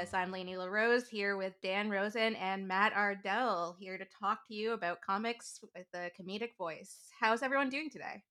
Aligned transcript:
the 0.00 0.16
I'm 0.16 0.32
Layney 0.32 0.56
LaRose 0.56 1.08
here 1.08 1.36
with 1.36 1.52
Dan 1.62 1.90
Rosen 1.90 2.34
and 2.36 2.66
Matt 2.66 2.94
Ardell 2.94 3.76
here 3.78 3.98
to 3.98 4.06
talk 4.18 4.48
to 4.48 4.54
you 4.54 4.72
about 4.72 5.02
comics 5.02 5.60
with 5.74 5.84
a 5.94 6.10
comedic 6.18 6.56
voice. 6.56 7.10
How's 7.20 7.42
everyone 7.42 7.68
doing 7.68 7.90
today? 7.90 8.22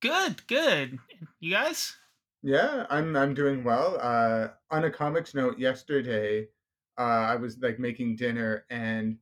Good, 0.00 0.46
good. 0.46 0.98
You 1.40 1.52
guys? 1.52 1.94
Yeah, 2.42 2.86
I'm 2.88 3.16
I'm 3.16 3.34
doing 3.34 3.64
well. 3.64 3.98
Uh, 4.00 4.48
on 4.70 4.84
a 4.84 4.90
comics 4.90 5.34
note, 5.34 5.58
yesterday, 5.58 6.48
uh, 6.96 7.02
I 7.02 7.36
was 7.36 7.58
like 7.60 7.78
making 7.78 8.16
dinner, 8.16 8.64
and 8.70 9.18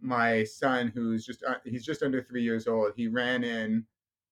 my 0.00 0.44
son, 0.44 0.92
who's 0.94 1.26
just 1.26 1.42
uh, 1.42 1.56
he's 1.64 1.84
just 1.84 2.04
under 2.04 2.22
three 2.22 2.44
years 2.44 2.68
old, 2.68 2.92
he 2.94 3.08
ran 3.08 3.42
in 3.42 3.84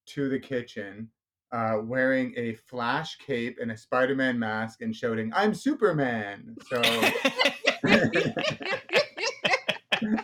to 0.06 0.28
the 0.28 0.38
kitchen, 0.38 1.08
uh, 1.52 1.78
wearing 1.82 2.34
a 2.36 2.54
Flash 2.54 3.16
cape 3.18 3.58
and 3.60 3.70
a 3.70 3.76
Spider-Man 3.76 4.38
mask, 4.38 4.82
and 4.82 4.94
shouting, 4.94 5.32
"I'm 5.34 5.54
Superman!" 5.54 6.56
So 6.68 6.82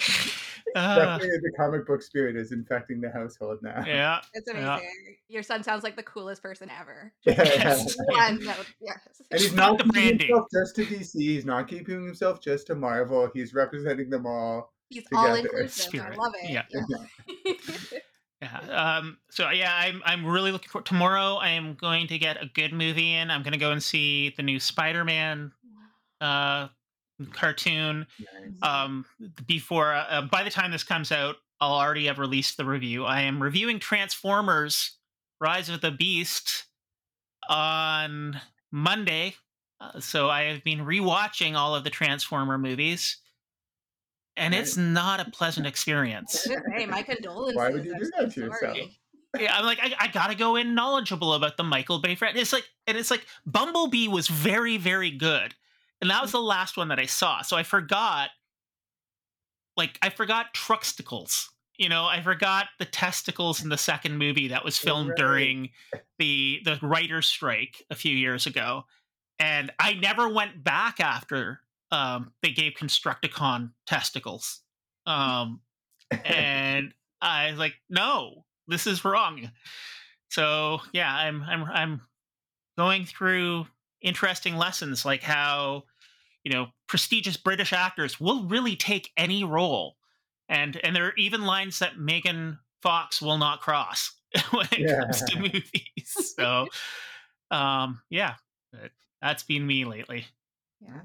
Uh, 0.77 0.97
definitely 0.97 1.39
the 1.39 1.51
comic 1.57 1.87
book 1.87 2.03
spirit 2.03 2.37
is 2.37 2.53
infecting 2.53 3.01
the 3.01 3.11
household 3.11 3.59
now. 3.62 3.83
yeah. 3.87 4.20
It's 4.35 4.47
amazing. 4.48 4.67
Yeah. 4.69 4.81
Your 5.29 5.43
son 5.43 5.62
sounds 5.62 5.83
like 5.83 5.97
the 5.97 6.03
coolest 6.03 6.43
person 6.43 6.70
ever. 6.79 7.11
Yes. 7.27 7.97
One 8.07 8.45
note, 8.45 8.67
yes. 8.81 8.98
And 9.31 9.41
he's 9.41 9.48
Fuck 9.48 9.57
not 9.57 9.79
the 9.79 9.85
keeping 9.85 9.92
branding. 10.03 10.29
himself 10.29 10.47
just 10.53 10.77
to 10.77 10.85
DC. 10.85 11.13
He's 11.15 11.45
not 11.47 11.69
keeping 11.69 12.05
himself 12.05 12.41
just 12.42 12.67
to 12.69 12.75
Marvel. 12.75 13.31
He's 13.33 13.55
representing 13.55 14.11
them 14.11 14.27
all. 14.27 14.73
He's 14.91 15.05
all 15.13 15.37
together. 15.37 15.48
inclusive. 15.59 16.01
I 16.01 16.15
love 16.15 16.35
it. 16.42 16.51
Yeah. 16.51 16.63
Yeah. 16.70 17.98
Yeah. 18.41 18.58
Um, 18.98 19.19
so 19.31 19.50
yeah, 19.50 19.75
I'm 19.75 20.00
I'm 20.05 20.25
really 20.25 20.53
looking 20.53 20.69
for 20.69 20.81
tomorrow. 20.81 21.34
I 21.34 21.50
am 21.50 21.75
going 21.75 22.06
to 22.06 22.19
get 22.19 22.41
a 22.42 22.47
good 22.47 22.72
movie 22.72 23.14
in. 23.14 23.30
I'm 23.30 23.42
going 23.42 23.53
to 23.53 23.58
go 23.58 23.72
and 23.72 23.83
see 23.83 24.33
the 24.36 24.45
new 24.45 24.61
Spider-Man 24.61 25.53
uh, 26.20 26.69
cartoon. 27.33 28.06
Nice. 28.19 28.53
Um, 28.62 29.05
before 29.47 29.92
uh, 29.92 30.22
by 30.30 30.45
the 30.45 30.50
time 30.50 30.70
this 30.70 30.84
comes 30.84 31.11
out, 31.11 31.36
I'll 31.61 31.72
already 31.72 32.06
have 32.06 32.20
released 32.20 32.56
the 32.56 32.64
review. 32.64 33.05
I 33.05 33.22
am 33.22 33.42
reviewing 33.42 33.80
Transformers: 33.80 34.98
Rise 35.41 35.69
of 35.69 35.80
the 35.80 35.91
Beast 35.91 36.67
on 37.48 38.41
Monday. 38.70 39.34
Uh, 39.80 40.00
so 40.00 40.28
I 40.28 40.42
have 40.45 40.62
been 40.64 40.80
rewatching 40.80 41.55
all 41.55 41.75
of 41.75 41.84
the 41.84 41.91
Transformer 41.91 42.58
movies, 42.58 43.19
and 44.39 44.55
it's 44.55 44.77
not 44.77 45.20
a 45.20 45.31
pleasant 45.31 45.67
experience. 45.67 46.47
hey, 46.77 46.86
my 46.86 47.03
condolences. 47.03 47.56
Why 47.56 47.70
would 47.70 47.84
you 47.84 47.98
do 47.98 48.11
that 48.19 48.33
to 48.33 48.41
yourself? 48.41 48.78
yeah, 49.39 49.55
I'm 49.56 49.64
like, 49.64 49.78
I, 49.83 49.95
I 50.00 50.08
gotta 50.08 50.34
go 50.34 50.56
in 50.56 50.75
knowledgeable 50.75 51.34
about 51.34 51.56
the 51.56 51.64
Michael 51.64 51.98
Bay 51.98 52.14
friend. 52.14 52.36
It's 52.39 52.53
like, 52.53 52.64
and 52.86 52.97
it's 52.97 53.11
like 53.11 53.27
Bumblebee 53.47 54.08
was 54.08 54.28
very, 54.28 54.78
very 54.78 55.11
good, 55.11 55.55
and 56.00 56.08
that 56.11 56.22
was 56.22 56.33
the 56.33 56.41
last 56.41 56.77
one 56.77 56.89
that 56.89 56.98
I 56.98 57.06
saw. 57.06 57.42
So 57.42 57.56
I 57.56 57.62
forgot, 57.62 58.30
like, 59.77 59.98
I 60.03 60.11
forgot 60.11 60.55
Trucksticles. 60.55 61.46
You 61.77 61.89
know, 61.89 62.07
I 62.07 62.20
forgot 62.23 62.67
the 62.80 62.84
testicles 62.84 63.63
in 63.63 63.68
the 63.68 63.79
second 63.79 64.18
movie 64.18 64.48
that 64.48 64.64
was 64.64 64.77
filmed 64.77 65.11
Right. 65.11 65.18
during 65.18 65.70
the 66.18 66.61
the 66.64 66.79
writer's 66.83 67.29
strike 67.29 67.84
a 67.90 67.95
few 67.95 68.17
years 68.17 68.46
ago, 68.46 68.84
and 69.39 69.70
I 69.79 69.92
never 69.95 70.29
went 70.29 70.64
back 70.64 70.98
after 71.01 71.61
um, 71.91 72.33
they 72.43 72.51
gave 72.51 72.73
Constructicon 72.75 73.73
testicles. 73.87 74.61
Um, 75.07 75.61
and 76.25 76.93
I 77.21 77.51
was 77.51 77.59
like, 77.59 77.75
no, 77.89 78.45
this 78.67 78.87
is 78.87 79.05
wrong. 79.05 79.51
So 80.31 80.81
yeah, 80.93 81.13
I'm 81.15 81.43
I'm 81.43 81.65
I'm 81.65 82.01
going 82.77 83.05
through 83.07 83.67
interesting 84.03 84.57
lessons 84.57 85.05
like 85.05 85.23
how 85.23 85.85
you 86.45 86.53
know 86.53 86.67
prestigious 86.87 87.37
British 87.37 87.73
actors 87.73 88.20
will 88.20 88.45
really 88.45 88.77
take 88.77 89.11
any 89.17 89.43
role, 89.45 89.97
and 90.49 90.79
and 90.85 90.95
there 90.95 91.07
are 91.07 91.15
even 91.17 91.43
lines 91.47 91.79
that 91.81 91.99
Megan 91.99 92.59
Fox 92.83 93.20
will 93.23 93.39
not 93.39 93.61
cross 93.61 94.13
when 94.51 94.67
it 94.73 94.81
Yeah. 94.81 95.01
comes 95.01 95.23
to 95.23 95.39
movies. 95.41 96.35
So 96.37 96.69
um, 97.51 98.03
yeah, 98.11 98.35
that- 98.73 98.93
that's 99.20 99.43
been 99.43 99.67
me 99.67 99.85
lately. 99.85 100.27
Yeah. 100.81 101.01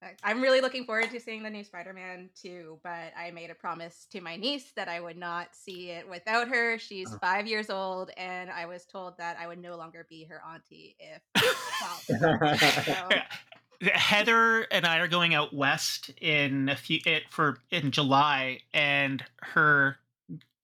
Fair 0.00 0.10
enough. 0.10 0.20
I- 0.24 0.30
I'm 0.30 0.40
really 0.42 0.60
looking 0.60 0.84
forward 0.84 1.10
to 1.10 1.20
seeing 1.20 1.42
the 1.42 1.50
new 1.50 1.64
Spider-Man 1.64 2.30
too, 2.40 2.78
but 2.82 3.12
I 3.16 3.30
made 3.32 3.50
a 3.50 3.54
promise 3.54 4.06
to 4.12 4.20
my 4.20 4.36
niece 4.36 4.72
that 4.76 4.88
I 4.88 5.00
would 5.00 5.16
not 5.16 5.54
see 5.54 5.90
it 5.90 6.08
without 6.08 6.48
her. 6.48 6.78
She's 6.78 7.12
Oh. 7.12 7.18
five 7.18 7.46
years 7.46 7.70
old, 7.70 8.10
and 8.16 8.50
I 8.50 8.66
was 8.66 8.84
told 8.84 9.16
that 9.18 9.36
I 9.38 9.46
would 9.46 9.58
no 9.58 9.76
longer 9.76 10.06
be 10.08 10.24
her 10.24 10.42
auntie 10.44 10.96
if 10.98 11.22
so, 12.86 13.08
Heather 13.92 14.62
and 14.70 14.86
I 14.86 14.98
are 14.98 15.08
going 15.08 15.34
out 15.34 15.52
west 15.54 16.10
in 16.20 16.68
a 16.70 16.76
few 16.76 16.98
it 17.04 17.24
for 17.30 17.58
in 17.70 17.90
July, 17.90 18.60
and 18.72 19.22
her 19.42 19.98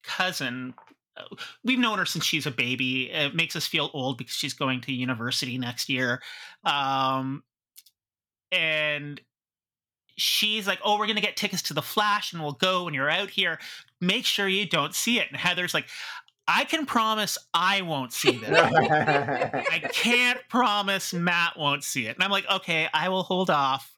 cousin. 0.03 0.75
uh, 1.17 1.25
We've 1.63 1.79
known 1.79 1.99
her 1.99 2.07
since 2.07 2.25
she's 2.25 2.47
a 2.47 2.51
baby. 2.51 3.11
It 3.11 3.35
makes 3.35 3.55
us 3.55 3.67
feel 3.67 3.91
old 3.93 4.17
because 4.19 4.35
she's 4.35 4.55
going 4.55 4.81
to 4.83 4.93
university 4.93 5.59
next 5.59 5.89
year, 5.91 6.23
um, 6.65 7.43
and 8.53 9.21
she's 10.17 10.67
like, 10.69 10.79
"Oh, 10.85 10.99
we're 10.99 11.07
gonna 11.09 11.21
get 11.21 11.37
tickets 11.37 11.63
to 11.63 11.75
the 11.75 11.83
Flash, 11.83 12.33
and 12.33 12.43
we'll 12.43 12.53
go 12.53 12.85
when 12.85 12.95
you're 12.95 13.11
out 13.11 13.31
here. 13.31 13.59
Make 14.01 14.25
sure 14.27 14.47
you 14.47 14.67
don't 14.69 14.95
see 14.95 15.19
it." 15.19 15.27
And 15.29 15.37
Heather's 15.37 15.75
like, 15.75 15.87
"I 16.47 16.65
can 16.65 16.87
promise 16.87 17.39
I 17.55 17.81
won't 17.83 18.13
see 18.13 18.37
this." 18.37 18.51
I 18.51 19.79
can't 19.93 20.39
promise 20.49 21.13
Matt 21.15 21.59
won't 21.59 21.83
see 21.83 22.07
it. 22.07 22.15
And 22.17 22.23
I'm 22.23 22.31
like, 22.31 22.49
okay, 22.51 22.89
I 22.93 23.09
will 23.09 23.23
hold 23.23 23.49
off. 23.51 23.93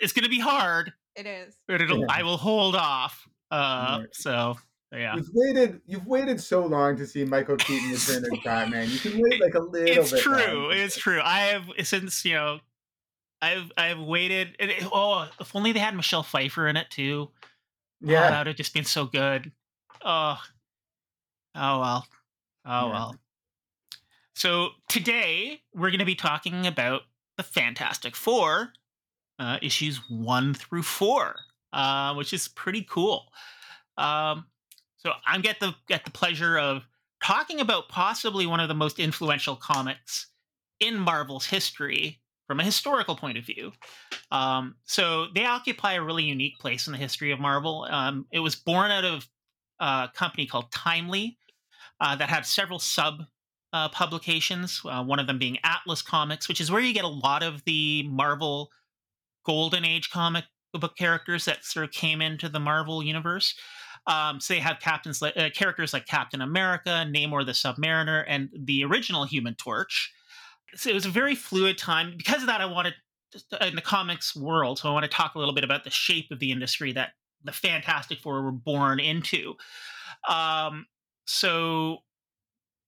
It's 0.00 0.12
gonna 0.12 0.28
be 0.28 0.40
hard, 0.40 0.92
it 1.16 1.26
is. 1.26 1.56
but 1.66 1.80
it'll 1.82 2.00
Yeah. 2.00 2.06
I 2.10 2.22
will 2.22 2.36
hold 2.36 2.76
off. 2.76 3.26
Uh 3.50 3.98
Right. 4.00 4.08
so 4.14 4.56
yeah. 4.92 5.16
You've 5.16 5.30
waited. 5.34 5.80
You've 5.86 6.06
waited 6.06 6.40
so 6.40 6.64
long 6.64 6.96
to 6.96 7.06
see 7.06 7.24
Michael 7.24 7.56
Keaton 7.56 7.90
return 7.90 8.24
as 8.24 8.38
Batman. 8.44 8.88
You 8.88 8.98
can 8.98 9.20
wait 9.20 9.40
like 9.40 9.54
a 9.54 9.58
little 9.60 9.88
It's 10.02 10.12
bit. 10.12 10.20
true. 10.20 10.32
longer. 10.36 10.76
It's 10.76 10.96
true. 10.96 11.20
I 11.22 11.40
have 11.40 11.64
since, 11.82 12.24
you 12.24 12.34
know, 12.34 12.60
I've 13.42 13.70
I've 13.76 13.98
waited 14.00 14.56
it- 14.58 14.84
oh 14.92 15.28
if 15.40 15.54
only 15.54 15.72
they 15.72 15.78
had 15.80 15.94
Michelle 15.94 16.22
Pfeiffer 16.22 16.66
in 16.68 16.76
it 16.76 16.90
too. 16.90 17.30
Oh, 17.32 17.38
yeah. 18.00 18.30
that 18.30 18.38
would 18.40 18.46
have 18.48 18.56
just 18.56 18.74
been 18.74 18.84
so 18.84 19.06
good. 19.06 19.52
Oh. 20.04 20.38
Oh 21.54 21.80
well. 21.80 22.06
Oh 22.64 22.86
Yeah. 22.86 22.92
well. 22.92 23.16
So 24.34 24.70
today 24.88 25.62
we're 25.74 25.90
going 25.90 26.00
to 26.00 26.04
be 26.06 26.14
talking 26.14 26.66
about 26.66 27.02
the 27.36 27.42
Fantastic 27.42 28.14
Four, 28.14 28.72
uh, 29.38 29.58
issues 29.62 30.00
one 30.10 30.52
through 30.54 30.82
four, 30.82 31.36
uh, 31.72 32.14
which 32.14 32.32
is 32.32 32.48
pretty 32.48 32.82
cool. 32.88 33.26
Um, 33.96 34.46
so 34.98 35.12
I'm 35.24 35.40
get 35.40 35.60
the 35.60 35.74
get 35.88 36.04
the 36.04 36.10
pleasure 36.10 36.58
of 36.58 36.86
talking 37.24 37.60
about 37.60 37.88
possibly 37.88 38.46
one 38.46 38.60
of 38.60 38.68
the 38.68 38.74
most 38.74 38.98
influential 38.98 39.56
comics 39.56 40.26
in 40.80 40.98
Marvel's 40.98 41.46
history 41.46 42.20
from 42.46 42.60
a 42.60 42.64
historical 42.64 43.16
point 43.16 43.38
of 43.38 43.44
view. 43.44 43.72
Um, 44.30 44.76
so 44.84 45.26
they 45.34 45.44
occupy 45.44 45.94
a 45.94 46.02
really 46.02 46.24
unique 46.24 46.58
place 46.58 46.86
in 46.86 46.92
the 46.92 46.98
history 46.98 47.32
of 47.32 47.40
Marvel. 47.40 47.86
Um, 47.90 48.26
it 48.32 48.40
was 48.40 48.54
born 48.54 48.90
out 48.90 49.04
of 49.04 49.28
a 49.80 50.08
company 50.14 50.46
called 50.46 50.70
Timely 50.72 51.38
uh, 52.00 52.16
that 52.16 52.28
had 52.28 52.46
several 52.46 52.78
sub 52.78 53.22
uh, 53.72 53.88
publications. 53.88 54.80
Uh, 54.84 55.04
one 55.04 55.18
of 55.18 55.26
them 55.26 55.38
being 55.38 55.58
Atlas 55.64 56.02
Comics, 56.02 56.48
which 56.48 56.60
is 56.60 56.70
where 56.70 56.80
you 56.80 56.94
get 56.94 57.04
a 57.04 57.08
lot 57.08 57.42
of 57.42 57.62
the 57.64 58.04
Marvel 58.08 58.70
Golden 59.44 59.84
Age 59.84 60.10
comic 60.10 60.44
book 60.72 60.96
characters 60.96 61.44
that 61.46 61.64
sort 61.64 61.84
of 61.84 61.90
came 61.90 62.20
into 62.20 62.48
the 62.48 62.60
Marvel 62.60 63.02
universe. 63.02 63.54
Um, 64.06 64.40
so 64.40 64.54
they 64.54 64.60
have 64.60 64.78
captains 64.78 65.20
like 65.20 65.36
uh, 65.36 65.50
characters 65.50 65.92
like 65.92 66.06
Captain 66.06 66.40
America, 66.40 67.04
Namor 67.08 67.44
the 67.44 67.52
Submariner, 67.52 68.24
and 68.28 68.48
the 68.54 68.84
original 68.84 69.24
Human 69.24 69.54
Torch. 69.54 70.12
So 70.76 70.90
it 70.90 70.94
was 70.94 71.06
a 71.06 71.10
very 71.10 71.34
fluid 71.34 71.78
time. 71.78 72.14
Because 72.16 72.42
of 72.42 72.46
that, 72.46 72.60
I 72.60 72.66
wanted 72.66 72.94
in 73.60 73.74
the 73.74 73.82
comics 73.82 74.34
world. 74.36 74.78
So 74.78 74.88
I 74.88 74.92
want 74.92 75.04
to 75.04 75.10
talk 75.10 75.34
a 75.34 75.38
little 75.38 75.54
bit 75.54 75.64
about 75.64 75.84
the 75.84 75.90
shape 75.90 76.30
of 76.30 76.38
the 76.38 76.52
industry 76.52 76.92
that 76.92 77.10
the 77.44 77.52
Fantastic 77.52 78.18
Four 78.18 78.42
were 78.42 78.52
born 78.52 79.00
into. 79.00 79.54
Um, 80.28 80.86
so 81.26 81.98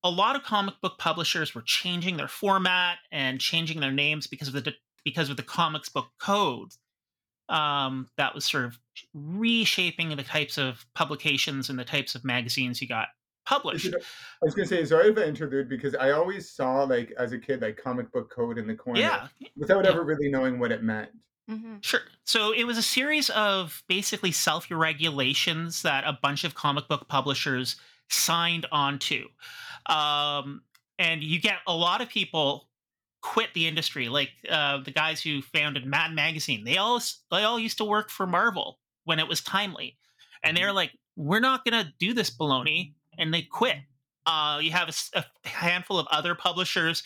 a 0.04 0.10
lot 0.10 0.36
of 0.36 0.42
comic 0.42 0.74
book 0.80 0.98
publishers 0.98 1.54
were 1.54 1.62
changing 1.62 2.16
their 2.16 2.28
format 2.28 2.98
and 3.10 3.40
changing 3.40 3.80
their 3.80 3.92
names 3.92 4.26
because 4.26 4.48
of 4.48 4.54
the 4.54 4.74
because 5.04 5.30
of 5.30 5.36
the 5.36 5.42
comics 5.42 5.88
book 5.88 6.08
code 6.20 6.70
um, 7.48 8.08
that 8.16 8.34
was 8.34 8.44
sort 8.44 8.64
of 8.64 8.78
reshaping 9.14 10.14
the 10.14 10.22
types 10.22 10.58
of 10.58 10.84
publications 10.94 11.70
and 11.70 11.78
the 11.78 11.84
types 11.84 12.14
of 12.14 12.24
magazines 12.24 12.82
you 12.82 12.88
got 12.88 13.08
published. 13.48 13.94
I 13.94 14.44
was 14.44 14.54
gonna 14.54 14.68
say 14.68 14.84
sorry 14.84 15.08
if 15.10 15.18
I 15.18 15.22
interlude 15.22 15.68
because 15.68 15.94
I 15.94 16.10
always 16.10 16.50
saw 16.50 16.82
like 16.84 17.12
as 17.18 17.32
a 17.32 17.38
kid 17.38 17.62
like 17.62 17.76
comic 17.82 18.12
book 18.12 18.30
code 18.30 18.58
in 18.58 18.66
the 18.66 18.74
corner 18.74 19.00
Yeah, 19.00 19.28
without 19.56 19.84
Yeah. 19.84 19.92
ever 19.92 20.04
really 20.04 20.28
knowing 20.30 20.58
what 20.58 20.70
it 20.72 20.82
meant. 20.82 21.10
hmm 21.48 21.76
Sure. 21.80 22.00
So 22.24 22.52
it 22.52 22.64
was 22.64 22.76
a 22.76 22.82
series 22.82 23.30
of 23.30 23.82
basically 23.88 24.32
self 24.32 24.70
regulations 24.70 25.82
that 25.82 26.04
a 26.04 26.18
bunch 26.22 26.44
of 26.44 26.54
comic 26.54 26.88
book 26.88 27.08
publishers 27.08 27.76
signed 28.10 28.66
onto. 28.70 29.28
Um, 29.86 30.62
and 30.98 31.22
you 31.22 31.40
get 31.40 31.58
a 31.66 31.74
lot 31.74 32.00
of 32.00 32.08
people 32.08 32.68
quit 33.22 33.52
the 33.54 33.66
industry, 33.66 34.08
like 34.08 34.30
uh, 34.48 34.78
the 34.82 34.90
guys 34.90 35.22
who 35.22 35.40
founded 35.42 35.86
Mad 35.86 36.12
Magazine. 36.14 36.64
They 36.64 36.76
all 36.76 37.00
they 37.30 37.44
all 37.44 37.58
used 37.58 37.78
to 37.78 37.84
work 37.84 38.10
for 38.10 38.26
Marvel 38.26 38.78
when 39.04 39.18
it 39.18 39.28
was 39.28 39.40
timely, 39.40 39.96
and 40.42 40.56
they're 40.56 40.72
like, 40.72 40.92
"We're 41.16 41.40
not 41.40 41.64
going 41.64 41.84
to 41.84 41.92
do 41.98 42.12
this 42.14 42.30
baloney," 42.30 42.94
and 43.18 43.32
they 43.32 43.42
quit. 43.42 43.76
Uh, 44.26 44.58
you 44.62 44.70
have 44.70 44.88
a, 44.88 45.18
a, 45.18 45.48
handful 45.48 45.98
of 45.98 46.06
other 46.10 46.34
publishers 46.34 47.02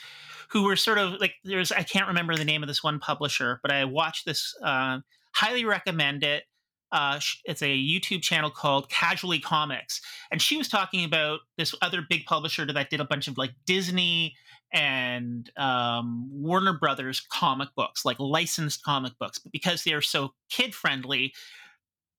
who 0.50 0.64
were 0.64 0.76
sort 0.76 0.99
of 0.99 1.20
like 1.20 1.35
there's 1.44 1.73
I 1.73 1.82
can't 1.82 2.09
remember 2.09 2.37
the 2.37 2.44
name 2.44 2.62
of 2.62 2.69
this 2.69 2.82
one 2.82 2.99
publisher, 2.99 3.61
but 3.62 3.73
I 3.73 3.85
watched 3.85 4.26
this. 4.26 4.55
Uh, 4.62 5.00
highly 5.35 5.64
recommend 5.64 6.25
it. 6.25 6.44
Uh, 6.91 7.19
it's 7.44 7.62
a 7.62 7.67
YouTube 7.67 8.20
channel 8.20 8.50
called 8.50 8.91
Casually 8.91 9.38
Comics, 9.38 10.03
and 10.31 10.43
she 10.43 10.59
was 10.59 10.69
talking 10.69 11.05
about 11.05 11.41
this 11.56 11.75
other 11.81 12.03
big 12.09 12.26
publisher 12.26 12.70
that 12.70 12.91
did 12.91 13.00
a 13.00 13.05
bunch 13.05 13.29
of 13.29 13.38
like 13.38 13.53
Disney 13.67 14.35
and 14.73 15.50
um, 15.56 16.29
Warner 16.32 16.79
Brothers 16.79 17.20
comic 17.20 17.69
books, 17.76 18.05
like 18.05 18.19
licensed 18.19 18.82
comic 18.82 19.12
books. 19.19 19.38
But 19.38 19.53
because 19.53 19.85
they're 19.85 20.03
so 20.03 20.35
kid 20.50 20.75
friendly, 20.75 21.32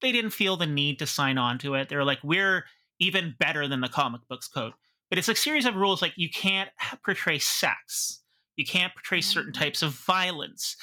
they 0.02 0.12
didn't 0.12 0.32
feel 0.32 0.58
the 0.58 0.68
need 0.68 1.00
to 1.00 1.08
sign 1.08 1.38
on 1.38 1.58
to 1.60 1.76
it. 1.76 1.90
They're 1.90 2.04
like, 2.04 2.20
we're 2.24 2.66
even 3.00 3.36
better 3.40 3.68
than 3.68 3.82
the 3.82 3.90
comic 3.90 4.22
books 4.30 4.48
code. 4.48 4.74
But 5.10 5.20
it's 5.20 5.30
a 5.30 5.36
series 5.36 5.66
of 5.66 5.76
rules 5.76 6.02
like 6.02 6.14
you 6.16 6.30
can't 6.30 6.70
portray 7.06 7.40
sex, 7.40 8.22
you 8.56 8.66
can't 8.66 8.94
portray 8.94 9.22
certain 9.22 9.52
mm. 9.52 9.60
types 9.60 9.82
of 9.82 9.92
violence, 9.92 10.76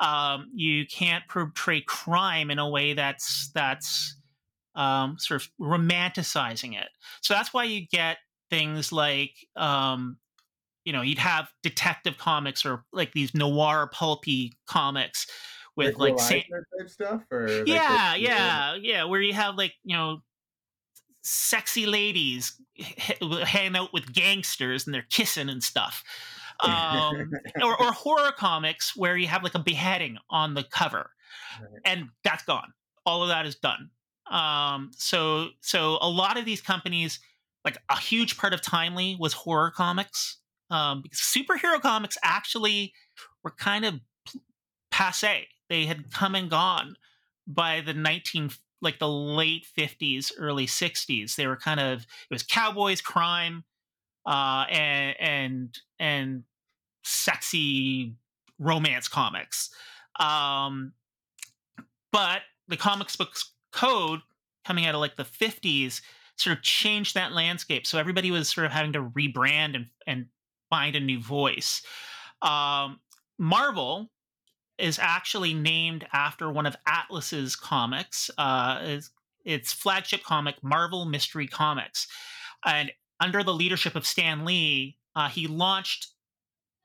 um, 0.00 0.50
you 0.54 0.86
can't 0.86 1.24
portray 1.28 1.80
crime 1.80 2.50
in 2.50 2.58
a 2.58 2.68
way 2.68 2.94
that's 2.94 3.50
that's 3.54 4.16
um, 4.74 5.16
sort 5.18 5.42
of 5.42 5.48
romanticizing 5.60 6.78
it. 6.78 6.88
So 7.22 7.34
that's 7.34 7.54
why 7.54 7.64
you 7.64 7.86
get 7.86 8.18
things 8.50 8.92
like 8.92 9.32
um, 9.56 10.18
you 10.84 10.92
know 10.92 11.02
you'd 11.02 11.18
have 11.18 11.48
detective 11.62 12.18
comics 12.18 12.64
or 12.64 12.84
like 12.92 13.12
these 13.12 13.34
noir 13.34 13.90
pulpy 13.92 14.52
comics 14.66 15.26
with 15.76 15.96
like, 15.98 16.14
like 16.14 16.20
say, 16.20 16.46
stuff 16.86 17.22
or 17.30 17.64
yeah 17.66 18.12
like 18.12 18.22
yeah 18.22 18.76
yeah 18.80 19.04
where 19.04 19.20
you 19.20 19.34
have 19.34 19.56
like 19.56 19.74
you 19.84 19.96
know 19.96 20.20
sexy 21.26 21.86
ladies 21.86 22.60
hanging 23.44 23.76
out 23.76 23.92
with 23.92 24.12
gangsters 24.12 24.86
and 24.86 24.94
they're 24.94 25.06
kissing 25.10 25.48
and 25.48 25.62
stuff. 25.62 26.04
Um, 26.60 27.32
or, 27.62 27.80
or, 27.82 27.92
horror 27.92 28.32
comics 28.32 28.96
where 28.96 29.16
you 29.16 29.26
have 29.26 29.42
like 29.42 29.54
a 29.54 29.58
beheading 29.58 30.16
on 30.30 30.54
the 30.54 30.64
cover 30.64 31.10
and 31.84 32.08
that's 32.24 32.44
gone. 32.44 32.72
All 33.04 33.22
of 33.22 33.28
that 33.28 33.44
is 33.44 33.56
done. 33.56 33.90
Um, 34.30 34.90
so 34.96 35.48
so 35.60 35.98
a 36.00 36.08
lot 36.08 36.38
of 36.38 36.44
these 36.44 36.60
companies 36.60 37.20
like 37.64 37.78
a 37.90 37.98
huge 37.98 38.38
part 38.38 38.54
of 38.54 38.62
timely 38.62 39.16
was 39.18 39.32
horror 39.32 39.70
comics 39.70 40.38
um, 40.70 41.02
because 41.02 41.18
superhero 41.18 41.80
comics 41.80 42.16
actually 42.22 42.92
were 43.44 43.50
kind 43.50 43.84
of 43.84 44.00
passe. 44.90 45.48
They 45.68 45.84
had 45.84 46.10
come 46.12 46.34
and 46.34 46.48
gone 46.48 46.96
by 47.46 47.80
the 47.80 47.92
19 47.92 48.50
like 48.82 48.98
the 48.98 49.08
late 49.08 49.66
50s, 49.76 50.32
early 50.38 50.66
60s. 50.66 51.36
They 51.36 51.46
were 51.46 51.56
kind 51.56 51.80
of 51.80 52.00
it 52.00 52.34
was 52.34 52.42
cowboys, 52.42 53.00
crime, 53.00 53.64
uh, 54.26 54.66
and 54.70 55.16
and 55.20 55.78
and 55.98 56.42
sexy 57.04 58.14
romance 58.58 59.08
comics. 59.08 59.70
Um, 60.18 60.92
but 62.12 62.40
the 62.68 62.76
comics 62.76 63.16
books 63.16 63.52
code 63.72 64.20
coming 64.64 64.86
out 64.86 64.94
of 64.94 65.00
like 65.00 65.16
the 65.16 65.24
50s 65.24 66.00
sort 66.36 66.56
of 66.56 66.62
changed 66.62 67.14
that 67.14 67.32
landscape. 67.32 67.86
So 67.86 67.98
everybody 67.98 68.30
was 68.30 68.48
sort 68.48 68.66
of 68.66 68.72
having 68.72 68.92
to 68.94 69.02
rebrand 69.02 69.74
and 69.74 69.86
and 70.06 70.26
find 70.70 70.96
a 70.96 71.00
new 71.00 71.20
voice. 71.20 71.82
Um, 72.42 73.00
Marvel 73.38 74.10
is 74.78 74.98
actually 75.00 75.54
named 75.54 76.06
after 76.12 76.50
one 76.50 76.66
of 76.66 76.76
Atlas's 76.86 77.56
comics. 77.56 78.30
Uh, 78.36 78.80
it's, 78.82 79.10
its 79.44 79.72
flagship 79.72 80.22
comic, 80.22 80.56
Marvel 80.62 81.04
Mystery 81.04 81.46
Comics, 81.46 82.08
and 82.64 82.90
under 83.20 83.42
the 83.42 83.54
leadership 83.54 83.94
of 83.94 84.06
Stan 84.06 84.44
Lee, 84.44 84.98
uh, 85.14 85.28
he 85.28 85.46
launched 85.46 86.08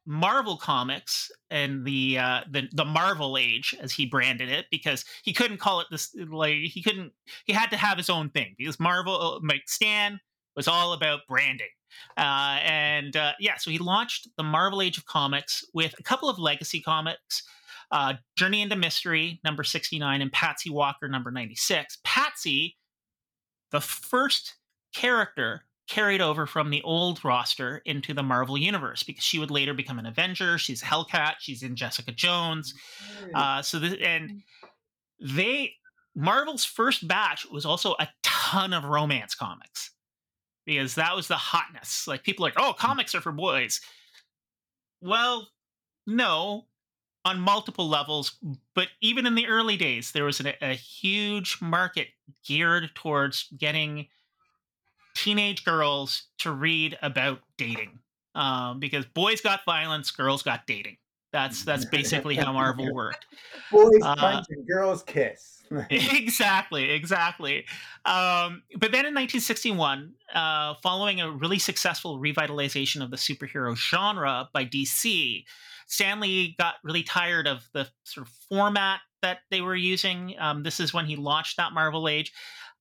Marvel 0.06 0.58
Comics 0.58 1.32
and 1.50 1.86
the, 1.86 2.18
uh, 2.18 2.42
the 2.50 2.68
the 2.72 2.86
Marvel 2.86 3.38
Age, 3.38 3.76
as 3.82 3.92
he 3.92 4.06
branded 4.06 4.50
it, 4.50 4.66
because 4.72 5.06
he 5.24 5.34
couldn't 5.34 5.58
call 5.58 5.80
it 5.80 5.88
this. 5.92 6.16
Like 6.16 6.56
he 6.56 6.82
couldn't, 6.82 7.14
he 7.46 7.54
had 7.54 7.72
to 7.72 7.78
have 7.78 7.98
his 7.98 8.10
own 8.10 8.30
thing 8.30 8.56
because 8.58 8.80
Marvel, 8.80 9.42
like 9.48 9.64
Stan, 9.68 10.20
was 10.56 10.68
all 10.68 10.94
about 10.94 11.22
branding. 11.28 11.68
Uh, 12.18 12.60
and 12.64 13.16
uh, 13.16 13.34
yeah, 13.40 13.58
so 13.58 13.70
he 13.72 13.78
launched 13.78 14.28
the 14.38 14.44
Marvel 14.44 14.82
Age 14.82 14.98
of 14.98 15.06
Comics 15.06 15.66
with 15.74 15.94
a 16.00 16.04
couple 16.04 16.30
of 16.30 16.40
legacy 16.40 16.82
comics 16.82 17.44
uh, 17.92 18.14
Journey 18.38 18.62
into 18.62 18.76
Mystery, 18.76 19.40
number 19.44 19.64
69, 19.64 20.22
and 20.22 20.32
Patsy 20.32 20.70
Walker, 20.70 21.08
number 21.08 21.32
96. 21.32 22.00
Patsy, 22.04 22.78
the 23.72 23.82
first 23.82 24.56
character 24.94 25.66
carried 25.88 26.22
over 26.22 26.46
from 26.46 26.70
the 26.70 26.82
old 26.84 27.24
roster 27.26 27.82
into 27.86 28.14
the 28.14 28.24
Marvel 28.24 28.58
Universe 28.58 29.04
because 29.04 29.24
she 29.24 29.40
would 29.40 29.52
later 29.52 29.74
become 29.74 30.00
an 30.00 30.06
Avenger. 30.06 30.58
She's 30.58 30.82
Hellcat. 30.82 31.34
She's 31.40 31.64
in 31.64 31.76
Jessica 31.76 32.14
Jones. 32.14 32.74
Uh, 33.34 33.62
so, 33.62 33.78
this, 33.78 33.96
and 34.02 34.42
they, 35.20 35.74
Marvel's 36.16 36.64
first 36.64 37.08
batch 37.08 37.46
was 37.52 37.66
also 37.66 37.96
a 38.00 38.08
ton 38.24 38.72
of 38.72 38.86
romance 38.86 39.36
comics 39.36 39.92
because 40.66 40.96
that 40.96 41.16
was 41.16 41.28
the 41.28 41.36
hotness. 41.36 42.08
Like 42.08 42.24
people 42.24 42.44
like, 42.44 42.54
oh, 42.58 42.74
comics 42.78 43.14
are 43.14 43.22
for 43.22 43.34
boys. 43.34 43.82
Well, 45.02 45.50
no, 46.08 46.68
on 47.26 47.40
multiple 47.40 47.88
levels. 47.88 48.38
But 48.76 48.88
even 49.02 49.26
in 49.26 49.36
the 49.36 49.48
early 49.48 49.78
days, 49.78 50.12
there 50.12 50.24
was 50.24 50.40
a, 50.40 50.54
a 50.62 50.74
huge 50.74 51.58
market 51.62 52.08
geared 52.46 52.92
towards 52.96 53.48
getting 53.58 54.08
teenage 55.16 55.64
girls 55.66 56.24
to 56.40 56.52
read 56.52 56.98
about 57.02 57.40
dating. 57.58 58.00
Um, 58.34 58.80
because 58.80 59.06
boys 59.06 59.42
got 59.42 59.66
violence, 59.66 60.10
girls 60.12 60.42
got 60.42 60.66
dating. 60.66 60.98
That's 61.34 61.64
that's 61.64 61.86
basically 61.86 62.36
how 62.36 62.52
Marvel 62.52 62.94
worked. 62.94 63.26
Boys 63.72 64.02
uh, 64.04 64.16
punch 64.16 64.46
and 64.50 64.68
girls 64.68 65.04
kiss. 65.04 65.64
exactly, 65.90 66.92
exactly. 66.92 67.66
Um, 68.06 68.64
but 68.74 68.92
then 68.92 69.06
in 69.06 69.16
1961, 69.16 70.14
uh, 70.34 70.74
following 70.84 71.22
a 71.22 71.32
really 71.32 71.60
successful 71.60 72.20
revitalization 72.20 73.02
of 73.02 73.12
the 73.12 73.18
superhero 73.18 73.76
genre 73.76 74.50
by 74.54 74.66
DC, 74.66 75.46
Stan 75.92 76.22
Lee 76.22 76.56
got 76.58 76.76
really 76.84 77.04
tired 77.04 77.48
of 77.48 77.68
the 77.74 77.86
sort 78.06 78.26
of 78.26 78.34
format 78.50 79.02
that 79.22 79.40
they 79.52 79.60
were 79.60 79.76
using. 79.76 80.36
Um, 80.40 80.64
this 80.64 80.80
is 80.80 80.94
when 80.94 81.06
he 81.06 81.18
launched 81.18 81.58
that 81.58 81.74
Marvel 81.74 82.08
Age, 82.08 82.32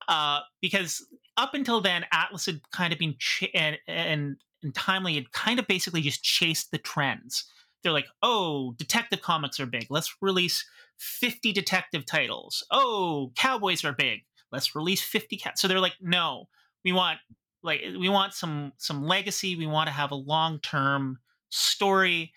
uh, 0.09 0.40
because 0.62 1.05
up 1.37 1.52
until 1.52 1.81
then, 1.81 2.07
Atlas 2.12 2.47
had 2.47 2.61
kind 2.71 2.93
of 2.93 2.99
been 2.99 3.17
ch- 3.19 3.50
and, 3.52 3.76
and 3.88 4.37
and 4.62 4.75
Timely 4.75 5.14
had 5.14 5.33
kind 5.33 5.59
of 5.59 5.67
basically 5.67 6.02
just 6.02 6.23
chased 6.23 6.71
the 6.71 6.79
trends. 6.79 7.47
They're 7.83 7.93
like, 7.93 8.09
oh, 8.23 8.75
detective 8.76 9.23
comics 9.23 9.59
are 9.59 9.67
big. 9.67 9.87
Let's 9.88 10.14
release 10.21 10.64
50 10.99 11.52
detective 11.52 12.05
titles. 12.05 12.64
Oh, 12.71 13.33
cowboys 13.37 13.85
are 13.85 13.95
big. 13.95 14.21
Let's 14.52 14.75
release 14.76 15.02
50 15.02 15.38
cats. 15.38 15.62
So 15.62 15.67
they're 15.67 15.81
like, 15.81 15.95
no, 16.00 16.49
we 16.85 16.93
want 16.93 17.19
like 17.62 17.81
we 17.99 18.09
want 18.09 18.35
some 18.35 18.73
some 18.76 19.02
legacy. 19.02 19.57
We 19.57 19.67
want 19.67 19.88
to 19.88 19.93
have 19.95 20.11
a 20.12 20.17
long 20.17 20.61
term 20.61 21.19
story. 21.49 22.33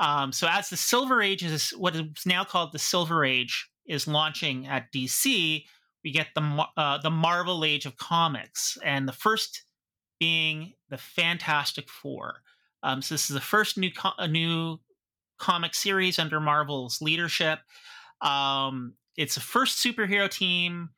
Um, 0.00 0.32
so 0.32 0.48
as 0.50 0.70
the 0.70 0.76
Silver 0.76 1.20
Age 1.22 1.44
is 1.44 1.70
what 1.76 1.94
is 1.94 2.04
now 2.24 2.42
called 2.42 2.72
the 2.72 2.78
Silver 2.78 3.24
Age 3.24 3.68
is 3.86 4.08
launching 4.08 4.66
at 4.66 4.90
DC, 4.92 5.62
we 6.02 6.10
get 6.10 6.28
the 6.34 6.66
uh, 6.76 6.98
the 6.98 7.10
Marvel 7.10 7.64
Age 7.64 7.84
of 7.84 7.96
comics, 7.98 8.78
and 8.82 9.06
the 9.06 9.12
first 9.12 9.64
being 10.18 10.72
the 10.88 10.96
Fantastic 10.96 11.88
Four. 11.88 12.36
Um, 12.82 13.02
so 13.02 13.14
this 13.14 13.28
is 13.28 13.34
the 13.34 13.40
first 13.40 13.76
new 13.76 13.90
co- 13.92 14.26
new 14.26 14.78
comic 15.38 15.74
series 15.74 16.18
under 16.18 16.40
Marvel's 16.40 17.02
leadership. 17.02 17.58
Um, 18.22 18.94
it's 19.18 19.34
the 19.34 19.40
first 19.40 19.84
superhero 19.84 20.30
team 20.30 20.90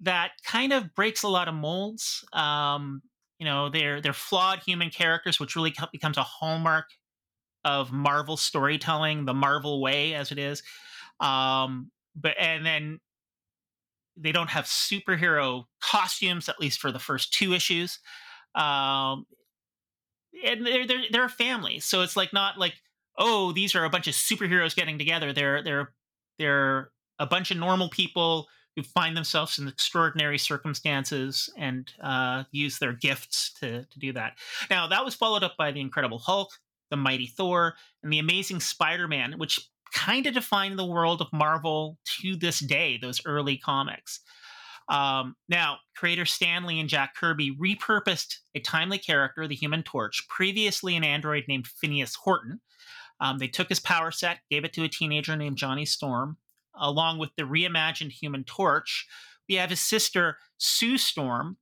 that 0.00 0.32
kind 0.44 0.72
of 0.72 0.92
breaks 0.94 1.22
a 1.22 1.28
lot 1.28 1.46
of 1.46 1.54
molds. 1.54 2.24
Um, 2.32 3.02
you 3.38 3.44
know, 3.46 3.68
they're 3.68 4.00
they're 4.00 4.12
flawed 4.12 4.58
human 4.66 4.90
characters, 4.90 5.38
which 5.38 5.54
really 5.54 5.72
becomes 5.92 6.18
a 6.18 6.24
hallmark 6.24 6.86
of 7.64 7.92
Marvel 7.92 8.36
storytelling, 8.36 9.24
the 9.24 9.34
Marvel 9.34 9.80
way, 9.80 10.14
as 10.14 10.32
it 10.32 10.38
is. 10.38 10.62
Um, 11.20 11.90
but 12.16 12.34
and 12.38 12.64
then 12.64 13.00
they 14.16 14.32
don't 14.32 14.50
have 14.50 14.64
superhero 14.64 15.64
costumes, 15.80 16.48
at 16.48 16.60
least 16.60 16.80
for 16.80 16.92
the 16.92 16.98
first 16.98 17.32
two 17.32 17.52
issues. 17.52 17.98
Um, 18.54 19.26
and 20.44 20.66
they're, 20.66 20.86
they're 20.86 21.04
they're 21.10 21.24
a 21.24 21.28
family, 21.28 21.80
so 21.80 22.02
it's 22.02 22.16
like 22.16 22.32
not 22.32 22.58
like 22.58 22.74
oh 23.18 23.52
these 23.52 23.74
are 23.74 23.84
a 23.84 23.90
bunch 23.90 24.06
of 24.06 24.14
superheroes 24.14 24.74
getting 24.74 24.98
together. 24.98 25.32
They're 25.32 25.62
they're 25.62 25.92
they're 26.38 26.90
a 27.18 27.26
bunch 27.26 27.50
of 27.50 27.58
normal 27.58 27.90
people 27.90 28.48
who 28.76 28.82
find 28.82 29.16
themselves 29.16 29.58
in 29.58 29.68
extraordinary 29.68 30.38
circumstances 30.38 31.50
and 31.56 31.92
uh, 32.02 32.44
use 32.50 32.78
their 32.78 32.92
gifts 32.92 33.52
to, 33.60 33.84
to 33.84 33.98
do 33.98 34.12
that. 34.12 34.38
Now, 34.70 34.86
that 34.86 35.04
was 35.04 35.14
followed 35.14 35.42
up 35.42 35.56
by 35.58 35.72
The 35.72 35.80
Incredible 35.80 36.18
Hulk, 36.18 36.50
The 36.90 36.96
Mighty 36.96 37.26
Thor, 37.26 37.74
and 38.02 38.12
The 38.12 38.18
Amazing 38.18 38.60
Spider 38.60 39.08
Man, 39.08 39.34
which 39.38 39.60
kind 39.92 40.26
of 40.26 40.34
defined 40.34 40.78
the 40.78 40.84
world 40.84 41.20
of 41.20 41.32
Marvel 41.32 41.98
to 42.20 42.36
this 42.36 42.60
day, 42.60 42.98
those 43.00 43.20
early 43.24 43.56
comics. 43.56 44.20
Um, 44.88 45.36
now, 45.48 45.78
creator 45.96 46.26
Stan 46.26 46.64
Lee 46.64 46.80
and 46.80 46.88
Jack 46.88 47.14
Kirby 47.14 47.56
repurposed 47.56 48.36
a 48.54 48.60
timely 48.60 48.98
character, 48.98 49.46
the 49.46 49.54
Human 49.54 49.82
Torch, 49.84 50.26
previously 50.28 50.96
an 50.96 51.04
android 51.04 51.44
named 51.46 51.68
Phineas 51.68 52.16
Horton. 52.16 52.60
Um, 53.20 53.38
they 53.38 53.48
took 53.48 53.68
his 53.68 53.80
power 53.80 54.10
set, 54.10 54.38
gave 54.50 54.64
it 54.64 54.72
to 54.72 54.84
a 54.84 54.88
teenager 54.88 55.36
named 55.36 55.58
Johnny 55.58 55.84
Storm, 55.84 56.38
along 56.74 57.18
with 57.18 57.30
the 57.36 57.44
reimagined 57.44 58.12
Human 58.12 58.44
Torch. 58.44 59.06
We 59.48 59.56
have 59.56 59.70
his 59.70 59.80
sister, 59.80 60.38
Sue 60.58 60.98
Storm, 60.98 61.56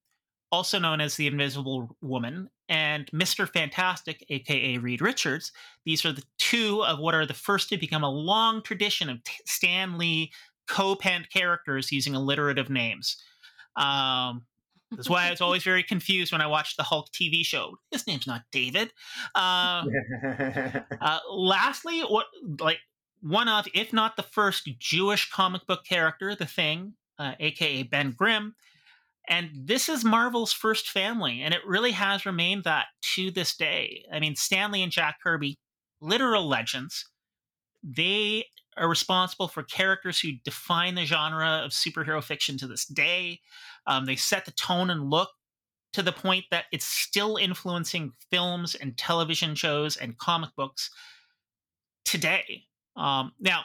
also 0.50 0.78
known 0.78 1.00
as 1.00 1.16
the 1.16 1.26
Invisible 1.26 1.96
Woman, 2.00 2.48
and 2.68 3.06
Mr. 3.12 3.48
Fantastic, 3.48 4.24
aka 4.28 4.78
Reed 4.78 5.00
Richards. 5.00 5.52
These 5.84 6.04
are 6.04 6.12
the 6.12 6.24
two 6.38 6.84
of 6.84 6.98
what 6.98 7.14
are 7.14 7.26
the 7.26 7.34
first 7.34 7.68
to 7.70 7.78
become 7.78 8.04
a 8.04 8.10
long 8.10 8.62
tradition 8.62 9.08
of 9.08 9.22
t- 9.24 9.32
Stan 9.46 9.98
Lee 9.98 10.32
co-penned 10.68 11.30
characters 11.30 11.90
using 11.90 12.14
alliterative 12.14 12.68
names. 12.68 13.16
Um, 13.76 14.42
that's 14.90 15.08
why 15.08 15.26
I 15.26 15.30
was 15.30 15.40
always 15.40 15.62
very 15.62 15.82
confused 15.82 16.32
when 16.32 16.40
I 16.40 16.46
watched 16.46 16.76
the 16.76 16.82
Hulk 16.82 17.10
TV 17.12 17.44
show. 17.44 17.78
His 17.90 18.06
name's 18.06 18.26
not 18.26 18.42
David. 18.50 18.92
Uh, 19.34 19.84
uh, 21.00 21.18
lastly, 21.30 22.00
what 22.00 22.26
like 22.60 22.78
one 23.20 23.48
of, 23.48 23.66
if 23.74 23.92
not 23.92 24.16
the 24.16 24.22
first 24.22 24.68
Jewish 24.78 25.30
comic 25.30 25.66
book 25.66 25.84
character, 25.84 26.34
the 26.34 26.46
Thing, 26.46 26.94
uh, 27.18 27.32
aka 27.38 27.82
Ben 27.82 28.12
Grimm, 28.12 28.54
and 29.28 29.50
this 29.54 29.88
is 29.88 30.04
Marvel's 30.04 30.52
first 30.52 30.88
family, 30.88 31.42
and 31.42 31.52
it 31.52 31.60
really 31.66 31.92
has 31.92 32.26
remained 32.26 32.64
that 32.64 32.86
to 33.14 33.30
this 33.30 33.56
day. 33.56 34.04
I 34.12 34.20
mean, 34.20 34.34
Stan 34.36 34.72
Lee 34.72 34.82
and 34.82 34.92
Jack 34.92 35.18
Kirby, 35.22 35.58
literal 36.00 36.48
legends. 36.48 37.04
They 37.82 38.46
are 38.76 38.88
responsible 38.88 39.48
for 39.48 39.62
characters 39.62 40.18
who 40.18 40.32
define 40.44 40.94
the 40.94 41.04
genre 41.04 41.62
of 41.64 41.72
superhero 41.72 42.22
fiction 42.22 42.56
to 42.58 42.66
this 42.66 42.86
day. 42.86 43.40
Um, 43.86 44.06
they 44.06 44.16
set 44.16 44.44
the 44.44 44.52
tone 44.52 44.90
and 44.90 45.10
look 45.10 45.28
to 45.92 46.02
the 46.02 46.12
point 46.12 46.44
that 46.50 46.64
it's 46.72 46.84
still 46.84 47.36
influencing 47.36 48.12
films 48.30 48.74
and 48.74 48.96
television 48.96 49.54
shows 49.54 49.96
and 49.96 50.18
comic 50.18 50.50
books 50.56 50.90
today. 52.04 52.62
Um, 52.96 53.32
now, 53.40 53.62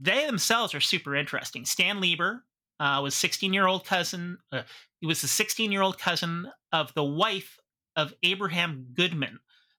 they 0.00 0.26
themselves 0.26 0.74
are 0.74 0.80
super 0.80 1.14
interesting. 1.14 1.64
Stan 1.64 2.00
Lieber 2.00 2.44
uh, 2.80 3.00
was 3.02 3.14
16 3.14 3.52
year 3.52 3.66
old 3.66 3.84
cousin. 3.84 4.38
Uh, 4.52 4.62
he 5.00 5.06
was 5.06 5.22
the 5.22 5.28
16 5.28 5.72
year 5.72 5.82
old 5.82 5.98
cousin 5.98 6.50
of 6.72 6.92
the 6.94 7.04
wife 7.04 7.58
of 7.96 8.14
Abraham 8.22 8.86
Goodman, 8.94 9.38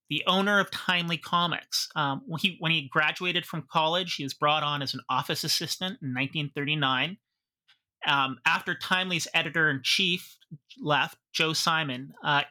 the 0.10 0.24
owner 0.28 0.60
of 0.60 0.72
Timely 0.72 1.18
Comics. 1.18 1.90
Um, 1.96 2.22
when, 2.25 2.40
he, 2.40 2.58
when 2.60 2.72
he 2.72 2.90
graduated 2.92 3.46
from 3.46 3.68
college, 3.70 4.16
he 4.16 4.24
was 4.24 4.34
brought 4.34 4.64
on 4.64 4.82
as 4.82 4.94
an 4.94 5.02
office 5.10 5.44
assistant 5.44 6.00
in 6.02 6.14
1939. 6.14 7.18
Um, 8.08 8.38
after 8.46 8.75
Timely's 8.75 9.28
editor 9.34 9.70
in 9.70 9.82
chief 9.84 10.38
left, 10.80 11.18
Joe 11.34 11.54
Simon, 11.54 12.14
uh, 12.24 12.44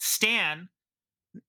Stan 0.00 0.68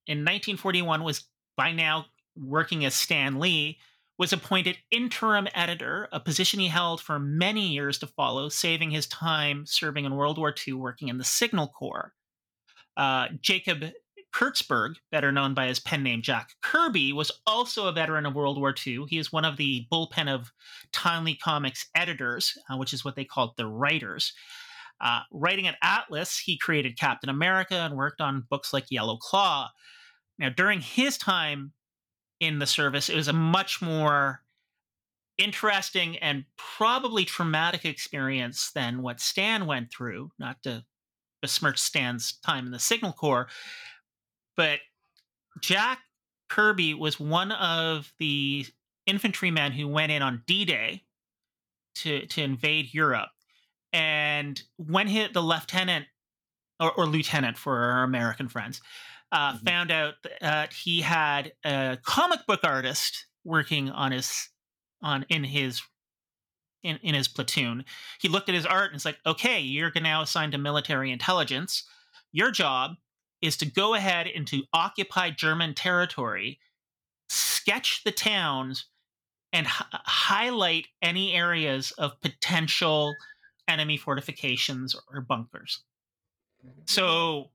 in 0.08 0.20
1941 0.20 1.04
was 1.04 1.26
by 1.58 1.72
now 1.72 2.06
working 2.36 2.86
as 2.86 2.94
Stan 2.94 3.40
Lee, 3.40 3.80
was 4.20 4.34
appointed 4.34 4.78
interim 4.92 5.48
editor, 5.56 6.10
a 6.12 6.20
position 6.20 6.60
he 6.60 6.68
held 6.68 7.00
for 7.00 7.18
many 7.18 7.70
years 7.70 7.98
to 7.98 8.06
follow, 8.06 8.50
saving 8.50 8.92
his 8.92 9.08
time 9.08 9.66
serving 9.66 10.04
in 10.04 10.14
World 10.14 10.38
War 10.38 10.54
II 10.68 10.74
working 10.74 11.08
in 11.08 11.18
the 11.18 11.24
Signal 11.24 11.70
Corps. 11.70 12.14
Uh, 12.98 13.30
Jacob 13.42 13.86
Kurtzberg, 14.34 14.96
better 15.10 15.32
known 15.32 15.54
by 15.54 15.68
his 15.68 15.80
pen 15.80 16.04
name 16.04 16.22
Jack 16.22 16.50
Kirby, 16.62 17.14
was 17.14 17.32
also 17.48 17.88
a 17.88 17.94
veteran 17.94 18.26
of 18.26 18.36
World 18.36 18.60
War 18.60 18.76
II. 18.86 19.06
He 19.08 19.18
is 19.18 19.32
one 19.32 19.46
of 19.46 19.56
the 19.56 19.88
bullpen 19.90 20.28
of 20.28 20.52
Timely 20.92 21.36
Comics 21.36 21.88
editors, 21.96 22.58
uh, 22.70 22.76
which 22.76 22.94
is 22.94 23.06
what 23.06 23.16
they 23.16 23.26
called 23.26 23.54
the 23.56 23.68
writers. 23.68 24.34
Uh, 25.00 25.22
writing 25.32 25.66
at 25.66 25.78
Atlas, 25.82 26.38
he 26.38 26.58
created 26.58 27.00
Captain 27.00 27.30
America 27.30 27.76
and 27.76 27.96
worked 27.96 28.20
on 28.20 28.46
books 28.50 28.74
like 28.74 28.92
Yellow 28.92 29.16
Claw. 29.16 29.70
Now, 30.38 30.50
during 30.50 30.82
his 30.82 31.18
time 31.18 31.72
in 32.40 32.60
the 32.60 32.66
service, 32.66 33.10
it 33.10 33.16
was 33.16 33.28
a 33.28 33.34
much 33.34 33.82
more 33.82 34.42
interesting 35.38 36.18
and 36.18 36.46
probably 36.58 37.26
traumatic 37.26 37.86
experience 37.86 38.72
than 38.72 39.02
what 39.02 39.20
Stan 39.20 39.66
went 39.66 39.92
through, 39.92 40.32
not 40.38 40.62
to 40.64 40.84
besmirch 41.42 41.80
Stan's 41.80 42.34
time 42.40 42.66
in 42.66 42.72
the 42.72 42.80
Signal 42.80 43.14
Corps. 43.14 43.48
But 44.56 44.80
Jack 45.62 46.00
Kirby 46.50 46.94
was 46.94 47.20
one 47.20 47.52
of 47.54 48.12
the 48.20 48.66
infantrymen 49.06 49.72
who 49.72 49.88
went 49.88 50.12
in 50.12 50.22
on 50.22 50.44
D-Day 50.46 51.04
to 51.96 52.26
to 52.28 52.42
invade 52.42 52.94
Europe, 52.94 53.30
and 53.92 54.62
when 54.78 55.08
he 55.08 55.26
the 55.28 55.42
lieutenant 55.42 56.06
or, 56.80 56.92
or, 56.92 57.06
lieutenant 57.06 57.58
for 57.58 57.78
our 57.78 58.04
American 58.04 58.48
friends 58.48 58.82
uh, 59.32 59.54
mm-hmm. 59.54 59.66
found 59.66 59.92
out 59.92 60.16
that 60.42 60.74
he 60.74 61.02
had 61.02 61.54
a 61.64 61.98
comic 62.04 62.46
book 62.48 62.62
artist 62.64 63.28
working 63.44 63.90
on 63.90 64.12
his 64.12 64.50
on 65.02 65.26
in 65.30 65.44
his 65.44 65.82
in, 66.84 66.98
in 67.04 67.14
his 67.14 67.28
platoon. 67.28 67.86
He 68.22 68.28
looked 68.28 68.50
at 68.50 68.56
his 68.56 68.66
art 68.66 68.88
and 68.88 68.96
it's 68.96 69.06
like, 69.06 69.20
okay, 69.26 69.60
you're 69.60 69.92
now 70.02 70.22
assigned 70.22 70.54
to 70.54 70.58
military 70.58 71.12
intelligence. 71.12 71.84
Your 72.32 72.52
job 72.52 72.96
is 73.42 73.58
to 73.58 73.66
go 73.66 73.94
ahead 73.96 74.28
into 74.28 74.64
occupied 74.74 75.38
German 75.38 75.74
territory, 75.74 76.60
sketch 77.30 78.04
the 78.04 78.12
towns, 78.12 78.86
and 79.52 79.66
h- 79.66 79.84
highlight 79.94 80.88
any 81.02 81.34
areas 81.34 81.92
of 81.92 82.20
potential 82.22 83.16
enemy 83.68 83.98
fortifications 83.98 84.96
or 85.12 85.22
bunkers. 85.22 85.84
So 86.86 87.50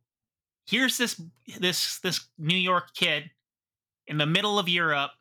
here's 0.66 0.98
this 0.98 1.20
this 1.58 1.98
this 2.00 2.28
New 2.38 2.56
York 2.56 2.94
kid 2.94 3.30
in 4.06 4.18
the 4.18 4.26
middle 4.26 4.58
of 4.58 4.68
Europe 4.68 5.12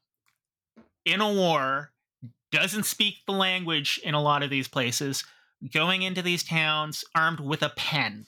in 1.06 1.22
a 1.22 1.34
war, 1.34 1.92
doesn't 2.52 2.86
speak 2.86 3.18
the 3.26 3.34
language 3.34 4.00
in 4.04 4.14
a 4.14 4.22
lot 4.22 4.44
of 4.44 4.50
these 4.50 4.68
places, 4.68 5.26
going 5.74 6.02
into 6.02 6.22
these 6.22 6.44
towns 6.44 7.04
armed 7.16 7.40
with 7.40 7.62
a 7.62 7.74
pen. 7.76 8.26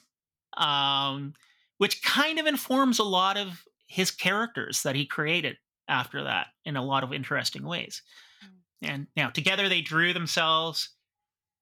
Um, 0.57 1.34
which 1.77 2.01
kind 2.03 2.39
of 2.39 2.45
informs 2.45 3.00
a 3.00 3.03
lot 3.03 3.38
of 3.38 3.65
his 3.88 4.12
characters 4.12 4.84
that 4.84 4.95
he 4.95 5.05
created 5.05 5.57
after 5.88 6.24
that 6.24 6.48
in 6.63 6.75
a 6.75 6.84
lot 6.84 7.03
of 7.03 7.13
interesting 7.13 7.63
ways. 7.63 8.01
Mm. 8.43 8.89
And 8.89 9.07
now 9.15 9.29
together 9.29 9.69
they 9.69 9.81
drew 9.81 10.13
themselves 10.13 10.89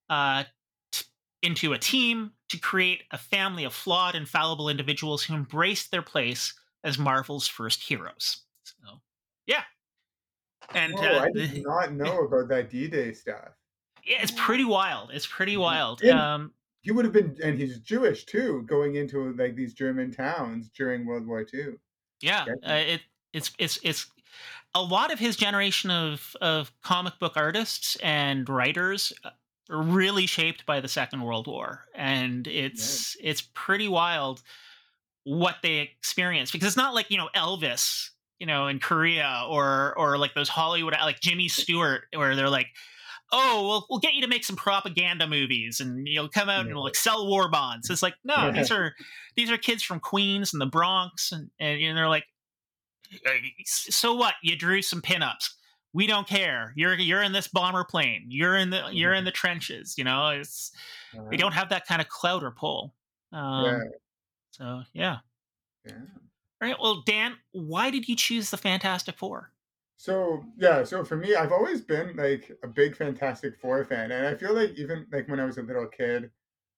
uh, 0.08 0.44
into 1.44 1.72
a 1.72 1.78
team 1.78 2.32
to 2.48 2.58
create 2.58 3.02
a 3.10 3.18
family 3.18 3.64
of 3.64 3.72
flawed 3.72 4.14
and 4.14 4.28
fallible 4.28 4.68
individuals 4.68 5.22
who 5.22 5.34
embraced 5.34 5.90
their 5.90 6.02
place 6.02 6.54
as 6.82 6.98
Marvel's 6.98 7.46
first 7.46 7.82
heroes. 7.82 8.42
So, 8.64 9.00
yeah. 9.46 9.62
And 10.74 10.94
uh, 10.94 11.26
I 11.26 11.30
did 11.30 11.62
not 11.66 11.92
know 11.92 12.24
about 12.24 12.48
that 12.48 12.70
D-Day 12.70 13.12
stuff. 13.12 13.50
Yeah, 14.04 14.18
it's 14.22 14.32
pretty 14.36 14.64
wild. 14.64 15.10
It's 15.12 15.26
pretty 15.26 15.56
wild. 15.56 16.04
um, 16.04 16.52
he 16.82 16.92
would 16.92 17.06
have 17.06 17.14
been, 17.14 17.36
and 17.42 17.58
he's 17.58 17.78
Jewish 17.78 18.24
too, 18.26 18.62
going 18.66 18.96
into 18.96 19.32
like 19.34 19.56
these 19.56 19.72
German 19.72 20.12
towns 20.12 20.68
during 20.76 21.06
World 21.06 21.26
War 21.26 21.46
II. 21.52 21.74
Yeah, 22.20 22.44
uh, 22.66 22.72
it 22.72 23.00
it's 23.32 23.52
it's 23.58 23.78
it's 23.82 24.06
a 24.74 24.82
lot 24.82 25.10
of 25.10 25.18
his 25.18 25.36
generation 25.36 25.90
of 25.90 26.36
of 26.42 26.72
comic 26.82 27.18
book 27.18 27.32
artists 27.36 27.96
and 28.02 28.46
writers 28.48 29.14
uh, 29.24 29.30
really 29.68 30.26
shaped 30.26 30.66
by 30.66 30.80
the 30.80 30.88
Second 30.88 31.22
World 31.22 31.46
War, 31.46 31.84
and 31.94 32.46
it's 32.46 33.16
yeah. 33.20 33.30
it's 33.30 33.42
pretty 33.54 33.88
wild 33.88 34.42
what 35.24 35.56
they 35.62 35.78
experienced 35.78 36.52
because 36.52 36.68
it's 36.68 36.76
not 36.76 36.94
like 36.94 37.10
you 37.10 37.16
know 37.16 37.28
Elvis, 37.34 38.10
you 38.38 38.46
know, 38.46 38.66
in 38.68 38.78
Korea 38.78 39.44
or 39.48 39.94
or 39.96 40.18
like 40.18 40.34
those 40.34 40.48
Hollywood 40.48 40.94
like 41.02 41.20
Jimmy 41.20 41.48
Stewart, 41.48 42.04
where 42.14 42.36
they're 42.36 42.50
like 42.50 42.68
oh, 43.32 43.66
we'll, 43.66 43.86
we'll 43.90 43.98
get 43.98 44.14
you 44.14 44.22
to 44.22 44.28
make 44.28 44.44
some 44.44 44.56
propaganda 44.56 45.26
movies 45.26 45.80
and 45.80 46.06
you'll 46.06 46.28
come 46.28 46.48
out 46.48 46.66
and 46.66 46.76
like 46.76 46.94
sell 46.94 47.26
war 47.26 47.50
bonds. 47.50 47.90
It's 47.90 48.02
like, 48.02 48.14
no, 48.24 48.52
these 48.52 48.70
are 48.70 48.94
these 49.36 49.50
are 49.50 49.58
kids 49.58 49.82
from 49.82 50.00
Queens 50.00 50.52
and 50.52 50.60
the 50.60 50.66
Bronx, 50.66 51.32
and, 51.32 51.50
and 51.58 51.80
know, 51.80 51.94
they're 51.94 52.08
like, 52.08 52.26
so 53.64 54.14
what? 54.14 54.34
You 54.42 54.56
drew 54.56 54.82
some 54.82 55.02
pinups. 55.02 55.50
We 55.94 56.06
don't 56.06 56.26
care. 56.26 56.72
You're 56.76 56.94
you're 56.94 57.22
in 57.22 57.32
this 57.32 57.48
bomber 57.48 57.84
plane. 57.84 58.26
You're 58.28 58.56
in 58.56 58.70
the 58.70 58.88
you're 58.92 59.14
in 59.14 59.24
the 59.24 59.30
trenches. 59.30 59.96
You 59.96 60.04
know, 60.04 60.28
it's 60.30 60.72
we 61.30 61.36
don't 61.36 61.52
have 61.52 61.70
that 61.70 61.86
kind 61.86 62.02
of 62.02 62.08
clout 62.08 62.42
or 62.42 62.50
pull. 62.50 62.94
Um, 63.32 63.64
yeah. 63.64 63.78
So 64.50 64.82
yeah. 64.92 65.18
Yeah. 65.86 65.92
All 66.62 66.68
right. 66.68 66.76
Well, 66.80 67.02
Dan, 67.06 67.36
why 67.52 67.90
did 67.90 68.08
you 68.08 68.16
choose 68.16 68.50
the 68.50 68.56
Fantastic 68.56 69.16
Four? 69.16 69.52
So 69.96 70.44
yeah, 70.56 70.84
so 70.84 71.04
for 71.04 71.16
me, 71.16 71.34
I've 71.34 71.52
always 71.52 71.80
been 71.80 72.16
like 72.16 72.50
a 72.62 72.68
big 72.68 72.96
Fantastic 72.96 73.56
Four 73.56 73.84
fan, 73.84 74.10
and 74.12 74.26
I 74.26 74.34
feel 74.34 74.54
like 74.54 74.70
even 74.78 75.06
like 75.12 75.28
when 75.28 75.40
I 75.40 75.44
was 75.44 75.58
a 75.58 75.62
little 75.62 75.86
kid, 75.86 76.30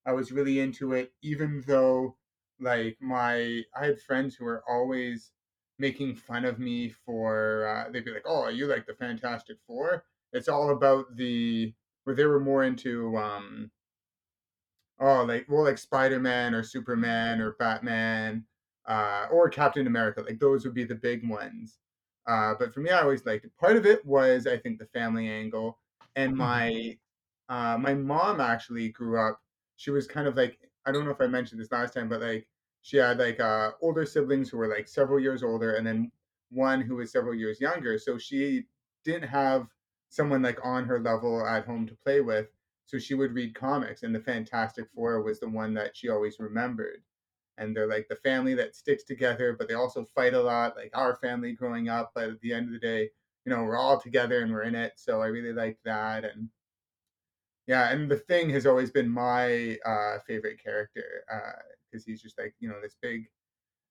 I 0.06 0.12
was 0.12 0.32
really 0.32 0.60
into 0.60 0.92
it. 0.92 1.12
Even 1.22 1.62
though 1.66 2.16
like 2.60 2.98
my 3.00 3.62
I 3.74 3.86
had 3.86 4.00
friends 4.00 4.36
who 4.36 4.44
were 4.44 4.62
always 4.68 5.32
making 5.78 6.16
fun 6.16 6.44
of 6.44 6.58
me 6.58 6.88
for 6.90 7.66
uh, 7.66 7.90
they'd 7.90 8.04
be 8.04 8.12
like, 8.12 8.24
"Oh, 8.26 8.48
you 8.48 8.66
like 8.66 8.86
the 8.86 8.94
Fantastic 8.94 9.58
Four? 9.66 10.04
It's 10.32 10.48
all 10.48 10.70
about 10.70 11.16
the 11.16 11.74
where 12.04 12.16
they 12.16 12.26
were 12.26 12.40
more 12.40 12.64
into 12.64 13.16
um 13.16 13.70
oh 15.00 15.24
like 15.24 15.46
well 15.48 15.64
like 15.64 15.78
Spider-Man 15.78 16.54
or 16.54 16.62
Superman 16.62 17.40
or 17.40 17.52
Batman 17.52 18.46
uh 18.86 19.26
or 19.30 19.48
Captain 19.50 19.86
America. 19.86 20.22
Like 20.22 20.38
those 20.38 20.64
would 20.64 20.74
be 20.74 20.84
the 20.84 20.94
big 20.94 21.28
ones. 21.28 21.78
Uh 22.26 22.54
but 22.58 22.72
for 22.72 22.80
me 22.80 22.90
I 22.90 23.02
always 23.02 23.26
liked 23.26 23.44
it. 23.44 23.56
Part 23.58 23.76
of 23.76 23.86
it 23.86 24.04
was 24.04 24.46
I 24.46 24.58
think 24.58 24.78
the 24.78 24.86
family 24.86 25.28
angle 25.28 25.78
and 26.16 26.36
Mhm. 26.36 26.36
my 26.36 26.98
uh 27.48 27.78
my 27.78 27.94
mom 27.94 28.40
actually 28.40 28.88
grew 28.90 29.20
up 29.20 29.40
she 29.76 29.90
was 29.90 30.06
kind 30.06 30.26
of 30.26 30.36
like 30.36 30.70
I 30.86 30.92
don't 30.92 31.04
know 31.04 31.10
if 31.10 31.20
I 31.20 31.26
mentioned 31.26 31.60
this 31.60 31.72
last 31.72 31.94
time 31.94 32.08
but 32.08 32.20
like 32.20 32.48
she 32.86 32.96
had 32.98 33.18
like 33.18 33.40
uh 33.40 33.72
older 33.82 34.06
siblings 34.06 34.48
who 34.48 34.58
were 34.58 34.68
like 34.68 34.86
several 34.88 35.18
years 35.20 35.42
older 35.42 35.74
and 35.74 35.86
then 35.86 36.10
one 36.50 36.80
who 36.80 36.96
was 36.96 37.10
several 37.10 37.34
years 37.34 37.60
younger. 37.60 37.98
So 37.98 38.18
she 38.18 38.64
didn't 39.04 39.28
have 39.28 39.66
someone 40.08 40.42
like 40.42 40.58
on 40.64 40.84
her 40.84 41.00
level 41.00 41.44
at 41.46 41.66
home 41.66 41.86
to 41.88 41.96
play 41.96 42.20
with 42.20 42.48
so 42.86 42.98
she 42.98 43.14
would 43.14 43.34
read 43.34 43.54
comics, 43.54 44.04
and 44.04 44.14
the 44.14 44.20
Fantastic 44.20 44.86
Four 44.94 45.22
was 45.22 45.40
the 45.40 45.48
one 45.48 45.74
that 45.74 45.96
she 45.96 46.08
always 46.08 46.38
remembered. 46.38 47.02
And 47.58 47.76
they're 47.76 47.88
like 47.88 48.08
the 48.08 48.16
family 48.16 48.54
that 48.54 48.76
sticks 48.76 49.02
together, 49.04 49.54
but 49.58 49.68
they 49.68 49.74
also 49.74 50.04
fight 50.04 50.34
a 50.34 50.42
lot, 50.42 50.76
like 50.76 50.92
our 50.94 51.16
family 51.16 51.52
growing 51.52 51.88
up. 51.88 52.12
But 52.14 52.30
at 52.30 52.40
the 52.40 52.52
end 52.52 52.66
of 52.68 52.72
the 52.74 52.78
day, 52.78 53.10
you 53.44 53.50
know, 53.50 53.64
we're 53.64 53.76
all 53.78 54.00
together 54.00 54.40
and 54.42 54.52
we're 54.52 54.62
in 54.62 54.76
it. 54.76 54.94
So 54.96 55.20
I 55.22 55.26
really 55.26 55.52
like 55.52 55.78
that. 55.84 56.24
And 56.24 56.50
yeah, 57.66 57.90
and 57.92 58.10
the 58.10 58.16
Thing 58.18 58.50
has 58.50 58.66
always 58.66 58.90
been 58.90 59.08
my 59.08 59.78
uh, 59.84 60.18
favorite 60.26 60.62
character 60.62 61.24
because 61.90 62.04
he's 62.04 62.22
just 62.22 62.38
like, 62.38 62.54
you 62.60 62.68
know, 62.68 62.80
this 62.82 62.96
big, 63.00 63.24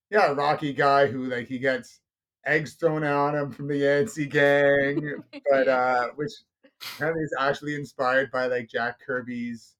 yeah, 0.09 0.27
rocky 0.27 0.73
guy 0.73 1.07
who 1.07 1.25
like 1.25 1.47
he 1.47 1.59
gets 1.59 2.01
eggs 2.45 2.73
thrown 2.75 3.03
on 3.03 3.35
him 3.35 3.51
from 3.51 3.67
the 3.67 3.77
Yancy 3.77 4.25
gang, 4.27 5.23
but 5.51 5.67
uh, 5.67 6.07
which 6.15 6.31
apparently 6.95 7.23
is 7.23 7.35
actually 7.39 7.75
inspired 7.75 8.31
by 8.31 8.47
like 8.47 8.69
Jack 8.69 8.99
Kirby's 9.05 9.75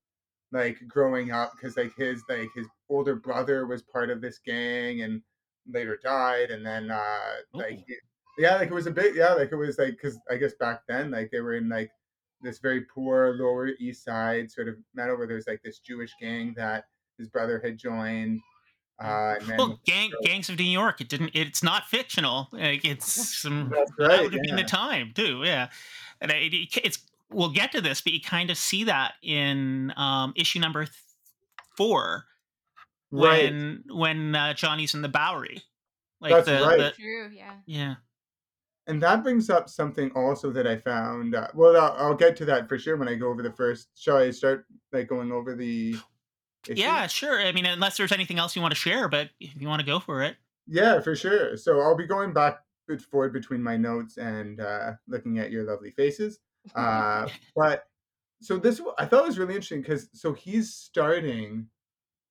like 0.52 0.78
growing 0.88 1.30
up 1.32 1.52
because 1.56 1.76
like 1.76 1.92
his 1.96 2.22
like 2.28 2.48
his 2.54 2.66
older 2.88 3.16
brother 3.16 3.66
was 3.66 3.82
part 3.82 4.10
of 4.10 4.20
this 4.20 4.38
gang 4.38 5.02
and 5.02 5.22
later 5.68 5.98
died 6.02 6.50
and 6.50 6.64
then 6.64 6.90
uh 6.90 7.18
like 7.52 7.80
Oh. 7.90 7.94
yeah 8.38 8.56
like 8.56 8.68
it 8.70 8.74
was 8.74 8.86
a 8.86 8.90
bit 8.92 9.14
yeah 9.16 9.32
like 9.34 9.50
it 9.52 9.56
was 9.56 9.78
like 9.78 9.90
because 10.00 10.18
I 10.30 10.36
guess 10.36 10.54
back 10.54 10.82
then 10.88 11.10
like 11.10 11.30
they 11.32 11.40
were 11.40 11.54
in 11.56 11.68
like 11.68 11.90
this 12.42 12.58
very 12.60 12.82
poor 12.82 13.34
lower 13.34 13.68
east 13.80 14.04
side 14.04 14.50
sort 14.50 14.68
of 14.68 14.76
metal 14.94 15.16
where 15.16 15.26
there's 15.26 15.46
like 15.48 15.62
this 15.64 15.80
Jewish 15.80 16.12
gang 16.20 16.54
that 16.56 16.84
his 17.18 17.28
brother 17.28 17.60
had 17.64 17.78
joined 17.78 18.40
uh 19.02 19.34
and 19.40 19.46
then 19.48 19.56
Well, 19.58 19.80
gang, 19.84 20.10
gangs 20.22 20.48
of 20.48 20.58
New 20.58 20.64
York. 20.64 21.00
It 21.00 21.08
didn't. 21.08 21.32
It's 21.34 21.62
not 21.62 21.84
fictional. 21.84 22.48
Like 22.52 22.84
it's 22.84 23.38
some 23.38 23.70
that's 23.74 23.90
that 23.98 24.22
would 24.22 24.32
have 24.32 24.42
been 24.42 24.56
the 24.56 24.64
time 24.64 25.12
too. 25.14 25.42
Yeah, 25.44 25.68
and 26.20 26.30
it, 26.30 26.54
it- 26.54 26.76
it's 26.82 26.98
we'll 27.30 27.50
get 27.50 27.72
to 27.72 27.80
this, 27.80 28.00
but 28.00 28.12
you 28.14 28.20
kind 28.20 28.50
of 28.50 28.56
see 28.56 28.84
that 28.84 29.14
in 29.22 29.92
um, 29.96 30.32
issue 30.36 30.60
number 30.60 30.84
th- 30.84 30.96
four 31.76 32.24
right 33.10 33.52
when 33.52 33.84
when 33.92 34.34
uh, 34.34 34.54
Johnny's 34.54 34.94
in 34.94 35.02
the 35.02 35.08
Bowery. 35.08 35.60
Like 36.20 36.32
That's 36.32 36.46
the, 36.46 36.66
right. 36.66 36.78
the 36.78 36.90
True, 36.92 37.30
yeah. 37.30 37.54
yeah. 37.66 37.94
And 38.86 39.02
that 39.02 39.22
brings 39.22 39.50
up 39.50 39.68
something 39.68 40.10
also 40.12 40.50
that 40.52 40.66
I 40.66 40.76
found. 40.78 41.34
Uh, 41.34 41.48
well, 41.54 41.76
I'll, 41.76 41.92
I'll 42.06 42.14
get 42.14 42.36
to 42.36 42.44
that 42.46 42.68
for 42.68 42.78
sure 42.78 42.96
when 42.96 43.08
I 43.08 43.14
go 43.16 43.28
over 43.28 43.42
the 43.42 43.52
first. 43.52 43.88
Shall 43.96 44.16
I 44.16 44.30
start 44.30 44.64
like 44.92 45.08
going 45.08 45.30
over 45.32 45.54
the? 45.54 45.96
Yeah, 46.68 47.06
sure. 47.06 47.40
I 47.40 47.52
mean, 47.52 47.66
unless 47.66 47.96
there's 47.96 48.12
anything 48.12 48.38
else 48.38 48.56
you 48.56 48.62
want 48.62 48.72
to 48.72 48.80
share, 48.80 49.08
but 49.08 49.30
if 49.40 49.60
you 49.60 49.68
want 49.68 49.80
to 49.80 49.86
go 49.86 50.00
for 50.00 50.22
it. 50.22 50.36
Yeah, 50.66 51.00
for 51.00 51.14
sure. 51.14 51.56
So 51.56 51.80
I'll 51.80 51.96
be 51.96 52.06
going 52.06 52.32
back 52.32 52.60
and 52.88 53.02
forward 53.02 53.32
between 53.32 53.62
my 53.62 53.76
notes 53.76 54.16
and 54.16 54.60
uh, 54.60 54.92
looking 55.08 55.38
at 55.38 55.50
your 55.50 55.64
lovely 55.64 55.90
faces. 55.90 56.40
Uh, 56.74 57.28
but 57.56 57.84
so 58.40 58.58
this 58.58 58.80
I 58.98 59.06
thought 59.06 59.26
was 59.26 59.38
really 59.38 59.54
interesting 59.54 59.80
because 59.80 60.08
so 60.12 60.32
he's 60.32 60.74
starting 60.74 61.66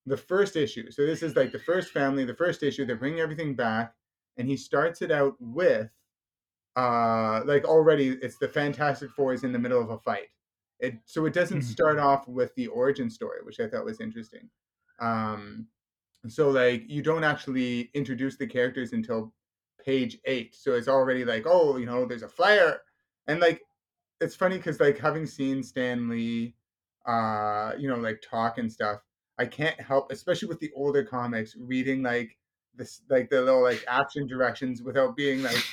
the 0.06 0.16
first 0.16 0.56
issue. 0.56 0.90
So 0.90 1.04
this 1.04 1.22
is 1.22 1.34
like 1.34 1.52
the 1.52 1.58
first 1.58 1.92
family, 1.92 2.24
the 2.24 2.34
first 2.34 2.62
issue. 2.62 2.84
They're 2.84 2.96
bringing 2.96 3.20
everything 3.20 3.54
back, 3.54 3.94
and 4.36 4.48
he 4.48 4.56
starts 4.56 5.02
it 5.02 5.10
out 5.10 5.34
with 5.40 5.90
uh 6.76 7.40
like 7.46 7.64
already 7.64 8.18
it's 8.20 8.36
the 8.36 8.48
fantastic 8.48 9.10
four 9.10 9.32
is 9.32 9.44
in 9.44 9.52
the 9.52 9.58
middle 9.58 9.80
of 9.80 9.88
a 9.88 9.98
fight 9.98 10.28
it 10.80 10.98
so 11.06 11.26
it 11.26 11.34
doesn't 11.34 11.60
Mhm. 11.60 11.62
start 11.62 11.98
off 11.98 12.28
with 12.28 12.54
the 12.54 12.66
origin 12.68 13.10
story 13.10 13.40
which 13.42 13.60
i 13.60 13.68
thought 13.68 13.84
was 13.84 14.00
interesting. 14.00 14.50
Um 15.00 15.68
so 16.28 16.50
like 16.50 16.84
you 16.88 17.02
don't 17.02 17.24
actually 17.24 17.90
introduce 17.94 18.36
the 18.36 18.46
characters 18.46 18.92
until 18.92 19.34
page 19.84 20.18
eight. 20.24 20.54
So 20.54 20.74
it's 20.74 20.88
already 20.88 21.24
like 21.24 21.44
oh 21.46 21.76
you 21.76 21.86
know 21.86 22.06
there's 22.06 22.22
a 22.24 22.28
flare 22.28 22.82
and 23.28 23.40
like 23.40 23.62
it's 24.20 24.36
funny 24.36 24.56
because 24.58 24.80
like 24.80 24.98
having 24.98 25.26
seen 25.26 25.62
stan 25.62 26.08
lee 26.08 26.56
uh 27.06 27.74
you 27.78 27.88
know 27.88 27.96
like 27.96 28.20
talk 28.22 28.58
and 28.58 28.72
stuff 28.72 29.00
i 29.38 29.46
can't 29.46 29.80
help 29.80 30.10
especially 30.10 30.48
with 30.48 30.60
the 30.60 30.72
older 30.74 31.04
comics 31.04 31.56
reading 31.56 32.02
like 32.02 32.38
this 32.74 33.02
like 33.10 33.30
the 33.30 33.40
little 33.42 33.62
like 33.62 33.84
action 33.88 34.26
directions 34.26 34.82
without 34.82 35.16
being 35.16 35.42
like 35.42 35.64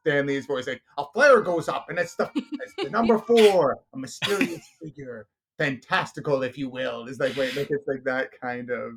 Stan 0.00 0.26
Lee's 0.26 0.46
voice, 0.46 0.66
like 0.66 0.82
a 0.98 1.04
flare 1.12 1.40
goes 1.40 1.68
up, 1.68 1.86
and 1.88 1.98
it's 1.98 2.14
the, 2.14 2.30
it's 2.34 2.74
the 2.78 2.90
number 2.90 3.18
four, 3.26 3.78
a 3.92 3.98
mysterious 3.98 4.66
figure, 4.82 5.26
fantastical, 5.58 6.42
if 6.42 6.56
you 6.56 6.70
will. 6.70 7.06
It's 7.06 7.20
like 7.20 7.36
wait, 7.36 7.56
like 7.56 7.70
it's 7.70 7.86
like 7.86 8.04
that 8.04 8.30
kind 8.40 8.70
of 8.70 8.92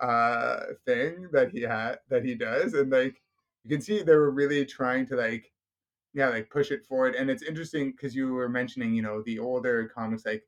uh 0.00 0.60
thing 0.86 1.28
that 1.32 1.50
he 1.50 1.62
had 1.62 1.98
that 2.08 2.24
he 2.24 2.34
does, 2.34 2.74
and 2.74 2.90
like 2.90 3.20
you 3.64 3.70
can 3.70 3.80
see 3.80 4.02
they 4.02 4.14
were 4.14 4.30
really 4.30 4.64
trying 4.64 5.06
to 5.06 5.16
like 5.16 5.50
yeah 6.14 6.28
like 6.28 6.50
push 6.50 6.70
it 6.70 6.84
forward, 6.84 7.14
and 7.14 7.30
it's 7.30 7.42
interesting 7.42 7.92
because 7.92 8.14
you 8.14 8.34
were 8.34 8.48
mentioning 8.48 8.94
you 8.94 9.02
know 9.02 9.22
the 9.24 9.38
older 9.38 9.90
comics 9.94 10.26
like 10.26 10.44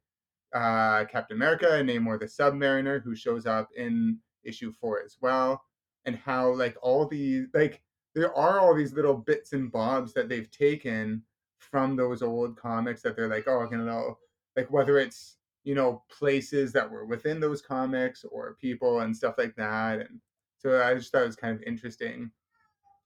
uh 0.55 1.05
Captain 1.07 1.37
America 1.37 1.75
and 1.75 1.89
Namor 1.89 2.19
the 2.19 2.27
Submariner 2.27 3.03
who 3.03 3.15
shows 3.15 3.47
up 3.47 3.69
in 3.77 4.19
issue 4.45 4.73
four 4.73 5.03
as 5.03 5.17
well, 5.21 5.63
and 6.05 6.17
how 6.17 6.53
like 6.53 6.77
all 6.83 7.07
these 7.07 7.47
like 7.55 7.83
there 8.15 8.35
are 8.37 8.61
all 8.61 8.75
these 8.75 8.93
little 8.93 9.15
bits 9.15 9.53
and 9.53 9.71
bobs 9.71 10.13
that 10.15 10.29
they've 10.29 10.51
taken 10.51 11.23
from 11.59 11.97
those 11.97 12.23
old 12.23 12.57
comics 12.57 13.03
that 13.03 13.17
they're 13.17 13.29
like, 13.29 13.47
oh, 13.47 13.69
you 13.71 13.79
know, 13.79 14.19
like 14.57 14.71
whether 14.71 14.99
it's 14.99 15.37
you 15.65 15.75
know 15.75 16.03
places 16.11 16.73
that 16.73 16.91
were 16.91 17.05
within 17.05 17.39
those 17.39 17.61
comics 17.61 18.25
or 18.31 18.57
people 18.61 19.01
and 19.01 19.17
stuff 19.17 19.35
like 19.39 19.55
that, 19.57 20.01
and 20.01 20.21
so 20.59 20.83
I 20.83 20.95
just 20.95 21.13
thought 21.13 21.23
it 21.23 21.27
was 21.27 21.37
kind 21.37 21.55
of 21.55 21.63
interesting, 21.63 22.31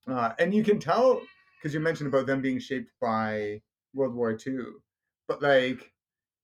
uh, 0.08 0.32
and 0.38 0.54
you 0.54 0.62
can 0.64 0.78
tell 0.78 1.20
because 1.58 1.74
you 1.74 1.80
mentioned 1.80 2.08
about 2.08 2.26
them 2.26 2.40
being 2.40 2.58
shaped 2.58 2.92
by 3.00 3.60
World 3.92 4.14
War 4.14 4.38
II, 4.46 4.64
but 5.26 5.42
like 5.42 5.92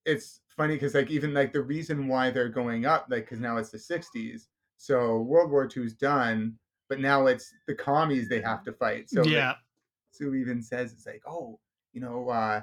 it's 0.05 0.40
funny 0.49 0.75
because 0.75 0.94
like 0.94 1.11
even 1.11 1.33
like 1.35 1.53
the 1.53 1.62
reason 1.62 2.09
why 2.09 2.31
they're 2.31 2.49
going 2.49 2.87
up 2.87 3.07
like 3.11 3.25
because 3.25 3.40
now 3.40 3.57
it's 3.57 3.70
the 3.70 3.79
60s 3.79 4.46
so 4.77 5.18
world 5.18 5.51
war 5.51 5.68
II's 5.75 5.94
done 5.94 6.55
but 6.90 6.98
now 6.98 7.26
it's 7.26 7.55
the 7.66 7.74
commies 7.74 8.29
they 8.29 8.42
have 8.42 8.62
to 8.64 8.72
fight. 8.72 9.09
So 9.09 9.24
yeah. 9.24 9.55
sue 10.11 10.35
even 10.35 10.61
says 10.61 10.92
it's 10.92 11.07
like 11.07 11.22
oh 11.26 11.59
you 11.92 12.00
know 12.00 12.29
uh 12.29 12.61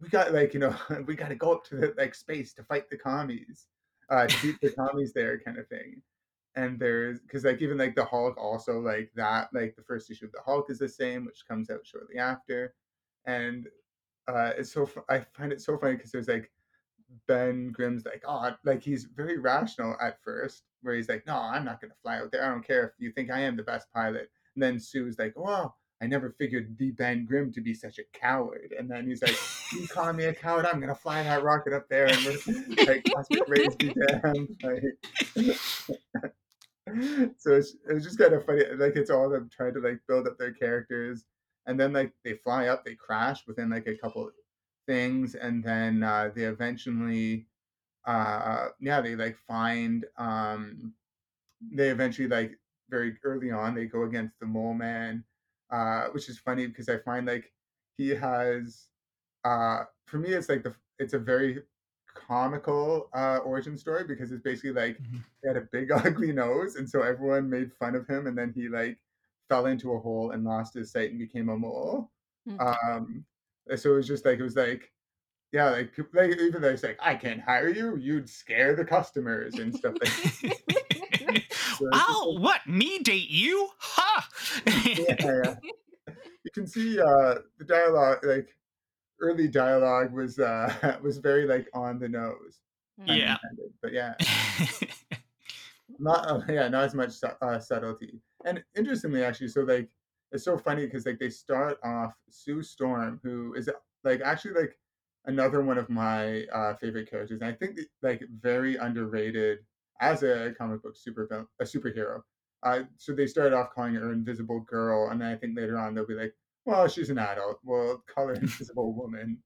we 0.00 0.08
got 0.08 0.32
like 0.32 0.54
you 0.54 0.60
know 0.60 0.74
we 1.06 1.14
got 1.16 1.28
to 1.28 1.34
go 1.34 1.52
up 1.52 1.64
to 1.66 1.76
the, 1.76 1.94
like 1.98 2.14
space 2.14 2.54
to 2.54 2.62
fight 2.62 2.88
the 2.88 2.96
commies 2.96 3.66
uh 4.08 4.26
to 4.26 4.42
beat 4.42 4.60
the 4.62 4.70
commies 4.78 5.12
there 5.12 5.38
kind 5.40 5.58
of 5.58 5.68
thing. 5.68 6.00
And 6.56 6.78
there's 6.78 7.20
because 7.20 7.44
like 7.44 7.60
even 7.60 7.76
like 7.76 7.96
the 7.96 8.04
hulk 8.04 8.38
also 8.38 8.78
like 8.78 9.10
that 9.16 9.48
like 9.52 9.74
the 9.74 9.82
first 9.82 10.08
issue 10.08 10.26
of 10.26 10.32
the 10.32 10.42
hulk 10.46 10.70
is 10.70 10.78
the 10.78 10.88
same 10.88 11.26
which 11.26 11.46
comes 11.46 11.68
out 11.68 11.84
shortly 11.84 12.16
after. 12.16 12.74
And 13.26 13.66
uh 14.28 14.52
it's 14.56 14.72
so 14.72 14.88
i 15.10 15.18
find 15.36 15.52
it 15.52 15.60
so 15.60 15.76
funny 15.76 15.96
because 15.96 16.10
there's 16.10 16.28
like 16.28 16.50
Ben 17.26 17.70
Grimm's 17.72 18.04
like, 18.04 18.22
oh, 18.26 18.50
like 18.64 18.82
he's 18.82 19.04
very 19.04 19.38
rational 19.38 19.96
at 20.00 20.22
first, 20.22 20.64
where 20.82 20.94
he's 20.94 21.08
like, 21.08 21.26
no, 21.26 21.36
I'm 21.36 21.64
not 21.64 21.80
gonna 21.80 21.94
fly 22.02 22.18
out 22.18 22.32
there. 22.32 22.44
I 22.44 22.50
don't 22.50 22.66
care 22.66 22.84
if 22.84 22.92
you 22.98 23.12
think 23.12 23.30
I 23.30 23.40
am 23.40 23.56
the 23.56 23.62
best 23.62 23.92
pilot. 23.92 24.30
And 24.54 24.62
then 24.62 24.78
Sue's 24.78 25.18
like, 25.18 25.34
well, 25.36 25.76
I 26.02 26.06
never 26.06 26.34
figured 26.38 26.76
the 26.78 26.90
Ben 26.90 27.24
Grimm 27.24 27.52
to 27.52 27.60
be 27.60 27.72
such 27.72 27.98
a 27.98 28.04
coward. 28.12 28.74
And 28.78 28.90
then 28.90 29.06
he's 29.06 29.22
like, 29.22 29.36
you 29.72 29.88
calling 29.88 30.16
me 30.16 30.24
a 30.24 30.34
coward? 30.34 30.66
I'm 30.66 30.80
gonna 30.80 30.94
fly 30.94 31.22
that 31.22 31.42
rocket 31.42 31.72
up 31.72 31.88
there 31.88 32.06
and 32.06 32.24
like, 32.86 33.04
raised 33.48 33.82
me 33.82 33.94
down. 34.08 34.48
Like, 34.62 34.82
so 37.38 37.54
it's, 37.54 37.74
it 37.88 37.94
was 37.94 38.04
just 38.04 38.18
kind 38.18 38.34
of 38.34 38.44
funny. 38.44 38.64
Like 38.76 38.96
it's 38.96 39.10
all 39.10 39.28
them 39.28 39.48
trying 39.54 39.74
to 39.74 39.80
like 39.80 40.00
build 40.06 40.26
up 40.26 40.38
their 40.38 40.52
characters, 40.52 41.24
and 41.66 41.78
then 41.78 41.92
like 41.92 42.12
they 42.24 42.34
fly 42.34 42.66
up, 42.66 42.84
they 42.84 42.94
crash 42.94 43.46
within 43.46 43.70
like 43.70 43.86
a 43.86 43.96
couple 43.96 44.30
things, 44.86 45.34
and 45.34 45.64
then 45.64 46.02
uh, 46.02 46.30
they 46.34 46.44
eventually, 46.44 47.48
uh, 48.06 48.70
yeah, 48.80 49.00
they 49.00 49.16
like 49.16 49.36
find, 49.38 50.06
um, 50.18 50.94
they 51.60 51.90
eventually 51.90 52.28
like 52.28 52.58
very 52.90 53.18
early 53.24 53.50
on 53.50 53.74
they 53.74 53.86
go 53.86 54.04
against 54.04 54.38
the 54.40 54.46
mole 54.46 54.74
man, 54.74 55.24
uh, 55.70 56.08
which 56.08 56.28
is 56.28 56.38
funny 56.38 56.66
because 56.66 56.88
I 56.88 56.98
find 56.98 57.26
like 57.26 57.52
he 57.98 58.10
has, 58.10 58.88
uh, 59.44 59.84
for 60.06 60.18
me 60.18 60.30
it's 60.30 60.48
like 60.48 60.62
the 60.64 60.74
it's 60.98 61.14
a 61.14 61.18
very 61.18 61.64
comical 62.14 63.10
uh 63.14 63.38
origin 63.38 63.76
story 63.76 64.04
because 64.04 64.30
it's 64.32 64.42
basically 64.42 64.72
like 64.72 64.98
Mhm. 64.98 65.24
he 65.42 65.48
had 65.48 65.56
a 65.56 65.62
big 65.72 65.90
ugly 65.92 66.32
nose 66.32 66.76
and 66.76 66.88
so 66.88 67.02
everyone 67.02 67.50
made 67.50 67.72
fun 67.72 67.94
of 67.96 68.06
him 68.08 68.26
and 68.26 68.38
then 68.38 68.52
he 68.52 68.68
like 68.68 68.98
fell 69.48 69.66
into 69.66 69.92
a 69.92 70.00
hole 70.00 70.30
and 70.30 70.44
lost 70.44 70.74
his 70.74 70.92
sight 70.92 71.10
and 71.10 71.18
became 71.18 71.48
a 71.48 71.56
mole. 71.58 72.12
Hmm. 72.46 72.58
Um, 72.58 73.26
so 73.76 73.92
it 73.92 73.96
was 73.96 74.06
just 74.06 74.24
like 74.24 74.38
it 74.38 74.42
was 74.42 74.56
like 74.56 74.90
yeah, 75.54 75.70
like 75.70 75.94
people 75.94 76.10
like 76.14 76.36
even 76.36 76.62
though 76.62 76.70
it's 76.70 76.82
like 76.82 76.98
I 77.00 77.14
can't 77.14 77.40
hire 77.40 77.68
you, 77.68 77.96
you'd 77.96 78.28
scare 78.28 78.74
the 78.74 78.84
customers 78.84 79.54
and 79.54 79.74
stuff 79.74 79.94
like. 80.02 80.52
So 81.78 81.88
oh, 81.92 82.32
like 82.34 82.42
what? 82.42 82.66
Me 82.68 83.00
date 83.00 83.30
you? 83.30 83.68
Ha! 83.78 84.28
yeah, 84.66 85.16
yeah. 85.20 85.54
You 86.44 86.50
can 86.52 86.66
see 86.68 87.00
uh 87.00 87.36
the 87.58 87.64
dialogue 87.66 88.18
like 88.22 88.48
early 89.20 89.48
dialogue 89.48 90.12
was 90.12 90.38
uh 90.38 90.98
was 91.02 91.18
very 91.18 91.46
like 91.46 91.68
on 91.74 91.98
the 91.98 92.08
nose, 92.08 92.60
yeah. 93.04 93.38
intended. 93.42 93.72
But 93.82 93.92
yeah. 93.92 94.14
not 95.98 96.30
uh, 96.30 96.40
yeah 96.48 96.68
not 96.68 96.84
as 96.84 96.94
much 96.94 97.12
uh, 97.40 97.58
subtlety 97.58 98.20
and 98.44 98.62
interestingly 98.76 99.24
actually 99.24 99.48
so 99.48 99.62
like 99.62 99.88
it's 100.32 100.44
so 100.44 100.58
funny 100.58 100.84
because 100.86 101.06
like 101.06 101.18
they 101.18 101.30
start 101.30 101.78
off 101.84 102.14
sue 102.30 102.62
storm 102.62 103.20
who 103.22 103.54
is 103.54 103.68
like 104.04 104.20
actually 104.22 104.60
like 104.60 104.78
another 105.26 105.62
one 105.62 105.78
of 105.78 105.88
my 105.88 106.44
uh 106.52 106.74
favorite 106.74 107.08
characters 107.08 107.40
and 107.40 107.48
i 107.48 107.52
think 107.52 107.78
like 108.02 108.22
very 108.40 108.76
underrated 108.76 109.58
as 110.00 110.22
a 110.22 110.52
comic 110.58 110.82
book 110.82 110.96
super 110.96 111.46
a 111.60 111.64
superhero. 111.64 112.20
Uh 112.62 112.80
so 112.96 113.12
they 113.14 113.26
started 113.26 113.54
off 113.54 113.70
calling 113.74 113.94
her 113.94 114.12
invisible 114.12 114.60
girl 114.60 115.10
and 115.10 115.20
then 115.20 115.28
i 115.32 115.36
think 115.36 115.56
later 115.56 115.78
on 115.78 115.94
they'll 115.94 116.06
be 116.06 116.14
like 116.14 116.34
well 116.66 116.88
she's 116.88 117.10
an 117.10 117.18
adult. 117.18 117.58
We'll 117.62 118.02
call 118.12 118.28
her 118.28 118.34
invisible 118.42 118.92
woman. 118.92 119.38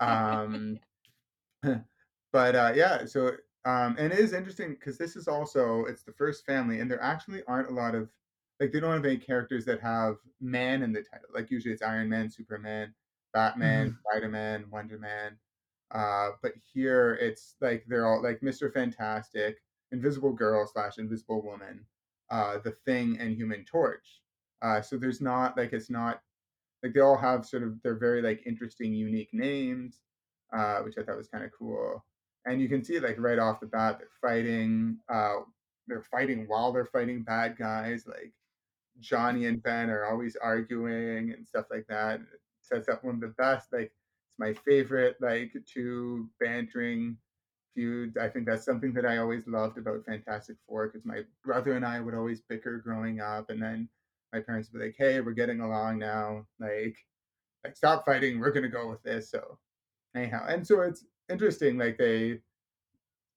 Um 0.00 0.78
but 2.32 2.56
uh, 2.56 2.72
yeah, 2.74 3.04
so 3.04 3.32
um, 3.64 3.96
and 3.98 4.12
it 4.12 4.18
is 4.18 4.32
interesting 4.32 4.70
because 4.70 4.98
this 4.98 5.16
is 5.16 5.28
also 5.28 5.84
it's 5.84 6.02
the 6.02 6.12
first 6.12 6.44
family, 6.44 6.80
and 6.80 6.90
there 6.90 7.02
actually 7.02 7.42
aren't 7.46 7.70
a 7.70 7.74
lot 7.74 7.94
of 7.94 8.08
like 8.62 8.72
they 8.72 8.80
don't 8.80 8.94
have 8.94 9.06
any 9.06 9.18
characters 9.18 9.66
that 9.66 9.82
have 9.82 10.18
man 10.40 10.84
in 10.84 10.94
the 10.94 11.02
title. 11.02 11.30
Like 11.34 11.50
usually 11.52 11.74
it's 11.74 11.82
Iron 11.82 12.10
Man, 12.10 12.30
Superman, 12.30 12.94
Batman, 13.34 13.90
Mhm. 13.90 13.98
Spider 14.00 14.30
Man, 14.30 14.70
Wonder 14.70 14.98
Man. 14.98 15.38
Uh, 15.92 16.32
but 16.42 16.54
here 16.72 17.14
it's 17.20 17.56
like 17.60 17.84
they're 17.88 18.06
all 18.06 18.22
like 18.22 18.42
Mister 18.42 18.70
Fantastic, 18.72 19.62
Invisible 19.92 20.32
Girl 20.34 20.66
slash 20.66 20.98
Invisible 20.98 21.42
Woman, 21.42 21.86
uh, 22.30 22.58
the 22.60 22.72
Thing, 22.86 23.18
and 23.20 23.36
Human 23.36 23.64
Torch. 23.66 24.22
Uh, 24.62 24.82
so 24.82 24.98
there's 24.98 25.20
not 25.22 25.56
like 25.58 25.74
it's 25.74 25.90
not 25.90 26.22
like 26.82 26.94
they 26.94 27.00
all 27.00 27.16
have 27.18 27.46
sort 27.46 27.64
of 27.64 27.82
they're 27.82 27.98
very 27.98 28.22
like 28.22 28.42
interesting, 28.46 28.94
unique 28.94 29.30
names, 29.34 30.00
uh, 30.52 30.80
which 30.82 30.98
I 30.98 31.04
thought 31.04 31.16
was 31.18 31.28
kind 31.28 31.44
of 31.44 31.52
cool. 31.58 32.04
And 32.46 32.60
you 32.60 32.68
can 32.68 32.84
see 32.84 33.00
like 33.00 33.18
right 33.20 33.38
off 33.40 33.60
the 33.60 33.66
bat 33.66 33.98
they're 33.98 34.08
fighting. 34.20 34.98
Uh, 35.08 35.40
they're 35.88 36.02
fighting 36.02 36.48
while 36.48 36.72
they're 36.72 36.86
fighting 36.86 37.24
bad 37.24 37.56
guys. 37.58 38.06
Like 38.06 38.34
Johnny 39.00 39.46
and 39.46 39.62
Ben 39.62 39.90
are 39.90 40.06
always 40.06 40.36
arguing 40.36 41.32
and 41.32 41.46
stuff 41.46 41.66
like 41.70 41.86
that. 41.88 42.20
It 42.20 42.40
sets 42.62 42.88
up 42.88 43.04
one 43.04 43.16
of 43.16 43.20
the 43.20 43.34
best. 43.38 43.72
Like 43.72 43.92
it's 43.92 44.38
my 44.38 44.54
favorite 44.54 45.16
like 45.20 45.52
two 45.66 46.28
bantering 46.40 47.16
feuds. 47.74 48.16
I 48.16 48.28
think 48.28 48.46
that's 48.46 48.64
something 48.64 48.92
that 48.94 49.06
I 49.06 49.18
always 49.18 49.46
loved 49.46 49.78
about 49.78 50.04
Fantastic 50.06 50.56
Four 50.66 50.88
because 50.88 51.04
my 51.04 51.22
brother 51.44 51.74
and 51.74 51.84
I 51.84 52.00
would 52.00 52.14
always 52.14 52.42
bicker 52.48 52.78
growing 52.78 53.20
up, 53.20 53.50
and 53.50 53.62
then 53.62 53.88
my 54.32 54.40
parents 54.40 54.70
would 54.72 54.78
be 54.78 54.86
like, 54.86 54.96
"Hey, 54.98 55.20
we're 55.20 55.32
getting 55.32 55.60
along 55.60 55.98
now. 55.98 56.46
Like, 56.60 56.96
like 57.64 57.76
stop 57.76 58.04
fighting. 58.04 58.40
We're 58.40 58.52
gonna 58.52 58.68
go 58.68 58.88
with 58.88 59.02
this." 59.02 59.30
So 59.30 59.58
anyhow, 60.14 60.46
and 60.48 60.66
so 60.66 60.82
it's 60.82 61.04
interesting. 61.30 61.78
Like 61.78 61.98
they 61.98 62.40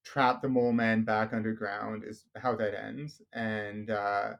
trap 0.04 0.42
the 0.42 0.50
mole 0.50 0.72
man 0.72 1.04
back 1.04 1.34
underground 1.34 2.04
is 2.06 2.26
how 2.38 2.56
that 2.56 2.76
ends, 2.80 3.22
and 3.34 3.90
uh, 3.90 4.34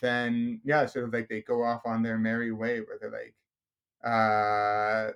then 0.00 0.60
yeah, 0.64 0.86
sort 0.86 1.04
of 1.06 1.12
like 1.12 1.28
they 1.28 1.42
go 1.42 1.62
off 1.62 1.82
on 1.86 2.02
their 2.02 2.18
merry 2.18 2.52
way 2.52 2.80
where 2.80 2.98
they're 3.00 3.10
like, 3.10 3.34
uh, 4.04 5.12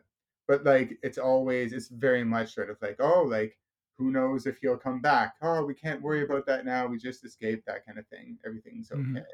but 0.49 0.65
like 0.65 0.99
it's 1.03 1.19
always 1.19 1.73
it's 1.73 1.89
very 1.89 2.25
much 2.25 2.55
sort 2.55 2.71
of 2.71 2.77
like 2.83 2.97
oh 3.01 3.23
like 3.23 3.57
who 3.99 4.11
knows 4.11 4.47
if 4.47 4.59
he'll 4.59 4.77
come 4.77 5.01
back 5.01 5.35
oh 5.43 5.65
we 5.65 5.75
can't 5.75 6.03
worry 6.03 6.23
about 6.25 6.47
that 6.47 6.65
now 6.65 6.87
we 6.87 6.97
just 6.99 7.25
escaped 7.25 7.67
that 7.67 7.85
kind 7.87 7.99
of 7.99 8.07
thing 8.09 8.39
everything's 8.47 8.91
Mhm. 8.91 9.19
okay 9.19 9.27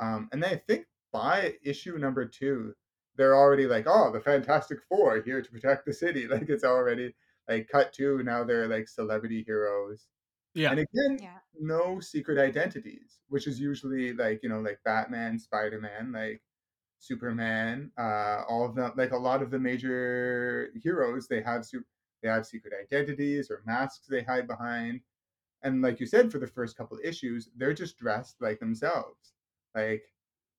um, 0.00 0.28
and 0.32 0.42
then 0.42 0.52
I 0.54 0.56
think 0.56 0.86
by 1.12 1.54
issue 1.62 1.98
number 1.98 2.24
two, 2.24 2.74
they're 3.16 3.36
already 3.36 3.66
like, 3.66 3.86
oh, 3.88 4.12
the 4.12 4.20
Fantastic 4.20 4.78
Four 4.88 5.20
here 5.22 5.42
to 5.42 5.50
protect 5.50 5.86
the 5.86 5.92
city. 5.92 6.26
Like 6.30 6.48
it's 6.48 6.64
already 6.64 7.14
like 7.48 7.68
cut 7.68 7.92
to 7.94 8.22
now 8.22 8.44
they're 8.44 8.68
like 8.68 8.88
celebrity 8.88 9.42
heroes. 9.46 10.06
Yeah. 10.58 10.70
And 10.72 10.80
again, 10.80 11.18
Yeah. 11.22 11.38
no 11.60 12.00
secret 12.00 12.36
identities, 12.38 13.20
which 13.28 13.46
is 13.46 13.60
usually 13.60 14.12
like, 14.12 14.42
you 14.42 14.48
know, 14.48 14.60
like 14.60 14.80
Batman, 14.84 15.38
Spider 15.38 15.80
Man, 15.80 16.10
like 16.12 16.42
Superman, 16.98 17.92
uh, 17.96 18.42
all 18.48 18.64
of 18.64 18.74
them, 18.74 18.92
like 18.96 19.12
a 19.12 19.16
lot 19.16 19.40
of 19.42 19.50
the 19.50 19.58
major 19.58 20.70
heroes, 20.82 21.28
they 21.28 21.40
have 21.42 21.64
su- 21.64 21.84
they 22.22 22.28
have 22.28 22.44
secret 22.46 22.72
identities 22.82 23.50
or 23.52 23.62
masks 23.66 24.06
they 24.08 24.22
hide 24.22 24.48
behind. 24.48 25.00
And 25.62 25.80
like 25.82 26.00
you 26.00 26.06
said, 26.06 26.32
for 26.32 26.38
the 26.40 26.46
first 26.48 26.76
couple 26.76 26.96
of 26.98 27.04
issues, 27.04 27.50
they're 27.56 27.74
just 27.74 27.96
dressed 27.98 28.36
like 28.40 28.58
themselves. 28.60 29.34
Like 29.76 30.02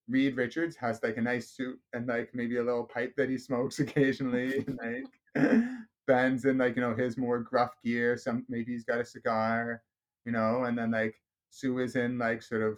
Reed 0.08 0.38
Richards 0.38 0.76
has 0.78 1.04
like 1.04 1.18
a 1.18 1.22
nice 1.22 1.50
suit 1.52 1.80
and 1.94 2.08
like 2.08 2.34
maybe 2.34 2.58
a 2.58 2.64
little 2.64 2.86
pipe 2.86 3.14
that 3.18 3.30
he 3.30 3.38
smokes 3.38 3.80
occasionally. 3.86 4.66
and, 4.66 4.80
like 4.82 5.06
Ben's 6.08 6.46
in 6.46 6.58
like 6.58 6.76
you 6.78 6.82
know 6.82 6.96
his 6.96 7.18
more 7.18 7.40
gruff 7.40 7.74
gear. 7.84 8.18
Some 8.18 8.46
maybe 8.50 8.72
he's 8.72 8.86
got 8.86 9.00
a 9.02 9.06
cigar, 9.06 9.84
you 10.30 10.34
know, 10.38 10.66
and 10.66 10.78
then 10.78 10.92
like 10.92 11.16
Sue 11.50 11.80
is 11.80 11.96
in 11.96 12.20
like 12.20 12.44
sort 12.44 12.62
of 12.62 12.78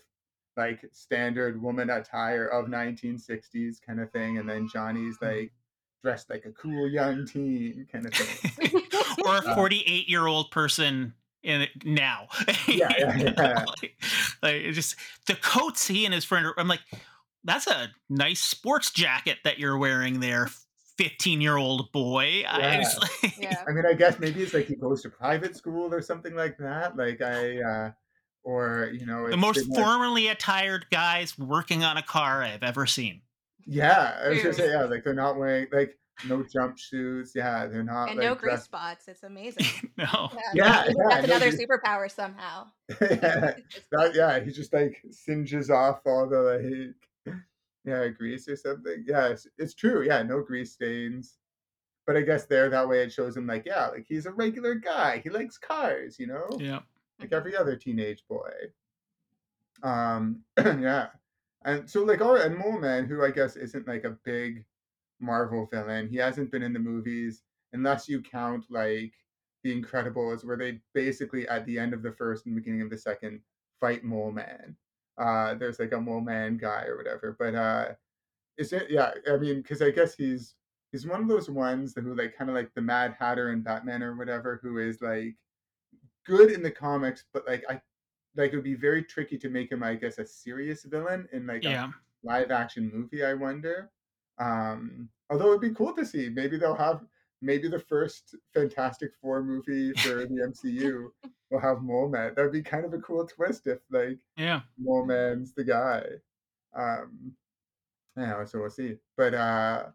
like 0.56 0.80
standard 0.94 1.62
woman 1.62 1.90
attire 1.90 2.48
of 2.48 2.68
1960s 2.68 3.76
kind 3.86 4.00
of 4.00 4.10
thing, 4.12 4.38
and 4.38 4.50
then 4.50 4.70
Johnny's 4.72 5.18
like 5.22 5.52
dressed 6.02 6.30
like 6.30 6.46
a 6.46 6.52
cool 6.52 6.88
young 6.90 7.26
teen 7.26 7.86
kind 7.92 8.06
of 8.06 8.14
thing. 8.14 8.82
or 9.26 9.36
a 9.36 9.46
Uh, 9.50 9.56
48 9.56 10.08
year 10.10 10.28
old 10.28 10.50
person 10.50 11.14
in 11.44 11.62
it 11.62 11.72
now. 11.84 12.28
Yeah, 12.68 12.94
yeah, 12.98 13.18
yeah. 13.18 13.66
like, 13.82 13.94
like, 14.42 14.74
just 14.74 14.96
the 15.28 15.36
coats 15.36 15.88
he 15.88 16.06
and 16.06 16.14
his 16.14 16.24
friend. 16.24 16.46
are- 16.46 16.54
I'm 16.58 16.70
like, 16.70 16.82
that's 17.44 17.68
a 17.68 17.90
nice 18.10 18.40
sports 18.40 18.92
jacket 18.92 19.40
that 19.44 19.60
you're 19.60 19.78
wearing 19.78 20.22
there, 20.22 20.48
15 20.98 21.42
year 21.42 21.58
old 21.58 21.92
boy. 21.92 22.44
I 22.48 22.60
Yeah. 22.60 22.78
just, 22.82 23.00
like, 23.24 23.38
yeah. 23.40 23.64
I 23.68 23.72
mean, 23.72 23.86
I 23.86 23.94
guess 23.94 24.20
maybe 24.20 24.42
it's 24.44 24.54
like 24.54 24.66
he 24.66 24.76
goes 24.76 25.02
to 25.04 25.10
private 25.10 25.56
school 25.56 25.94
or 25.94 26.02
something 26.02 26.36
like 26.36 26.58
that. 26.60 26.96
Like 26.98 27.22
I, 27.22 27.62
uh, 27.62 27.92
or 28.44 28.90
you 28.94 29.06
know, 29.06 29.30
the 29.30 29.38
most 29.38 29.58
they 29.62 29.66
might- 29.68 29.76
formally 29.84 30.28
attired 30.28 30.86
guys 30.92 31.38
working 31.38 31.84
on 31.84 31.98
a 31.98 32.02
car 32.04 32.44
I've 32.44 32.64
ever 32.64 32.86
seen. 32.86 33.22
Yeah, 33.68 34.18
I 34.24 34.30
was 34.30 34.42
gonna 34.42 34.54
say 34.56 34.72
yeah, 34.72 34.86
like 34.86 35.04
they're 35.04 35.14
not 35.14 35.38
wearing 35.38 35.68
like 35.72 35.98
no 36.28 36.44
jumpsuits. 36.44 37.30
Yeah, 37.36 37.68
they're 37.68 37.84
not 37.84 38.10
And 38.10 38.18
like 38.18 38.28
no 38.28 38.34
grease 38.36 38.64
spots. 38.64 39.08
It's 39.08 39.24
amazing. 39.24 39.66
No. 39.98 40.32
Yeah. 40.34 40.42
Yeah, 40.56 40.64
yeah, 40.64 40.84
that's 40.86 40.96
no 40.96 41.36
another 41.36 41.50
grease- 41.52 41.62
superpower 41.68 42.10
somehow. 42.12 42.66
yeah, 43.02 43.54
Just- 43.70 43.86
that, 43.92 44.16
yeah, 44.16 44.40
he 44.40 44.52
just 44.52 44.74
like 44.74 44.98
singes 45.12 45.70
off 45.70 46.00
all 46.08 46.28
the 46.28 46.40
like 46.40 46.96
yeah 47.86 48.08
grease 48.08 48.48
or 48.48 48.56
something. 48.56 49.04
Yeah, 49.08 49.28
it's, 49.28 49.48
it's 49.58 49.74
true. 49.74 50.04
Yeah, 50.06 50.22
no 50.24 50.42
grease 50.42 50.74
stains. 50.74 51.38
But 52.08 52.18
I 52.18 52.22
guess 52.22 52.46
there 52.46 52.70
that 52.70 52.88
way 52.88 53.04
it 53.04 53.12
shows 53.14 53.38
him 53.38 53.48
like 53.48 53.66
yeah, 53.66 53.88
like 53.88 54.06
he's 54.08 54.26
a 54.26 54.32
regular 54.32 54.76
guy. 54.76 55.22
He 55.24 55.30
likes 55.30 55.58
cars, 55.58 56.20
you 56.20 56.28
know. 56.28 56.48
Yeah. 56.60 56.80
like 57.20 57.32
every 57.32 57.56
other 57.56 57.76
teenage 57.76 58.24
boy. 58.28 58.52
Um, 59.84 60.42
yeah, 60.58 61.08
and 61.66 61.90
so 61.90 62.04
like 62.04 62.22
all 62.22 62.36
and 62.36 62.58
Mole 62.58 62.80
Man, 62.80 63.06
who 63.06 63.24
I 63.24 63.32
guess 63.32 63.56
isn't 63.56 63.88
like 63.88 64.04
a 64.04 64.18
big 64.24 64.66
Marvel 65.20 65.68
villain, 65.72 66.10
he 66.10 66.18
hasn't 66.18 66.52
been 66.52 66.64
in 66.64 66.74
the 66.74 66.80
movies 66.80 67.44
unless 67.74 68.10
you 68.10 68.22
count 68.22 68.66
like 68.70 69.14
The 69.64 69.80
Incredibles, 69.80 70.44
where 70.44 70.58
they 70.58 70.80
basically 70.94 71.48
at 71.48 71.66
the 71.66 71.78
end 71.78 71.94
of 71.94 72.02
the 72.02 72.12
first 72.12 72.46
and 72.46 72.56
beginning 72.56 72.82
of 72.82 72.90
the 72.90 72.98
second 72.98 73.42
fight 73.80 74.04
Mole 74.04 74.32
Man. 74.32 74.76
Uh, 75.22 75.54
there's 75.54 75.80
like 75.80 75.92
a 75.92 76.02
Mole 76.02 76.22
Man 76.22 76.58
guy 76.58 76.86
or 76.86 76.98
whatever, 76.98 77.36
but 77.38 77.54
uh, 77.54 77.90
is 78.58 78.74
it? 78.74 78.88
Yeah, 78.90 79.12
I 79.32 79.38
mean, 79.38 79.62
because 79.62 79.82
I 79.82 79.92
guess 79.92 80.16
he's 80.16 80.56
he's 80.92 81.06
one 81.06 81.22
of 81.22 81.28
those 81.28 81.50
ones 81.50 81.94
who 81.96 82.16
like 82.16 82.36
kind 82.36 82.50
of 82.50 82.56
like 82.56 82.74
the 82.74 82.82
Mad 82.82 83.16
Hatter 83.20 83.50
and 83.50 83.64
Batman 83.64 84.02
or 84.02 84.16
whatever, 84.16 84.60
who 84.64 84.80
is 84.80 85.00
like 85.00 85.36
good 86.26 86.52
in 86.52 86.64
the 86.64 86.72
comics, 86.72 87.26
but 87.34 87.46
like 87.48 87.64
I 87.70 87.80
like 88.36 88.52
it 88.52 88.56
would 88.56 88.64
be 88.64 88.74
very 88.74 89.04
tricky 89.04 89.38
to 89.38 89.50
make 89.50 89.72
him, 89.72 89.84
I 89.84 89.94
guess, 89.94 90.18
a 90.18 90.26
serious 90.26 90.84
villain 90.86 91.28
in 91.34 91.46
like 91.46 91.64
a 91.66 91.94
live 92.24 92.50
action 92.50 92.90
movie. 92.92 93.24
I 93.24 93.36
wonder. 93.36 93.92
Um, 94.40 95.08
although 95.30 95.50
it'd 95.50 95.62
be 95.62 95.72
cool 95.72 95.94
to 95.94 96.06
see. 96.06 96.30
Maybe 96.30 96.58
they'll 96.58 96.74
have 96.74 97.02
maybe 97.42 97.68
the 97.68 97.80
first 97.80 98.36
Fantastic 98.54 99.12
Four 99.22 99.44
movie 99.44 99.94
for 99.94 100.26
the 100.26 100.52
MCU 100.66 101.08
will 101.50 101.60
have 101.60 101.82
Mole 101.82 102.10
Man. 102.10 102.34
That'd 102.36 102.52
be 102.52 102.62
kind 102.62 102.86
of 102.86 102.94
a 102.94 103.00
cool 103.00 103.28
twist 103.28 103.68
if 103.68 103.80
like 103.92 104.20
Yeah. 104.38 104.62
Mole 104.80 105.06
Man's 105.06 105.54
the 105.54 105.64
guy. 105.64 106.04
Um, 106.74 107.34
yeah, 108.18 108.44
so 108.46 108.60
we'll 108.60 108.70
see. 108.70 108.98
But 109.18 109.34
uh, 109.34 109.88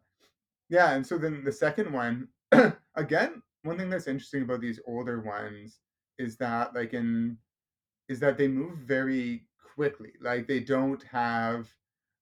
yeah, 0.68 0.94
and 0.94 1.06
so 1.06 1.18
then 1.18 1.44
the 1.44 1.52
second 1.52 1.92
one, 1.92 2.28
again, 2.94 3.42
one 3.62 3.76
thing 3.78 3.90
that's 3.90 4.06
interesting 4.06 4.42
about 4.42 4.60
these 4.60 4.80
older 4.86 5.20
ones 5.20 5.80
is 6.18 6.36
that 6.38 6.74
like 6.74 6.94
in 6.94 7.36
is 8.08 8.20
that 8.20 8.38
they 8.38 8.48
move 8.48 8.78
very 8.78 9.46
quickly. 9.74 10.12
Like 10.20 10.46
they 10.46 10.60
don't 10.60 11.02
have 11.04 11.68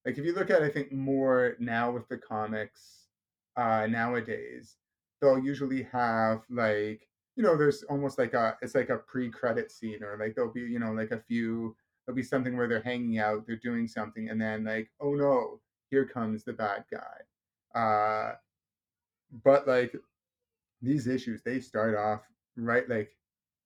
like 0.05 0.19
if 0.19 0.25
you 0.25 0.35
look 0.35 0.51
at 0.51 0.63
I 0.63 0.69
think 0.69 0.93
more 0.93 1.57
now 1.59 1.91
with 1.91 2.09
the 2.09 2.19
comics 2.19 3.09
uh 3.57 3.87
nowadays, 3.89 4.77
they'll 5.21 5.39
usually 5.39 5.83
have 5.93 6.43
like 6.51 7.09
you 7.37 7.43
know 7.43 7.57
there's 7.57 7.83
almost 7.85 8.19
like 8.19 8.35
a 8.35 8.57
it's 8.63 8.75
like 8.75 8.91
a 8.91 8.99
pre-credit 8.99 9.71
scene 9.73 10.03
or 10.03 10.17
like 10.19 10.35
there'll 10.35 10.53
be 10.53 10.61
you 10.61 10.79
know 10.79 10.93
like 10.93 11.11
a 11.11 11.21
few 11.21 11.75
there'll 12.07 12.17
be 12.17 12.23
something 12.23 12.57
where 12.57 12.69
they're 12.69 12.83
hanging 12.83 13.19
out, 13.19 13.47
they're 13.47 13.57
doing 13.57 13.89
something, 13.89 14.29
and 14.29 14.41
then 14.41 14.65
like 14.65 14.91
oh 15.01 15.15
no, 15.15 15.61
here 15.91 16.07
comes 16.07 16.45
the 16.45 16.53
bad 16.53 16.85
guy. 16.91 17.79
Uh, 17.79 18.35
but 19.45 19.67
like 19.67 19.95
these 20.83 21.07
issues, 21.07 21.43
they 21.43 21.61
start 21.61 21.97
off 21.97 22.23
right 22.57 22.89
like 22.89 23.11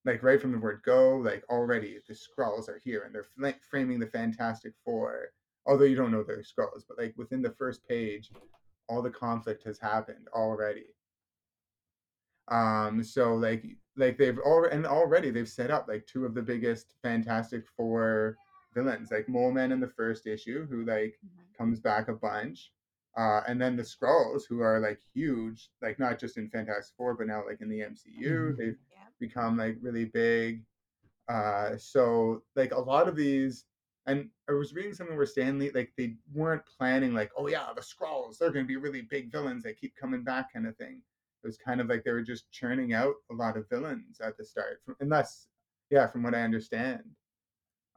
like 0.05 0.23
right 0.23 0.41
from 0.41 0.53
the 0.53 0.59
word 0.59 0.81
go, 0.85 1.17
like 1.17 1.45
already 1.51 1.99
the 2.09 2.15
Skrulls 2.15 2.69
are 2.69 2.81
here 2.85 3.03
and 3.05 3.15
they're 3.15 3.55
framing 3.71 3.99
the 3.99 4.07
Fantastic 4.07 4.73
Four. 4.85 5.29
Although 5.67 5.85
you 5.85 5.97
don't 5.97 6.13
know 6.13 6.23
they're 6.23 6.39
Skrulls, 6.39 6.85
but 6.89 6.99
like 6.99 7.15
within 7.17 7.43
the 7.43 7.55
first 7.59 7.87
page, 7.89 8.31
all 8.89 9.03
the 9.03 9.11
conflict 9.11 9.65
has 9.65 9.79
happened 9.79 10.29
already. 10.33 10.87
Um, 12.51 13.03
so 13.03 13.35
like 13.35 13.65
like 13.97 14.17
they've 14.17 14.39
already 14.39 14.75
and 14.77 14.87
already 14.87 15.31
they've 15.31 15.49
set 15.49 15.71
up 15.71 15.87
like 15.89 16.07
two 16.07 16.25
of 16.25 16.35
the 16.35 16.43
biggest 16.43 16.95
Fantastic 17.03 17.67
Four 17.77 18.37
villains, 18.75 19.11
like 19.11 19.29
Mole 19.29 19.51
Man 19.53 19.73
in 19.73 19.81
the 19.81 19.89
first 19.89 20.27
issue, 20.27 20.67
who 20.67 20.85
like 20.85 21.19
Mhm. 21.25 21.57
comes 21.57 21.81
back 21.81 22.09
a 22.09 22.15
bunch. 22.15 22.73
Uh, 23.17 23.43
and 23.49 23.61
then 23.61 23.75
the 23.77 23.83
Skrulls, 23.83 24.43
who 24.49 24.61
are 24.61 24.79
like 24.79 25.01
huge, 25.15 25.71
like 25.83 25.99
not 25.99 26.19
just 26.21 26.37
in 26.37 26.49
Fantastic 26.49 26.95
Four, 26.97 27.15
but 27.15 27.27
now 27.27 27.45
like 27.45 27.61
in 27.61 27.69
the 27.69 27.81
MCU, 27.83 28.53
Mhm. 28.53 28.57
they've 28.57 28.79
Yeah. 28.91 29.09
become 29.19 29.57
like 29.57 29.77
really 29.81 30.05
big. 30.05 30.65
Uh, 31.29 31.77
so 31.77 32.45
like 32.57 32.73
a 32.73 32.79
lot 32.79 33.09
of 33.09 33.17
these, 33.17 33.65
and 34.07 34.31
I 34.49 34.53
was 34.53 34.73
reading 34.73 34.95
something 34.95 35.17
where 35.17 35.27
Stan 35.27 35.59
Lee 35.59 35.71
like 35.71 35.93
they 35.97 36.17
weren't 36.33 36.65
planning 36.65 37.13
like, 37.13 37.31
oh 37.37 37.49
yeah, 37.49 37.73
the 37.75 37.83
Skrulls, 37.83 38.39
they're 38.39 38.51
going 38.53 38.65
to 38.65 38.69
be 38.69 38.77
really 38.77 39.03
big 39.03 39.31
villains. 39.33 39.65
They 39.65 39.75
keep 39.75 39.95
coming 39.97 40.23
back, 40.25 40.53
kind 40.53 40.67
of 40.67 40.77
thing. 40.77 41.03
Was 41.49 41.59
kind 41.59 41.81
of 41.81 41.89
like 41.89 42.05
they 42.05 42.13
were 42.13 42.23
just 42.23 42.51
churning 42.53 42.93
out 42.93 43.15
a 43.31 43.35
lot 43.35 43.57
of 43.57 43.69
villains 43.69 44.21
at 44.21 44.37
the 44.37 44.45
start, 44.45 44.81
from, 44.85 44.97
unless 45.01 45.49
yeah, 45.91 46.07
from 46.07 46.23
what 46.23 46.35
I 46.35 46.43
understand. 46.43 47.03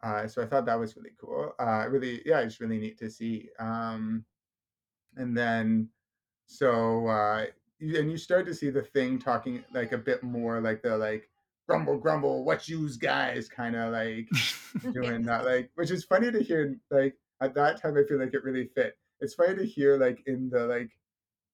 Uh, 0.02 0.28
so 0.28 0.42
I 0.42 0.48
thought 0.48 0.66
that 0.66 0.80
was 0.80 0.96
really 0.96 1.12
cool. 1.20 1.54
Uh, 1.60 1.86
really, 1.88 2.22
yeah, 2.26 2.40
it's 2.40 2.60
really 2.60 2.80
neat 2.80 2.98
to 3.00 3.10
see. 3.10 3.50
Um, 3.60 4.26
and 5.18 5.38
then 5.38 5.90
so 6.46 7.08
uh 7.08 7.46
and 7.80 8.12
you 8.12 8.18
start 8.18 8.46
to 8.46 8.54
see 8.54 8.70
the 8.70 8.82
thing 8.82 9.18
talking 9.18 9.64
like 9.74 9.92
a 9.92 9.98
bit 9.98 10.22
more 10.22 10.62
like 10.62 10.82
the 10.82 10.96
like 10.96 11.30
grumble 11.68 11.98
grumble 11.98 12.44
what 12.44 12.68
yous 12.68 12.98
guys 12.98 13.48
kind 13.48 13.76
of 13.76 13.92
like 13.92 14.28
doing 14.94 15.24
that 15.24 15.46
like 15.46 15.70
which 15.76 15.92
is 15.92 16.04
funny 16.04 16.32
to 16.32 16.44
hear 16.44 16.76
like 16.90 17.16
at 17.42 17.54
that 17.54 17.82
time 17.82 17.98
i 17.98 18.04
feel 18.04 18.20
like 18.20 18.34
it 18.34 18.44
really 18.44 18.70
fit 18.76 18.98
it's 19.20 19.34
funny 19.34 19.56
to 19.56 19.66
hear 19.66 19.98
like 19.98 20.22
in 20.28 20.50
the 20.50 20.66
like 20.66 20.92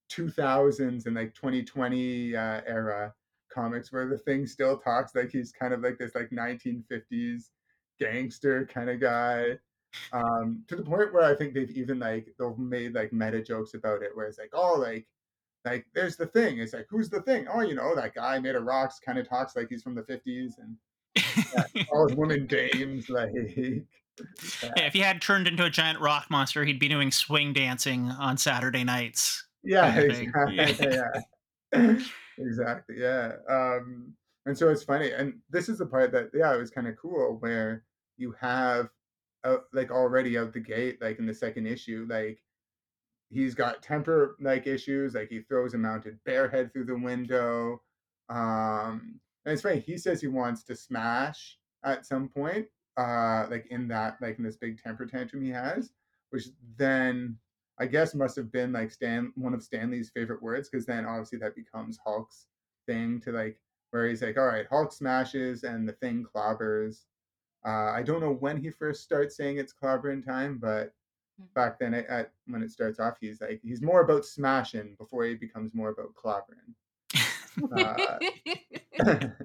2000s 0.09 1.05
and 1.05 1.15
like 1.15 1.33
2020 1.33 2.35
uh, 2.35 2.61
era 2.65 3.13
comics 3.53 3.91
where 3.91 4.07
the 4.07 4.17
thing 4.17 4.45
still 4.45 4.77
talks 4.77 5.15
like 5.15 5.31
he's 5.31 5.51
kind 5.51 5.73
of 5.73 5.81
like 5.81 5.97
this 5.97 6.15
like 6.15 6.29
1950s 6.29 7.49
gangster 7.99 8.65
kind 8.71 8.89
of 8.89 8.99
guy 8.99 9.51
um 10.13 10.63
to 10.67 10.75
the 10.75 10.83
point 10.83 11.13
where 11.13 11.23
i 11.23 11.33
think 11.33 11.53
they've 11.53 11.71
even 11.71 11.97
like 11.97 12.27
they've 12.37 12.57
made 12.57 12.93
like 12.93 13.11
meta 13.13 13.41
jokes 13.41 13.73
about 13.73 14.03
it 14.03 14.11
where 14.13 14.27
it's 14.27 14.37
like 14.37 14.51
oh 14.53 14.75
like 14.77 15.07
like 15.65 15.85
there's 15.95 16.15
the 16.15 16.27
thing 16.27 16.59
it's 16.59 16.73
like 16.73 16.85
who's 16.89 17.09
the 17.09 17.21
thing 17.21 17.47
oh 17.51 17.61
you 17.61 17.73
know 17.73 17.95
that 17.95 18.13
guy 18.13 18.37
made 18.37 18.55
of 18.55 18.63
rocks 18.63 18.99
kind 19.03 19.17
of 19.17 19.27
talks 19.27 19.55
like 19.55 19.67
he's 19.69 19.81
from 19.81 19.95
the 19.95 20.03
50s 20.03 20.53
and 20.59 21.87
all 21.91 22.07
his 22.07 22.15
women 22.15 22.45
dames 22.45 23.09
like 23.09 23.31
Yeah, 24.63 24.85
if 24.85 24.93
he 24.93 24.99
had 24.99 25.21
turned 25.21 25.47
into 25.47 25.63
a 25.63 25.69
giant 25.69 25.99
rock 25.99 26.25
monster, 26.29 26.65
he'd 26.65 26.79
be 26.79 26.87
doing 26.87 27.11
swing 27.11 27.53
dancing 27.53 28.09
on 28.09 28.37
Saturday 28.37 28.83
nights. 28.83 29.46
Yeah 29.63 29.93
kind 29.93 30.11
of 30.11 30.15
thing. 30.17 30.29
exactly 30.29 30.95
yeah. 31.73 31.99
exactly 32.37 32.95
yeah 32.99 33.31
um 33.49 34.13
and 34.45 34.57
so 34.57 34.69
it's 34.69 34.83
funny 34.83 35.11
and 35.11 35.33
this 35.49 35.69
is 35.69 35.77
the 35.77 35.85
part 35.85 36.11
that 36.11 36.29
yeah 36.33 36.53
it 36.53 36.57
was 36.57 36.71
kind 36.71 36.87
of 36.87 36.95
cool 36.95 37.37
where 37.39 37.83
you 38.17 38.33
have 38.39 38.89
uh, 39.43 39.57
like 39.73 39.91
already 39.91 40.37
out 40.37 40.53
the 40.53 40.59
gate 40.59 40.97
like 41.01 41.19
in 41.19 41.25
the 41.25 41.33
second 41.33 41.67
issue 41.67 42.05
like 42.09 42.39
he's 43.29 43.53
got 43.53 43.83
temper 43.83 44.35
like 44.39 44.67
issues 44.67 45.13
like 45.13 45.29
he 45.29 45.41
throws 45.41 45.73
a 45.73 45.77
mounted 45.77 46.17
bear 46.25 46.49
head 46.49 46.71
through 46.71 46.85
the 46.85 46.97
window 46.97 47.81
um 48.29 49.19
and 49.45 49.53
it's 49.53 49.61
funny 49.61 49.79
he 49.79 49.97
says 49.97 50.21
he 50.21 50.27
wants 50.27 50.63
to 50.63 50.75
smash 50.75 51.57
at 51.83 52.05
some 52.05 52.29
point 52.29 52.65
uh 52.97 53.45
like 53.49 53.67
in 53.67 53.87
that 53.87 54.17
like 54.21 54.37
in 54.37 54.43
this 54.43 54.57
big 54.57 54.81
temper 54.81 55.05
tantrum 55.05 55.43
he 55.43 55.49
has 55.49 55.91
which 56.31 56.47
then 56.77 57.37
i 57.79 57.85
guess 57.85 58.15
must 58.15 58.35
have 58.35 58.51
been 58.51 58.71
like 58.71 58.91
stan 58.91 59.31
one 59.35 59.53
of 59.53 59.63
stan 59.63 59.91
lee's 59.91 60.09
favorite 60.09 60.41
words 60.41 60.69
because 60.69 60.85
then 60.85 61.05
obviously 61.05 61.37
that 61.37 61.55
becomes 61.55 61.99
hulk's 62.03 62.47
thing 62.85 63.19
to 63.21 63.31
like 63.31 63.59
where 63.91 64.07
he's 64.07 64.21
like 64.21 64.37
all 64.37 64.47
right 64.47 64.67
hulk 64.69 64.91
smashes 64.91 65.63
and 65.63 65.87
the 65.87 65.93
thing 65.93 66.25
clobbers 66.35 67.05
uh, 67.65 67.91
I 67.91 68.03
don't 68.03 68.21
know 68.21 68.33
when 68.33 68.57
he 68.57 68.69
first 68.69 69.03
starts 69.03 69.35
saying 69.35 69.57
it's 69.57 69.73
clobbering 69.73 70.23
time, 70.25 70.57
but 70.57 70.93
Mhm. 71.39 71.53
back 71.53 71.79
then, 71.79 71.93
at, 71.93 72.07
at 72.07 72.31
when 72.45 72.61
it 72.63 72.71
starts 72.71 72.99
off, 72.99 73.17
he's 73.19 73.41
like 73.41 73.59
he's 73.63 73.81
more 73.81 74.01
about 74.01 74.25
smashing 74.25 74.95
before 74.97 75.25
he 75.25 75.35
becomes 75.35 75.73
more 75.73 75.89
about 75.89 76.13
clobbering. 76.15 76.73
Uh, 77.71 78.19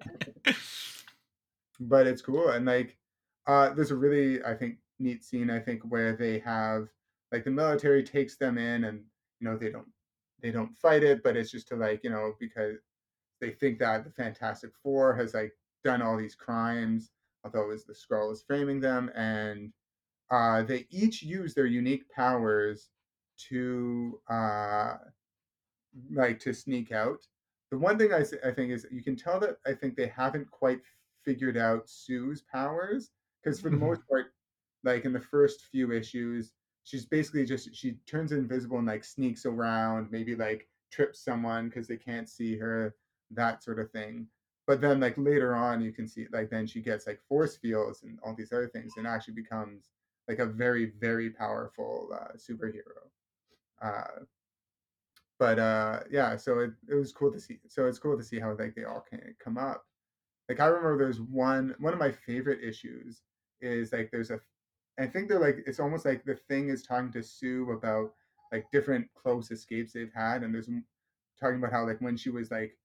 but 1.81 2.07
it's 2.07 2.23
cool 2.23 2.49
and 2.51 2.65
like 2.67 2.97
uh, 3.47 3.71
there's 3.75 3.91
a 3.91 3.97
really 3.97 4.43
I 4.45 4.55
think 4.55 4.79
neat 4.99 5.25
scene 5.25 5.51
I 5.51 5.59
think 5.59 5.83
where 5.83 6.15
they 6.17 6.39
have 6.41 6.89
like 7.33 7.45
the 7.45 7.51
military 7.51 8.03
takes 8.05 8.37
them 8.37 8.59
in 8.59 8.85
and 8.85 9.05
you 9.41 9.49
know 9.49 9.57
they 9.59 9.71
don't 9.71 9.89
they 10.41 10.53
don't 10.53 10.77
fight 10.77 11.03
it, 11.05 11.23
but 11.23 11.37
it's 11.37 11.51
just 11.53 11.69
to 11.69 11.77
like 11.77 12.05
you 12.05 12.11
know 12.11 12.35
because 12.41 12.79
they 13.41 13.53
think 13.53 13.79
that 13.81 14.05
the 14.05 14.11
Fantastic 14.11 14.73
Four 14.83 15.15
has 15.17 15.35
like 15.35 15.55
done 15.85 16.03
all 16.03 16.17
these 16.17 16.35
crimes, 16.37 17.13
although 17.45 17.65
it 17.65 17.69
was 17.69 17.85
the 17.85 17.95
Skrull 17.95 18.33
is 18.33 18.43
framing 18.43 18.81
them, 18.81 19.11
and 19.15 19.73
uh, 20.31 20.63
they 20.63 20.87
each 20.91 21.23
use 21.23 21.55
their 21.55 21.67
unique 21.67 22.09
powers 22.11 22.91
to 23.39 24.21
uh, 24.31 24.97
like 26.11 26.39
to 26.41 26.53
sneak 26.55 26.93
out. 26.93 27.27
The 27.71 27.79
one 27.79 27.99
thing 27.99 28.13
I, 28.13 28.25
I 28.47 28.53
think 28.53 28.73
is 28.73 28.87
you 28.91 29.03
can 29.03 29.17
tell 29.17 29.41
that 29.41 29.59
I 29.67 29.75
think 29.75 29.97
they 29.97 30.07
haven't 30.09 30.51
quite 30.51 30.83
figured 31.25 31.57
out 31.57 31.89
Sue's 31.89 32.43
powers 32.43 33.11
because 33.43 33.61
for 33.61 33.71
the 33.71 33.77
Mhm. 33.77 33.79
most 33.79 34.07
part, 34.09 34.35
like 34.85 35.05
in 35.05 35.13
the 35.13 35.21
first 35.21 35.67
few 35.67 35.93
issues, 35.93 36.53
she's 36.85 37.05
basically 37.05 37.45
just 37.45 37.75
she 37.75 37.93
turns 38.07 38.33
invisible 38.33 38.79
and 38.79 38.87
like 38.87 39.05
sneaks 39.05 39.47
around, 39.47 40.11
maybe 40.11 40.35
like 40.35 40.69
trips 40.91 41.21
someone 41.21 41.69
because 41.69 41.89
they 41.89 41.97
can't 41.97 42.29
see 42.29 42.57
her, 42.57 42.95
that 43.31 43.63
sort 43.63 43.79
of 43.79 43.91
thing. 43.91 44.27
But 44.67 44.81
then 44.81 45.01
like 45.01 45.15
later 45.19 45.55
on, 45.55 45.81
you 45.81 45.93
can 45.93 46.07
see 46.07 46.27
like 46.33 46.51
then 46.51 46.67
she 46.67 46.81
gets 46.81 47.07
like 47.07 47.21
force 47.29 47.57
fields 47.57 48.03
and 48.03 48.19
all 48.25 48.35
these 48.35 48.53
other 48.53 48.69
things, 48.69 48.95
and 48.97 49.07
actually 49.07 49.35
becomes 49.35 49.91
like 50.29 50.39
a 50.39 50.47
very 50.47 50.93
very 51.01 51.31
powerful 51.31 52.11
uh, 52.15 52.37
superhero. 52.37 53.09
Uh, 53.81 54.25
but 55.43 55.59
uh 55.59 55.99
yeah 56.09 56.37
so 56.37 56.61
it, 56.61 56.71
it 56.89 56.95
was 56.95 57.11
cool 57.13 57.33
to 57.33 57.41
see 57.41 57.59
so 57.67 57.87
it's 57.87 57.99
cool 57.99 58.17
to 58.17 58.23
see 58.23 58.39
how 58.39 58.55
like 58.57 58.77
they 58.77 58.85
all 58.85 59.05
can 59.09 59.21
come 59.43 59.59
up 59.59 59.85
like 60.49 60.61
i 60.61 60.67
remember 60.67 60.97
there's 60.97 61.21
one 61.21 61.75
one 61.81 61.93
of 61.93 61.99
my 61.99 62.13
favorite 62.13 62.63
issues 62.63 63.23
is 63.61 63.93
like 63.93 64.09
there's 64.13 64.31
a 64.31 64.39
i 64.99 65.07
think 65.07 65.29
they're 65.29 65.39
like 65.39 65.63
it's 65.67 65.81
almost 65.81 66.05
like 66.05 66.25
the 66.25 66.35
thing 66.49 66.69
is 66.69 66.83
talking 66.83 67.13
to 67.13 67.23
sue 67.23 67.71
about 67.73 68.13
like 68.53 68.71
different 68.71 69.07
close 69.15 69.51
escapes 69.51 69.93
they've 69.93 70.13
had 70.15 70.43
and 70.43 70.55
there's 70.55 70.69
talking 71.41 71.57
about 71.57 71.73
how 71.73 71.87
like 71.87 72.01
when 72.01 72.17
she 72.17 72.31
was 72.31 72.51
like 72.51 72.77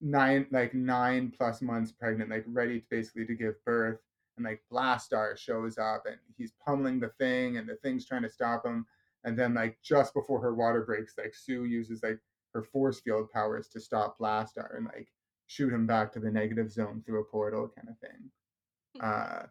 nine 0.00 0.46
like 0.50 0.74
nine 0.74 1.32
plus 1.36 1.60
months 1.62 1.92
pregnant 1.92 2.30
like 2.30 2.44
ready 2.46 2.80
to 2.80 2.86
basically 2.90 3.26
to 3.26 3.34
give 3.34 3.54
birth 3.64 3.98
and 4.36 4.44
like 4.44 4.62
blastaar 4.72 5.36
shows 5.36 5.78
up 5.78 6.04
and 6.06 6.16
he's 6.36 6.52
pummeling 6.64 7.00
the 7.00 7.10
thing 7.18 7.56
and 7.56 7.68
the 7.68 7.76
thing's 7.76 8.06
trying 8.06 8.22
to 8.22 8.28
stop 8.28 8.64
him 8.64 8.86
and 9.24 9.36
then 9.36 9.54
like 9.54 9.76
just 9.82 10.14
before 10.14 10.40
her 10.40 10.54
water 10.54 10.82
breaks 10.82 11.14
like 11.18 11.34
sue 11.34 11.64
uses 11.64 12.02
like 12.02 12.18
her 12.54 12.62
force 12.62 13.00
field 13.00 13.28
powers 13.30 13.68
to 13.68 13.80
stop 13.80 14.16
blastaar 14.18 14.76
and 14.76 14.86
like 14.86 15.08
shoot 15.46 15.72
him 15.72 15.86
back 15.86 16.12
to 16.12 16.20
the 16.20 16.30
negative 16.30 16.70
zone 16.70 17.02
through 17.04 17.20
a 17.20 17.24
portal 17.24 17.70
kind 17.74 17.88
of 17.88 17.98
thing. 17.98 19.00
Uh 19.00 19.46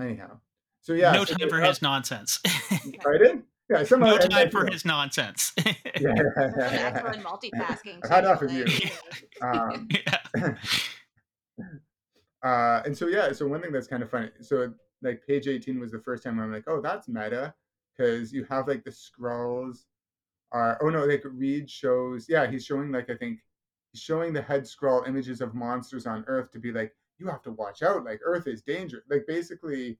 anyhow 0.00 0.38
so 0.80 0.92
yeah 0.92 1.12
no 1.12 1.24
so 1.26 1.34
time 1.34 1.48
for 1.48 1.60
his 1.60 1.82
nonsense. 1.82 2.40
pardon 3.02 3.44
yeah 3.70 3.82
somehow 3.84 4.08
no 4.08 4.16
and, 4.16 4.30
time 4.30 4.44
like, 4.44 4.50
for 4.52 4.60
you 4.60 4.66
know, 4.66 4.72
his 4.72 4.84
nonsense. 4.84 5.52
yeah, 5.64 5.72
yeah, 6.00 6.12
yeah, 6.36 6.50
yeah, 6.56 6.92
Excellent 6.94 7.24
multitasking. 7.24 7.98
I've 8.04 8.10
had 8.10 8.24
enough 8.24 8.42
of 8.42 8.50
you. 8.52 8.64
um 9.42 9.88
Yeah. 9.90 10.54
uh 12.42 12.82
and 12.84 12.96
so 12.96 13.06
yeah 13.06 13.32
so 13.32 13.46
one 13.46 13.60
thing 13.60 13.72
that's 13.72 13.86
kind 13.86 14.02
of 14.02 14.10
funny 14.10 14.30
so 14.40 14.72
like 15.02 15.22
page 15.26 15.46
18 15.46 15.78
was 15.78 15.92
the 15.92 15.98
first 15.98 16.22
time 16.24 16.36
where 16.36 16.46
i'm 16.46 16.52
like 16.52 16.64
oh 16.66 16.80
that's 16.80 17.08
meta 17.08 17.54
because 17.96 18.32
you 18.32 18.44
have 18.48 18.66
like 18.66 18.82
the 18.84 18.90
skrulls 18.90 19.84
are 20.52 20.78
oh 20.82 20.88
no 20.88 21.04
like 21.04 21.22
reed 21.24 21.68
shows 21.70 22.26
yeah 22.28 22.50
he's 22.50 22.64
showing 22.64 22.90
like 22.90 23.10
i 23.10 23.14
think 23.14 23.38
he's 23.92 24.00
showing 24.02 24.32
the 24.32 24.40
head 24.42 24.62
skrull 24.62 25.06
images 25.06 25.40
of 25.40 25.54
monsters 25.54 26.06
on 26.06 26.24
earth 26.26 26.50
to 26.50 26.58
be 26.58 26.72
like 26.72 26.92
you 27.18 27.26
have 27.28 27.42
to 27.42 27.52
watch 27.52 27.82
out 27.82 28.04
like 28.04 28.20
earth 28.24 28.46
is 28.46 28.62
dangerous 28.62 29.04
like 29.10 29.24
basically 29.28 29.98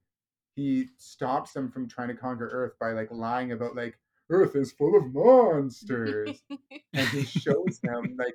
he 0.57 0.89
stops 0.99 1.53
them 1.53 1.71
from 1.71 1.89
trying 1.89 2.09
to 2.09 2.15
conquer 2.15 2.49
Earth 2.49 2.75
by 2.81 2.93
like 2.93 3.11
lying 3.11 3.53
about 3.53 3.77
like 3.77 3.99
Earth 4.31 4.57
is 4.57 4.73
full 4.73 4.97
of 4.97 5.13
monsters, 5.13 6.43
and 6.95 7.11
he 7.11 7.25
shows 7.25 7.81
them 7.85 8.17
like 8.19 8.35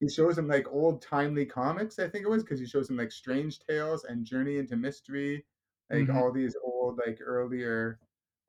he 0.00 0.08
shows 0.08 0.36
them 0.36 0.48
like 0.48 0.66
old 0.70 1.02
timely 1.02 1.44
comics. 1.46 1.98
I 1.98 2.08
think 2.08 2.24
it 2.24 2.30
was 2.30 2.44
because 2.44 2.60
he 2.60 2.66
shows 2.66 2.88
them 2.88 2.96
like 2.96 3.12
Strange 3.12 3.58
Tales 3.60 4.04
and 4.04 4.24
Journey 4.24 4.58
into 4.58 4.76
Mystery, 4.76 5.44
like 5.90 6.08
Mhm. 6.08 6.14
all 6.14 6.32
these 6.32 6.56
old 6.64 6.98
like 7.04 7.18
earlier 7.22 8.00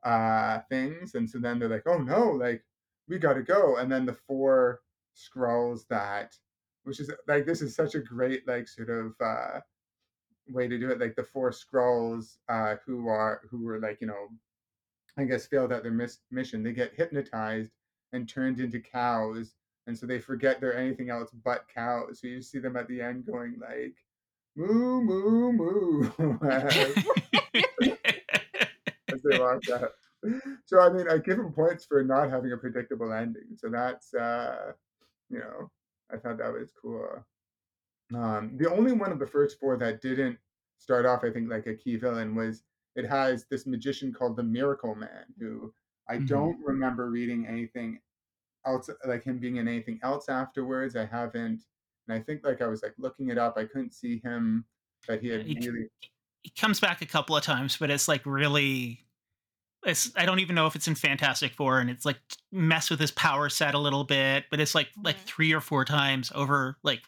uh 0.04 0.60
things, 0.70 1.16
and 1.16 1.30
so 1.30 1.40
then 1.40 1.60
they're 1.60 1.70
like, 1.70 1.88
oh 1.88 1.98
no, 2.00 2.32
like 2.32 2.64
we 3.08 3.18
gotta 3.20 3.44
go, 3.44 3.78
and 3.78 3.92
then 3.92 4.06
the 4.06 4.14
four 4.14 4.82
Skrulls 5.16 5.88
that, 5.90 6.38
which 6.84 7.00
is 7.00 7.12
like 7.28 7.46
this 7.46 7.62
is 7.62 7.76
such 7.76 7.96
a 7.96 8.00
great 8.00 8.48
like 8.48 8.68
sort 8.68 8.90
of 8.90 9.14
uh 9.22 9.60
way 10.52 10.68
to 10.68 10.80
do 10.80 10.90
it 10.90 11.00
like 11.00 11.16
the 11.16 11.24
four 11.24 11.52
Skrulls 11.52 12.38
uh 12.50 12.76
who 12.86 13.08
are 13.08 13.42
who 13.50 13.64
were 13.64 13.80
like 13.80 14.00
you 14.02 14.08
know 14.08 14.28
i 15.18 15.24
guess 15.24 15.46
failed 15.46 15.72
at 15.72 15.84
their 15.84 15.92
mis- 15.92 16.20
mission. 16.32 16.64
They 16.64 16.74
get 16.74 16.94
hypnotized 16.96 17.72
and 18.14 18.28
turned 18.28 18.60
into 18.60 18.80
cows 18.80 19.56
and 19.88 19.98
so 19.98 20.06
they 20.06 20.20
forget 20.20 20.62
they're 20.62 20.78
anything 20.78 21.10
else 21.10 21.32
but 21.44 21.66
cows. 21.74 22.20
So 22.22 22.28
you 22.28 22.42
see 22.42 22.60
them 22.60 22.78
at 22.78 22.88
the 22.88 23.02
end 23.02 23.26
going 23.26 23.56
like 23.60 23.96
moo 24.56 25.02
moo 25.02 25.52
moo 25.52 26.38
as, 26.48 26.96
they 29.24 29.40
walk 29.40 29.64
out. 29.74 29.92
So 30.66 30.80
i 30.80 30.90
mean 30.92 31.10
i 31.10 31.18
give 31.18 31.38
them 31.38 31.54
points 31.54 31.86
for 31.86 32.04
not 32.04 32.30
having 32.30 32.52
a 32.52 32.58
predictable 32.58 33.12
ending. 33.12 33.56
So 33.58 33.70
that's 33.70 34.14
uh 34.14 34.74
you 35.30 35.40
know 35.40 35.72
i 36.12 36.18
thought 36.18 36.38
that 36.38 36.54
was 36.54 36.72
cool 36.82 37.26
um, 38.16 38.58
the 38.58 38.70
only 38.72 38.92
one 38.94 39.12
of 39.12 39.20
the 39.20 39.28
first 39.28 39.60
four 39.60 39.78
that 39.78 40.02
didn't 40.02 40.40
start 40.78 41.06
off, 41.06 41.24
I 41.24 41.32
think, 41.32 41.50
like 41.50 41.68
a 41.68 41.76
key 41.76 41.96
villain 41.98 42.36
was 42.36 42.64
it 42.96 43.06
has 43.06 43.46
this 43.50 43.66
magician 43.68 44.12
called 44.14 44.36
the 44.36 44.44
Miracle 44.44 44.96
Man, 44.96 45.26
who 45.40 45.74
I 46.08 46.18
Mhm. 46.18 46.28
don't 46.28 46.60
remember 46.64 47.10
reading 47.12 47.46
anything 47.48 48.02
else, 48.66 48.90
like 49.06 49.24
him 49.24 49.40
being 49.40 49.58
in 49.58 49.68
anything 49.68 50.00
else 50.04 50.30
afterwards. 50.30 50.96
I 50.96 51.06
haven't, 51.06 51.66
and 52.08 52.18
I 52.18 52.22
think 52.22 52.44
like 52.46 52.62
I 52.62 52.68
was 52.68 52.84
like 52.84 52.96
looking 52.98 53.30
it 53.30 53.38
up, 53.38 53.58
I 53.58 53.66
couldn't 53.66 53.94
see 53.94 54.20
him 54.20 54.66
that 55.08 55.22
he 55.22 55.30
had 55.30 55.46
He- 55.46 55.60
really. 55.70 55.90
he 56.44 56.50
comes 56.52 56.80
back 56.80 57.02
a 57.02 57.06
couple 57.06 57.36
of 57.38 57.44
times, 57.44 57.78
but 57.78 57.92
it's 57.92 58.08
like 58.08 58.26
really. 58.26 59.06
It's, 59.86 60.12
I 60.18 60.26
don't 60.26 60.40
even 60.40 60.56
know 60.56 60.68
if 60.68 60.76
it's 60.76 60.88
in 60.90 60.96
Fantastic 60.96 61.54
Four, 61.54 61.80
and 61.80 61.90
it's 61.90 62.06
like 62.06 62.20
mess 62.52 62.90
with 62.90 63.00
his 63.00 63.12
power 63.12 63.50
set 63.50 63.76
a 63.76 63.80
little 63.80 64.04
bit, 64.04 64.46
but 64.52 64.60
it's 64.60 64.76
like 64.76 64.90
like 65.04 65.18
Mhm. 65.18 65.26
three 65.26 65.54
or 65.54 65.62
four 65.62 65.86
times 65.86 66.32
over 66.36 66.78
like 66.84 67.04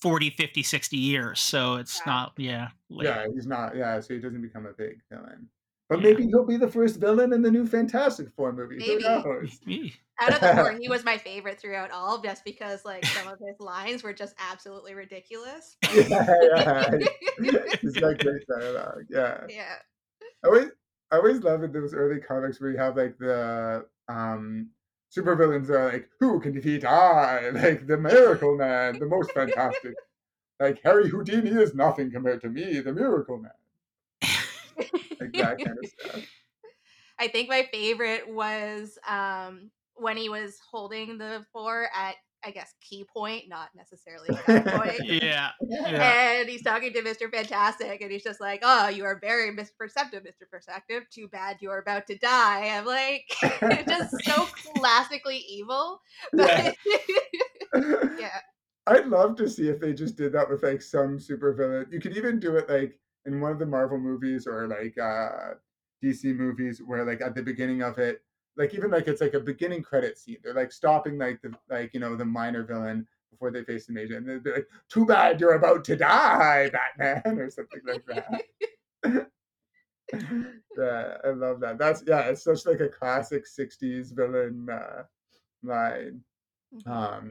40, 0.00 0.30
50, 0.30 0.62
60 0.62 0.96
years. 0.96 1.40
So 1.40 1.76
it's 1.76 2.00
Wow. 2.06 2.12
not, 2.12 2.32
yeah. 2.36 2.68
Like, 2.88 3.06
Yeah, 3.06 3.26
he's 3.34 3.46
not. 3.46 3.76
Yeah, 3.76 4.00
so 4.00 4.14
he 4.14 4.20
doesn't 4.20 4.40
become 4.42 4.66
a 4.66 4.72
big 4.72 5.00
villain. 5.10 5.48
But 5.88 5.98
Yeah. 6.00 6.10
maybe 6.10 6.26
he'll 6.28 6.46
be 6.46 6.56
the 6.56 6.68
first 6.70 7.00
villain 7.00 7.32
in 7.32 7.42
the 7.42 7.50
new 7.50 7.66
Fantastic 7.66 8.28
Four 8.36 8.52
movie. 8.52 8.76
Maybe. 8.78 9.02
Who 9.02 9.22
knows? 9.22 9.58
me- 9.66 9.92
Out 10.20 10.32
of 10.34 10.40
the 10.40 10.54
four, 10.54 10.72
he 10.78 10.88
was 10.88 11.04
my 11.04 11.18
favorite 11.18 11.58
throughout 11.60 11.90
all, 11.90 12.20
just 12.22 12.44
because 12.44 12.84
like 12.84 13.04
some 13.06 13.26
of 13.26 13.38
his 13.40 13.58
lines 13.58 14.02
were 14.04 14.12
just 14.14 14.34
absolutely 14.38 14.94
ridiculous. 14.94 15.76
yeah, 15.92 16.90
yeah. 17.40 17.58
He's 17.80 17.94
got 17.96 18.18
great 18.18 18.46
dialogue. 18.46 19.06
Yeah. 19.10 19.40
yeah. 19.48 19.74
I 20.44 20.46
always 20.48 20.68
I 21.10 21.16
always 21.16 21.42
love 21.42 21.64
in 21.64 21.72
those 21.72 21.92
early 21.92 22.20
comics 22.20 22.60
where 22.60 22.70
you 22.70 22.78
have 22.78 22.96
like 22.96 23.18
the 23.18 23.84
um 24.08 24.68
supervillains 25.14 25.68
are 25.68 25.92
like, 25.92 26.08
who 26.18 26.40
can 26.40 26.52
defeat 26.52 26.84
I? 26.84 27.50
Like 27.54 27.86
the 27.86 27.96
Miracle 27.98 28.56
Man, 28.56 28.98
the 28.98 29.06
most 29.06 29.32
fantastic. 29.32 29.94
Like 30.58 30.80
Harry 30.84 31.08
Houdini 31.08 31.50
is 31.50 31.74
nothing 31.74 32.10
compared 32.10 32.42
to 32.42 32.48
me, 32.48 32.80
the 32.80 32.92
Miracle 32.92 33.38
Man. 33.38 33.52
Like 35.20 35.32
that 35.32 35.58
kind 35.58 35.78
of 35.82 35.90
stuff. 35.98 36.24
I 37.18 37.28
think 37.28 37.48
my 37.48 37.68
favorite 37.70 38.28
was 38.28 38.98
um, 39.06 39.70
when 39.94 40.16
he 40.16 40.28
was 40.28 40.58
holding 40.70 41.18
the 41.18 41.44
four 41.52 41.88
at, 41.94 42.16
I 42.44 42.50
guess, 42.50 42.74
key 42.80 43.04
point, 43.14 43.44
not 43.48 43.68
necessarily 43.76 44.28
cut 44.28 44.64
point. 44.66 45.00
yeah. 45.22 45.50
Yeah. 45.70 46.38
And 46.40 46.48
he's 46.48 46.62
talking 46.62 46.92
to 46.92 47.02
Mr. 47.02 47.30
Fantastic, 47.30 48.00
and 48.00 48.10
he's 48.10 48.22
just 48.22 48.40
like, 48.40 48.60
"Oh, 48.62 48.88
you 48.88 49.04
are 49.04 49.18
very 49.20 49.50
misperceptive, 49.54 50.22
Mr. 50.26 50.48
Perceptive. 50.50 51.04
Too 51.10 51.28
bad 51.28 51.58
you 51.60 51.70
are 51.70 51.78
about 51.78 52.06
to 52.08 52.16
die." 52.18 52.68
I'm 52.68 52.84
like, 52.86 53.24
it's 53.42 53.88
just 53.88 54.24
so 54.24 54.46
classically 54.74 55.38
evil. 55.48 56.00
But 56.32 56.76
yeah, 58.18 58.40
I'd 58.86 59.06
love 59.06 59.36
to 59.36 59.48
see 59.48 59.68
if 59.68 59.80
they 59.80 59.92
just 59.92 60.16
did 60.16 60.32
that 60.32 60.48
with 60.48 60.62
like 60.62 60.82
some 60.82 61.18
supervillain. 61.18 61.92
You 61.92 62.00
could 62.00 62.16
even 62.16 62.38
do 62.40 62.56
it 62.56 62.68
like 62.68 62.98
in 63.26 63.40
one 63.40 63.52
of 63.52 63.58
the 63.58 63.66
Marvel 63.66 63.98
movies 63.98 64.46
or 64.46 64.66
like 64.68 64.96
uh 64.98 65.54
DC 66.02 66.34
movies 66.36 66.80
where 66.84 67.04
like 67.04 67.20
at 67.20 67.34
the 67.34 67.42
beginning 67.42 67.82
of 67.82 67.98
it, 67.98 68.22
like 68.56 68.74
even 68.74 68.90
like 68.90 69.08
it's 69.08 69.20
like 69.20 69.34
a 69.34 69.40
beginning 69.40 69.82
credit 69.82 70.18
scene. 70.18 70.38
They're 70.42 70.54
like 70.54 70.72
stopping 70.72 71.18
like 71.18 71.40
the 71.42 71.54
like 71.68 71.94
you 71.94 72.00
know 72.00 72.16
the 72.16 72.24
minor 72.24 72.64
villain 72.64 73.06
before 73.30 73.50
they 73.50 73.64
face 73.64 73.86
the 73.86 73.92
major, 73.92 74.16
and 74.16 74.28
they'd 74.28 74.42
be 74.42 74.52
like, 74.52 74.68
"Too 74.88 75.06
bad 75.06 75.40
you're 75.40 75.54
about 75.54 75.84
to 75.84 75.96
die, 75.96 76.70
Batman," 76.70 77.38
or 77.38 77.50
something 77.50 77.80
like 77.86 78.04
that. 78.06 79.30
yeah, 80.12 81.16
I 81.24 81.28
love 81.30 81.60
that. 81.60 81.78
That's 81.78 82.02
yeah, 82.06 82.22
it's 82.22 82.42
such 82.42 82.66
like 82.66 82.80
a 82.80 82.88
classic 82.88 83.44
'60s 83.46 84.14
villain 84.14 84.68
uh, 84.70 85.04
line. 85.62 86.20
Um, 86.86 87.30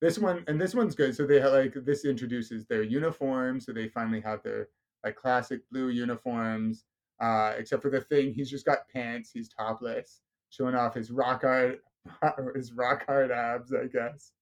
this 0.00 0.18
one 0.18 0.44
and 0.46 0.60
this 0.60 0.74
one's 0.74 0.94
good. 0.94 1.16
So 1.16 1.26
they 1.26 1.40
have 1.40 1.52
like 1.52 1.74
this 1.84 2.04
introduces 2.04 2.66
their 2.66 2.82
uniforms. 2.82 3.66
So 3.66 3.72
they 3.72 3.88
finally 3.88 4.20
have 4.20 4.42
their 4.42 4.68
like 5.04 5.16
classic 5.16 5.60
blue 5.70 5.88
uniforms. 5.88 6.84
Uh, 7.20 7.54
except 7.56 7.82
for 7.82 7.90
the 7.90 8.00
thing, 8.00 8.32
he's 8.32 8.50
just 8.50 8.66
got 8.66 8.88
pants. 8.88 9.30
He's 9.32 9.48
topless, 9.48 10.20
showing 10.54 10.74
off 10.74 10.94
his 10.94 11.10
rock 11.10 11.42
hard, 11.42 11.78
his 12.54 12.72
rock 12.72 13.04
hard 13.06 13.30
abs. 13.30 13.72
I 13.72 13.86
guess. 13.86 14.32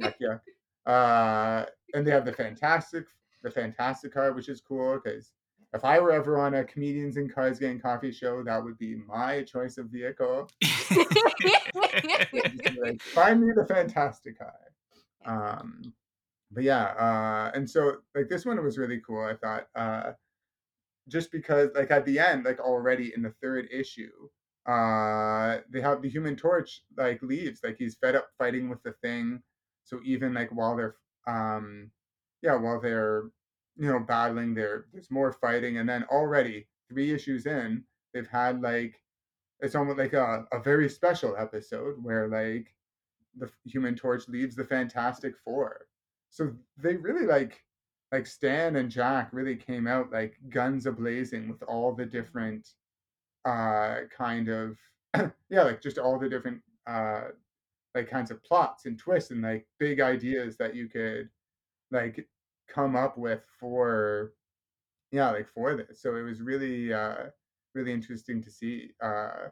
yuck. 0.00 0.40
Uh, 0.86 1.66
and 1.92 2.06
they 2.06 2.10
have 2.10 2.24
the 2.24 2.32
fantastic, 2.32 3.04
the 3.42 3.50
fantastic 3.50 4.14
car, 4.14 4.32
which 4.32 4.48
is 4.48 4.62
cool 4.62 4.98
because 4.98 5.32
if 5.74 5.84
I 5.84 6.00
were 6.00 6.12
ever 6.12 6.38
on 6.38 6.54
a 6.54 6.64
comedians 6.64 7.18
and 7.18 7.30
cars 7.32 7.58
getting 7.58 7.78
coffee 7.78 8.10
show, 8.10 8.42
that 8.42 8.62
would 8.64 8.78
be 8.78 8.94
my 8.94 9.42
choice 9.42 9.76
of 9.76 9.90
vehicle. 9.90 10.48
like, 12.80 13.02
find 13.02 13.42
me 13.42 13.52
the 13.54 13.66
fantastic 13.68 14.38
car. 14.38 14.54
Um, 15.26 15.92
but 16.50 16.64
yeah, 16.64 16.84
uh, 16.84 17.50
and 17.54 17.68
so 17.68 17.96
like 18.14 18.28
this 18.28 18.46
one 18.46 18.62
was 18.64 18.78
really 18.78 19.00
cool. 19.06 19.22
I 19.22 19.34
thought, 19.34 19.66
uh, 19.74 20.12
just 21.08 21.30
because 21.30 21.68
like 21.74 21.90
at 21.90 22.06
the 22.06 22.18
end, 22.18 22.44
like 22.44 22.60
already 22.60 23.12
in 23.14 23.22
the 23.22 23.34
third 23.42 23.68
issue, 23.70 24.28
uh, 24.68 25.60
they 25.70 25.80
have 25.80 26.02
the 26.02 26.10
Human 26.10 26.36
Torch 26.36 26.82
like 26.96 27.22
leaves, 27.22 27.60
like 27.64 27.76
he's 27.78 27.96
fed 27.96 28.14
up 28.14 28.28
fighting 28.38 28.68
with 28.68 28.82
the 28.82 28.92
thing. 29.02 29.42
So 29.84 30.00
even 30.04 30.34
like 30.34 30.50
while 30.50 30.76
they're, 30.76 30.96
um, 31.26 31.90
yeah, 32.42 32.54
while 32.54 32.80
they're 32.80 33.24
you 33.78 33.88
know 33.88 34.00
battling, 34.00 34.54
there 34.54 34.86
there's 34.92 35.10
more 35.10 35.32
fighting, 35.32 35.78
and 35.78 35.88
then 35.88 36.04
already 36.04 36.68
three 36.90 37.12
issues 37.12 37.46
in, 37.46 37.84
they've 38.12 38.28
had 38.28 38.60
like 38.60 39.00
it's 39.60 39.74
almost 39.74 39.98
like 39.98 40.12
a, 40.12 40.46
a 40.52 40.60
very 40.60 40.88
special 40.88 41.34
episode 41.36 41.96
where 42.02 42.28
like 42.28 42.74
the 43.38 43.50
Human 43.64 43.94
Torch 43.96 44.28
leaves 44.28 44.54
the 44.54 44.64
Fantastic 44.64 45.34
Four. 45.44 45.86
So 46.30 46.52
they 46.76 46.96
really 46.96 47.26
like 47.26 47.62
like 48.12 48.26
Stan 48.26 48.76
and 48.76 48.90
Jack 48.90 49.30
really 49.32 49.56
came 49.56 49.86
out 49.86 50.12
like 50.12 50.36
guns 50.50 50.84
ablazing 50.84 51.48
with 51.48 51.62
all 51.62 51.94
the 51.94 52.06
different 52.06 52.68
uh 53.48 54.00
kind 54.16 54.48
of 54.48 54.76
yeah 55.50 55.62
like 55.62 55.80
just 55.80 55.98
all 55.98 56.18
the 56.18 56.28
different 56.28 56.60
uh 56.86 57.22
like 57.94 58.10
kinds 58.10 58.30
of 58.30 58.42
plots 58.44 58.84
and 58.86 58.98
twists 58.98 59.30
and 59.30 59.42
like 59.42 59.66
big 59.78 60.00
ideas 60.00 60.56
that 60.56 60.74
you 60.74 60.88
could 60.88 61.28
like 61.90 62.28
come 62.68 62.94
up 62.96 63.16
with 63.16 63.42
for 63.58 64.32
yeah 65.12 65.30
like 65.30 65.48
for 65.48 65.74
this 65.74 66.02
so 66.02 66.16
it 66.16 66.22
was 66.22 66.42
really 66.42 66.92
uh 66.92 67.24
really 67.74 67.92
interesting 67.92 68.42
to 68.42 68.50
see 68.50 68.90
uh 69.02 69.48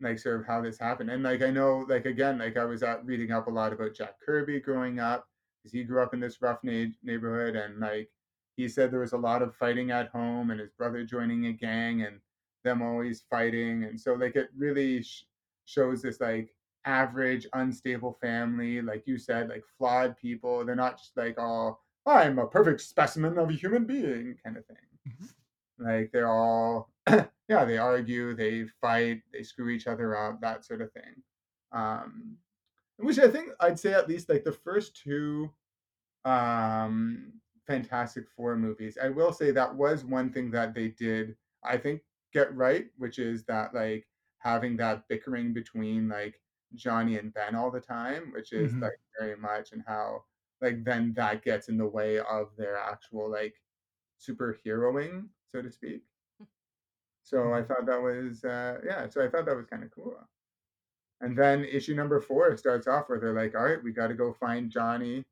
like 0.00 0.18
sort 0.18 0.40
of 0.40 0.46
how 0.46 0.60
this 0.60 0.78
happened. 0.78 1.10
And 1.10 1.22
like 1.22 1.42
I 1.42 1.50
know, 1.50 1.84
like 1.88 2.06
again, 2.06 2.38
like 2.38 2.56
I 2.56 2.64
was 2.64 2.82
out 2.82 3.04
reading 3.04 3.32
up 3.32 3.46
a 3.46 3.50
lot 3.50 3.72
about 3.72 3.94
Jack 3.94 4.14
Kirby 4.24 4.60
growing 4.60 4.98
up 4.98 5.26
because 5.58 5.72
he 5.72 5.84
grew 5.84 6.02
up 6.02 6.14
in 6.14 6.20
this 6.20 6.40
rough 6.40 6.58
na- 6.62 6.86
neighborhood, 7.02 7.56
and 7.56 7.78
like 7.80 8.10
he 8.56 8.68
said 8.68 8.90
there 8.90 9.00
was 9.00 9.12
a 9.12 9.18
lot 9.18 9.42
of 9.42 9.54
fighting 9.54 9.90
at 9.90 10.08
home, 10.08 10.50
and 10.50 10.60
his 10.60 10.70
brother 10.72 11.04
joining 11.04 11.46
a 11.46 11.52
gang, 11.52 12.02
and 12.02 12.20
them 12.64 12.82
always 12.82 13.22
fighting, 13.30 13.84
and 13.84 14.00
so 14.00 14.14
like 14.14 14.36
it 14.36 14.50
really 14.56 15.02
sh- 15.02 15.24
shows 15.66 16.02
this 16.02 16.20
like 16.20 16.54
average 16.84 17.46
unstable 17.52 18.12
family, 18.20 18.80
like 18.82 19.06
you 19.06 19.18
said, 19.18 19.48
like 19.48 19.64
flawed 19.78 20.16
people. 20.16 20.64
They're 20.64 20.74
not 20.76 20.98
just 20.98 21.16
like 21.16 21.38
all 21.38 21.82
I'm 22.06 22.38
a 22.38 22.46
perfect 22.46 22.80
specimen 22.80 23.38
of 23.38 23.50
a 23.50 23.52
human 23.52 23.84
being 23.84 24.36
kind 24.44 24.56
of 24.56 24.66
thing. 24.66 24.76
Mhm. 25.08 25.32
Like 25.78 26.10
they're 26.12 26.30
all 26.30 26.90
yeah, 27.48 27.64
they 27.64 27.78
argue, 27.78 28.34
they 28.34 28.66
fight, 28.80 29.22
they 29.32 29.42
screw 29.42 29.70
each 29.70 29.86
other 29.86 30.16
up, 30.16 30.40
that 30.40 30.64
sort 30.64 30.82
of 30.82 30.92
thing. 30.92 31.22
Um, 31.72 32.36
which 32.98 33.18
I 33.18 33.28
think 33.28 33.50
I'd 33.60 33.78
say 33.78 33.92
at 33.94 34.08
least 34.08 34.28
like 34.28 34.44
the 34.44 34.52
first 34.52 34.96
two 34.96 35.50
um, 36.24 37.32
Fantastic 37.66 38.28
Four 38.36 38.56
movies. 38.56 38.98
I 39.02 39.08
will 39.08 39.32
say 39.32 39.50
that 39.52 39.74
was 39.74 40.04
one 40.04 40.32
thing 40.32 40.50
that 40.52 40.74
they 40.74 40.88
did, 40.88 41.36
I 41.64 41.76
think, 41.76 42.02
get 42.32 42.54
right, 42.54 42.90
which 42.96 43.18
is 43.18 43.44
that 43.46 43.74
like 43.74 44.08
having 44.38 44.76
that 44.78 45.08
bickering 45.08 45.52
between 45.54 46.08
like 46.08 46.40
Johnny 46.74 47.18
and 47.18 47.32
Ben 47.34 47.54
all 47.54 47.70
the 47.70 47.80
time, 47.80 48.32
which 48.32 48.52
is 48.52 48.76
Mhm. 48.76 48.82
like 48.82 48.98
very 49.18 49.36
much 49.36 49.72
and 49.72 49.82
how 49.86 50.24
like 50.60 50.84
then 50.84 51.14
that 51.14 51.42
gets 51.42 51.68
in 51.68 51.78
the 51.78 51.86
way 51.88 52.18
of 52.18 52.56
their 52.56 52.76
actual 52.76 53.30
like 53.30 53.62
superheroing, 54.20 55.30
so 55.46 55.62
to 55.62 55.70
speak. 55.70 56.04
So 57.22 57.52
I 57.54 57.62
Mhm. 57.62 57.64
thought 57.64 57.86
that 57.86 58.00
was 58.02 58.44
uh 58.44 58.80
yeah, 58.84 59.06
so 59.08 59.24
I 59.24 59.28
thought 59.30 59.46
that 59.46 59.56
was 59.56 59.66
kind 59.66 59.84
of 59.84 59.90
cool. 59.90 60.16
And 61.20 61.36
then 61.38 61.64
issue 61.64 61.94
number 61.94 62.20
four 62.20 62.56
starts 62.56 62.86
off 62.86 63.08
where 63.08 63.20
they're 63.20 63.34
like, 63.34 63.54
all 63.54 63.64
right, 63.64 63.82
we 63.82 63.92
got 63.92 64.08
to 64.08 64.14
go 64.14 64.32
find 64.32 64.70
Johnny. 64.70 65.24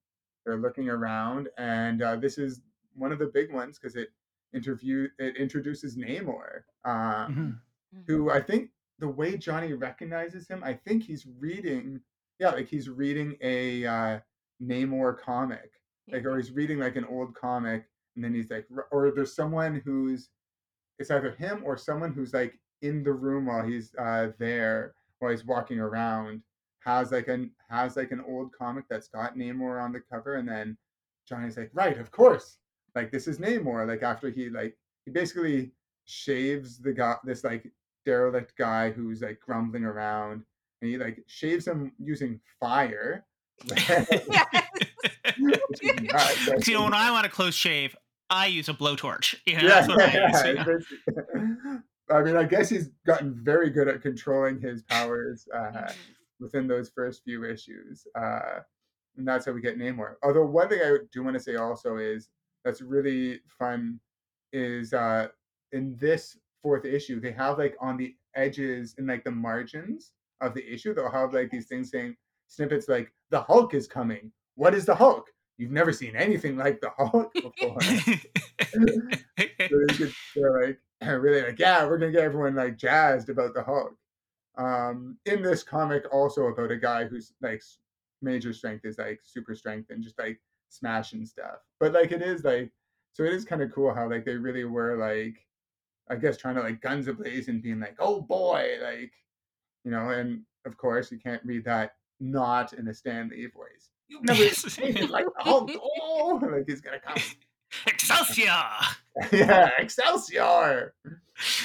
They're 0.45 0.59
looking 0.59 0.89
around, 0.91 1.51
and 1.59 2.03
uh, 2.03 2.17
this 2.17 2.39
is 2.39 2.63
one 2.95 3.13
of 3.13 3.19
the 3.19 3.27
big 3.27 3.53
ones 3.53 3.79
because 3.79 3.97
it 3.97 4.11
interview 4.55 5.09
it 5.19 5.37
introduces 5.37 5.97
Namor, 5.97 6.63
um, 6.85 7.61
Mhm. 7.95 8.03
who 8.07 8.31
I 8.31 8.41
think 8.41 8.71
the 8.99 9.09
way 9.09 9.37
Johnny 9.37 9.73
recognizes 9.75 10.49
him, 10.49 10.63
I 10.65 10.75
think 10.75 11.03
he's 11.05 11.27
reading, 11.27 12.01
yeah, 12.39 12.51
like 12.51 12.69
he's 12.69 12.89
reading 12.89 13.37
a 13.41 13.87
uh, 13.87 14.21
Namor 14.63 15.19
comic, 15.19 15.73
like 16.09 16.25
or 16.25 16.37
he's 16.37 16.53
reading 16.53 16.79
like 16.79 16.97
an 16.97 17.05
old 17.05 17.35
comic, 17.35 17.89
and 18.17 18.25
then 18.25 18.35
he's 18.35 18.51
like, 18.51 18.67
or 18.91 19.11
there's 19.11 19.35
someone 19.35 19.81
who's 19.85 20.31
it's 20.99 21.11
either 21.11 21.31
him 21.33 21.63
or 21.65 21.77
someone 21.77 22.13
who's 22.13 22.35
like 22.35 22.59
in 22.83 23.03
the 23.05 23.13
room 23.13 23.47
while 23.47 23.65
he's 23.65 23.95
uh, 23.97 24.33
there 24.39 24.95
while 25.21 25.31
he's 25.31 25.45
walking 25.45 25.79
around 25.81 26.43
has 26.81 27.11
like 27.13 27.29
an 27.29 27.51
has 27.69 27.97
like 27.97 28.11
an 28.13 28.21
old 28.27 28.53
comic 28.53 28.85
that's 28.89 29.09
got 29.09 29.37
Namor 29.37 29.83
on 29.83 29.93
the 29.93 30.01
cover, 30.01 30.35
and 30.37 30.49
then 30.49 30.77
Johnny's 31.29 31.57
like, 31.57 31.71
right, 31.75 31.99
of 31.99 32.11
course, 32.11 32.59
like 32.95 33.11
this 33.11 33.29
is 33.29 33.39
Namor. 33.39 33.87
Like 33.87 34.03
after 34.03 34.31
he 34.31 34.49
like 34.51 34.77
he 35.05 35.11
basically 35.11 35.73
shaves 36.05 36.79
the 36.79 36.93
guy, 36.93 37.17
this 37.25 37.45
like 37.45 37.71
derelict 38.07 38.55
guy 38.57 38.91
who's 38.91 39.23
like 39.23 39.41
grumbling 39.41 39.85
around, 39.85 40.43
and 40.83 40.91
he 40.91 40.97
like 40.99 41.23
shaves 41.27 41.67
him 41.67 41.93
using 41.99 42.41
fire. 42.61 43.25
Yes. 43.77 44.07
which 45.39 45.83
is 45.83 46.01
nuts. 46.03 46.49
Like, 46.49 46.65
So, 46.65 46.71
you 46.71 46.79
know, 46.79 46.85
when 46.85 46.95
I 46.95 47.11
want 47.11 47.27
a 47.27 47.29
close 47.29 47.55
shave, 47.55 47.95
I 48.31 48.47
use 48.47 48.69
a 48.69 48.75
blowtorch. 48.75 49.35
You 49.47 49.57
know, 49.59 49.69
yeah, 49.69 49.87
I 49.89 50.51
use. 50.51 50.87
yeah, 51.07 51.27
you 51.35 51.35
know. 51.65 51.81
I 52.11 52.23
mean, 52.23 52.37
I 52.37 52.45
guess 52.45 52.69
he's 52.71 52.89
gotten 53.07 53.35
very 53.35 53.71
good 53.71 53.87
at 53.89 54.01
controlling 54.01 54.61
his 54.61 54.83
powers 54.83 55.47
uh, 55.55 55.59
Mhm. 55.59 55.95
within 56.41 56.67
those 56.67 56.89
first 56.91 57.23
few 57.25 57.45
issues, 57.45 58.07
uh, 58.15 58.61
and 59.17 59.27
that's 59.29 59.45
how 59.47 59.53
we 59.53 59.61
get 59.61 59.77
Namor. 59.79 60.15
Although 60.23 60.47
one 60.47 60.69
thing 60.69 60.81
I 60.83 60.97
do 61.13 61.23
want 61.23 61.35
to 61.35 61.41
say 61.43 61.57
also 61.57 61.97
is 61.99 62.29
that's 62.65 62.83
really 62.83 63.41
fun 63.59 63.99
is 64.53 64.93
uh, 64.93 65.29
in 65.73 65.97
this 65.97 66.37
fourth 66.63 66.85
issue 66.85 67.21
they 67.21 67.33
have 67.33 67.59
like 67.59 67.77
on 67.81 67.97
the 67.97 68.15
edges 68.35 68.95
and 68.99 69.07
like 69.07 69.25
the 69.25 69.31
margins 69.31 70.13
of 70.41 70.55
the 70.55 70.73
issue 70.73 70.95
they'll 70.95 71.11
have 71.11 71.33
like 71.33 71.51
these 71.51 71.67
things 71.67 71.91
saying 71.91 72.17
snippets 72.49 72.89
like 72.89 73.13
the 73.31 73.41
Hulk 73.43 73.75
is 73.75 73.87
coming. 73.87 74.33
What 74.57 74.75
is 74.75 74.85
the 74.85 74.95
Hulk? 74.95 75.27
You've 75.59 75.71
never 75.71 75.93
seen 75.93 76.17
anything 76.17 76.57
like 76.57 76.81
the 76.81 76.91
Hulk 76.97 77.33
before. 77.33 77.79
So 78.71 78.81
they're 80.35 80.67
like 80.67 80.79
really 81.23 81.43
like, 81.43 81.59
yeah, 81.59 81.87
we're 81.87 81.99
gonna 81.99 82.13
get 82.13 82.25
everyone 82.25 82.55
like 82.55 82.77
jazzed 82.77 83.29
about 83.29 83.55
the 83.55 83.63
Hulk. 83.63 83.95
Um, 84.57 85.17
in 85.27 85.43
this 85.43 85.63
comic, 85.63 86.05
also 86.13 86.47
about 86.47 86.73
a 86.73 86.77
guy 86.77 87.05
who's 87.05 87.33
like 87.41 87.63
major 88.21 88.53
strength 88.53 88.85
is 88.85 88.99
like 88.99 89.21
super 89.23 89.55
strength 89.55 89.91
and 89.91 90.03
just 90.03 90.19
like 90.19 90.41
smashing 90.69 91.27
stuff. 91.27 91.59
But 91.81 91.93
like 91.93 92.13
it 92.13 92.23
is 92.23 92.45
like, 92.45 92.71
so 93.13 93.25
it 93.25 93.33
is 93.33 93.45
kind 93.45 93.63
of 93.63 93.73
cool 93.73 93.93
how 93.93 94.09
like 94.09 94.25
they 94.25 94.37
really 94.37 94.65
were 94.65 94.97
like, 94.97 95.45
I 96.11 96.17
guess 96.17 96.37
trying 96.37 96.55
to 96.57 96.63
like 96.63 96.81
guns 96.81 97.09
ablaze 97.09 97.49
and 97.49 97.63
being 97.63 97.81
like, 97.81 97.97
oh 97.99 98.21
boy, 98.23 98.79
like 98.83 99.13
you 99.85 99.91
know. 99.91 100.11
And 100.11 100.43
of 100.67 100.77
course, 100.77 101.11
you 101.13 101.19
can't 101.19 101.45
read 101.45 101.65
that 101.65 101.93
not 102.21 102.73
in 102.73 102.89
a 102.89 102.95
Stan 102.95 103.29
Lee 103.31 103.47
voice. 103.47 103.91
You've 104.09 104.25
never 104.25 104.43
Yes. 104.45 104.73
seen 104.73 104.85
anything 104.87 105.09
like 105.11 105.27
Hulk. 105.39 105.71
Oh, 106.01 106.41
like 106.53 106.65
he's 106.67 106.81
gonna 106.81 107.01
come. 107.01 107.17
Excelsior! 107.87 108.55
yeah, 109.31 109.69
Excelsior. 109.79 110.95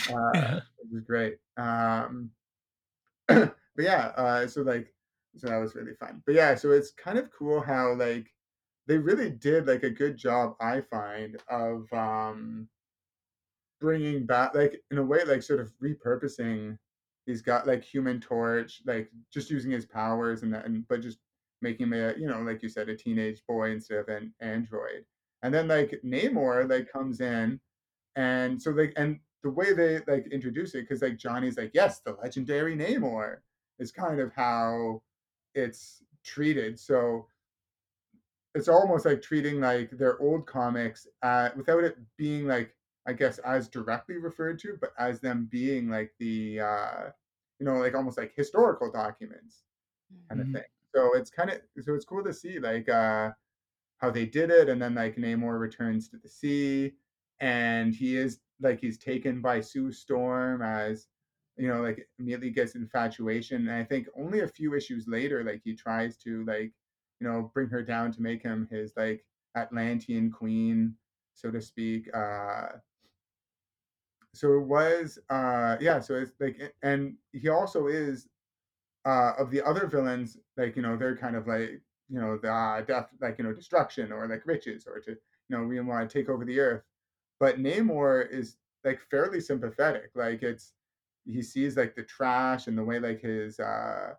Uh, 0.09 0.59
it 0.79 0.91
was 0.91 1.01
great. 1.07 1.37
Um, 1.55 2.29
but 3.27 3.55
yeah, 3.77 4.07
uh, 4.17 4.47
so 4.47 4.61
like, 4.63 4.93
so 5.37 5.47
that 5.47 5.57
was 5.57 5.75
really 5.75 5.93
fun. 5.99 6.21
But 6.25 6.35
yeah, 6.35 6.55
so 6.55 6.71
it's 6.71 6.91
kind 6.91 7.17
of 7.17 7.31
cool 7.31 7.61
how 7.61 7.93
like 7.95 8.32
they 8.87 8.97
really 8.97 9.29
did 9.29 9.67
like 9.67 9.83
a 9.83 9.89
good 9.89 10.17
job, 10.17 10.55
I 10.59 10.81
find, 10.81 11.37
of 11.49 11.91
um, 11.93 12.67
bringing 13.79 14.25
back 14.25 14.55
like 14.55 14.81
in 14.91 14.97
a 14.97 15.03
way 15.03 15.23
like 15.25 15.43
sort 15.43 15.59
of 15.59 15.71
repurposing. 15.81 16.77
He's 17.25 17.41
got 17.41 17.67
like 17.67 17.83
Human 17.83 18.19
Torch, 18.19 18.81
like 18.85 19.09
just 19.31 19.49
using 19.49 19.71
his 19.71 19.85
powers 19.85 20.43
and 20.43 20.53
that, 20.53 20.65
and 20.65 20.87
but 20.87 21.01
just 21.01 21.19
making 21.61 21.87
him 21.87 21.93
a 21.93 22.13
you 22.17 22.27
know 22.27 22.41
like 22.41 22.61
you 22.61 22.69
said 22.69 22.89
a 22.89 22.95
teenage 22.95 23.41
boy 23.47 23.71
instead 23.71 23.99
of 23.99 24.09
an 24.09 24.33
android. 24.41 25.05
And 25.43 25.53
then 25.53 25.67
like 25.67 25.99
Namor 26.05 26.69
like 26.69 26.91
comes 26.91 27.21
in 27.21 27.59
and 28.15 28.61
so 28.61 28.71
like 28.71 28.93
and 28.97 29.19
the 29.43 29.49
way 29.49 29.73
they 29.73 29.99
like 30.07 30.27
introduce 30.31 30.73
it, 30.73 30.81
because 30.81 31.01
like 31.01 31.17
Johnny's 31.17 31.57
like, 31.57 31.71
yes, 31.73 31.99
the 31.99 32.15
legendary 32.21 32.75
Namor 32.75 33.37
is 33.79 33.91
kind 33.91 34.19
of 34.19 34.33
how 34.33 35.01
it's 35.53 36.01
treated. 36.23 36.79
So 36.79 37.27
it's 38.55 38.67
almost 38.67 39.05
like 39.05 39.21
treating 39.21 39.59
like 39.59 39.91
their 39.91 40.19
old 40.19 40.45
comics 40.47 41.07
uh, 41.21 41.49
without 41.55 41.83
it 41.83 41.97
being 42.17 42.47
like 42.47 42.75
I 43.05 43.13
guess 43.13 43.39
as 43.39 43.67
directly 43.69 44.17
referred 44.17 44.59
to, 44.59 44.77
but 44.79 44.91
as 44.97 45.19
them 45.21 45.45
being 45.47 45.89
like 45.89 46.13
the 46.19 46.59
uh, 46.61 47.09
you 47.59 47.65
know 47.65 47.77
like 47.77 47.95
almost 47.95 48.17
like 48.17 48.33
historical 48.35 48.91
documents 48.91 49.63
kind 50.29 50.41
of 50.41 50.47
Mhm. 50.47 50.53
thing. 50.53 50.63
So 50.95 51.15
it's 51.15 51.29
kind 51.31 51.49
of 51.51 51.61
so 51.81 51.95
it's 51.95 52.05
cool 52.05 52.23
to 52.23 52.33
see 52.33 52.59
like 52.59 52.89
uh 52.89 53.33
how 53.97 54.09
they 54.11 54.25
did 54.25 54.49
it, 54.51 54.69
and 54.69 54.81
then 54.81 54.95
like 54.95 55.15
Namor 55.15 55.59
returns 55.59 56.09
to 56.09 56.17
the 56.17 56.29
sea, 56.29 56.97
and 57.39 57.95
he 57.95 58.17
is 58.17 58.41
like 58.59 58.79
he's 58.79 58.97
taken 58.97 59.41
by 59.41 59.61
Sue 59.61 59.91
Storm 59.91 60.61
as 60.61 61.07
you 61.57 61.67
know 61.67 61.81
like 61.81 62.07
immediately 62.19 62.51
gets 62.51 62.75
infatuation, 62.75 63.61
and 63.67 63.71
I 63.71 63.83
think 63.83 64.07
only 64.15 64.41
a 64.41 64.47
few 64.47 64.73
issues 64.75 65.07
later 65.07 65.43
like 65.43 65.61
he 65.63 65.75
tries 65.75 66.17
to 66.19 66.43
like 66.45 66.73
you 67.23 67.29
know 67.29 67.49
bring 67.53 67.69
her 67.69 67.81
down 67.81 68.11
to 68.11 68.21
make 68.21 68.43
him 68.43 68.67
his 68.69 68.91
like 68.97 69.25
Atlantean 69.55 70.29
queen, 70.29 70.95
so 71.33 71.49
to 71.51 71.61
speak. 71.61 72.09
Uh, 72.13 72.67
so 74.33 74.53
it 74.57 74.65
was 74.65 75.19
uh 75.29 75.77
yeah, 75.79 75.99
so 75.99 76.15
it's 76.15 76.33
like 76.39 76.75
and 76.81 77.15
he 77.31 77.47
also 77.47 77.87
is 77.87 78.27
uh 79.05 79.31
of 79.37 79.51
the 79.51 79.61
other 79.61 79.87
villains 79.87 80.37
like 80.57 80.75
you 80.75 80.81
know 80.81 80.97
they're 80.97 81.15
kind 81.15 81.35
of 81.37 81.47
like 81.47 81.81
you 82.09 82.19
know 82.19 82.37
the 82.37 82.51
uh, 82.51 82.81
death 82.81 83.09
like 83.21 83.37
you 83.37 83.45
know 83.45 83.53
destruction 83.53 84.11
or 84.11 84.27
like 84.27 84.45
riches 84.45 84.85
or 84.85 84.99
to 84.99 85.11
you 85.11 85.57
know 85.57 85.63
we 85.63 85.79
want 85.79 86.09
to 86.09 86.19
take 86.19 86.29
over 86.29 86.45
the 86.45 86.59
earth 86.59 86.83
but 87.39 87.57
namor 87.57 88.29
is 88.29 88.57
like 88.83 88.99
fairly 88.99 89.41
sympathetic 89.41 90.09
like 90.15 90.41
it's 90.43 90.73
he 91.25 91.41
sees 91.41 91.75
like 91.77 91.95
the 91.95 92.03
trash 92.03 92.67
and 92.67 92.77
the 92.77 92.83
way 92.83 92.99
like 92.99 93.21
his 93.21 93.59
uh 93.59 94.13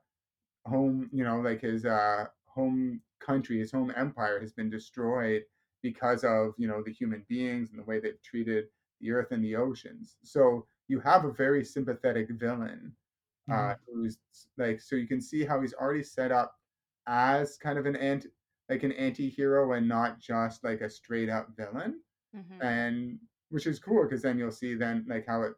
home 0.66 1.08
you 1.12 1.24
know 1.24 1.40
like 1.40 1.60
his 1.60 1.84
uh 1.84 2.26
home 2.54 3.00
country 3.20 3.58
his 3.58 3.72
home 3.72 3.92
empire 3.96 4.40
has 4.40 4.52
been 4.52 4.70
destroyed 4.70 5.42
because 5.82 6.24
of 6.24 6.54
you 6.58 6.68
know 6.68 6.82
the 6.82 6.92
human 6.92 7.24
beings 7.28 7.70
and 7.70 7.78
the 7.78 7.84
way 7.84 8.00
they've 8.00 8.22
treated 8.22 8.66
the 9.00 9.10
earth 9.12 9.32
and 9.32 9.44
the 9.44 9.56
oceans 9.56 10.16
so 10.24 10.66
you 10.88 11.00
have 11.00 11.24
a 11.24 11.32
very 11.32 11.64
sympathetic 11.64 12.28
villain 12.30 12.94
uh, 13.50 13.74
Mhm. 13.74 13.78
who's 13.86 14.18
like 14.56 14.80
so 14.80 14.96
you 14.96 15.06
can 15.06 15.20
see 15.20 15.44
how 15.44 15.60
he's 15.60 15.74
already 15.74 16.02
set 16.02 16.32
up 16.32 16.56
as 17.06 17.56
kind 17.58 17.78
of 17.78 17.86
an 17.86 17.96
anti 17.96 18.28
like 18.70 18.82
an 18.82 18.92
anti-hero 18.92 19.72
and 19.74 19.86
not 19.86 20.18
just 20.18 20.64
like 20.64 20.80
a 20.80 20.88
straight 20.88 21.28
up 21.28 21.48
villain 21.56 22.00
Mhm. 22.32 22.62
and 22.62 23.18
which 23.50 23.66
is 23.66 23.78
cool 23.80 24.04
because 24.04 24.22
then 24.22 24.38
you'll 24.38 24.50
see 24.50 24.74
then 24.74 25.04
like 25.08 25.26
how 25.26 25.42
it 25.42 25.54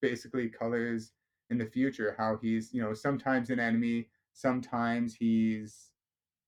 basically 0.00 0.48
colors 0.48 1.12
in 1.50 1.58
the 1.58 1.66
future 1.66 2.14
how 2.18 2.38
he's 2.42 2.72
you 2.72 2.82
know 2.82 2.94
sometimes 2.94 3.50
an 3.50 3.60
enemy 3.60 4.08
sometimes 4.32 5.14
he's 5.14 5.89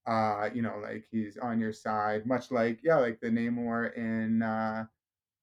uh 0.05 0.49
you 0.53 0.61
know 0.61 0.77
like 0.81 1.05
he's 1.11 1.37
on 1.37 1.59
your 1.59 1.71
side 1.71 2.25
much 2.25 2.51
like 2.51 2.79
yeah 2.83 2.97
like 2.97 3.19
the 3.21 3.29
namor 3.29 3.95
in 3.95 4.41
uh 4.41 4.85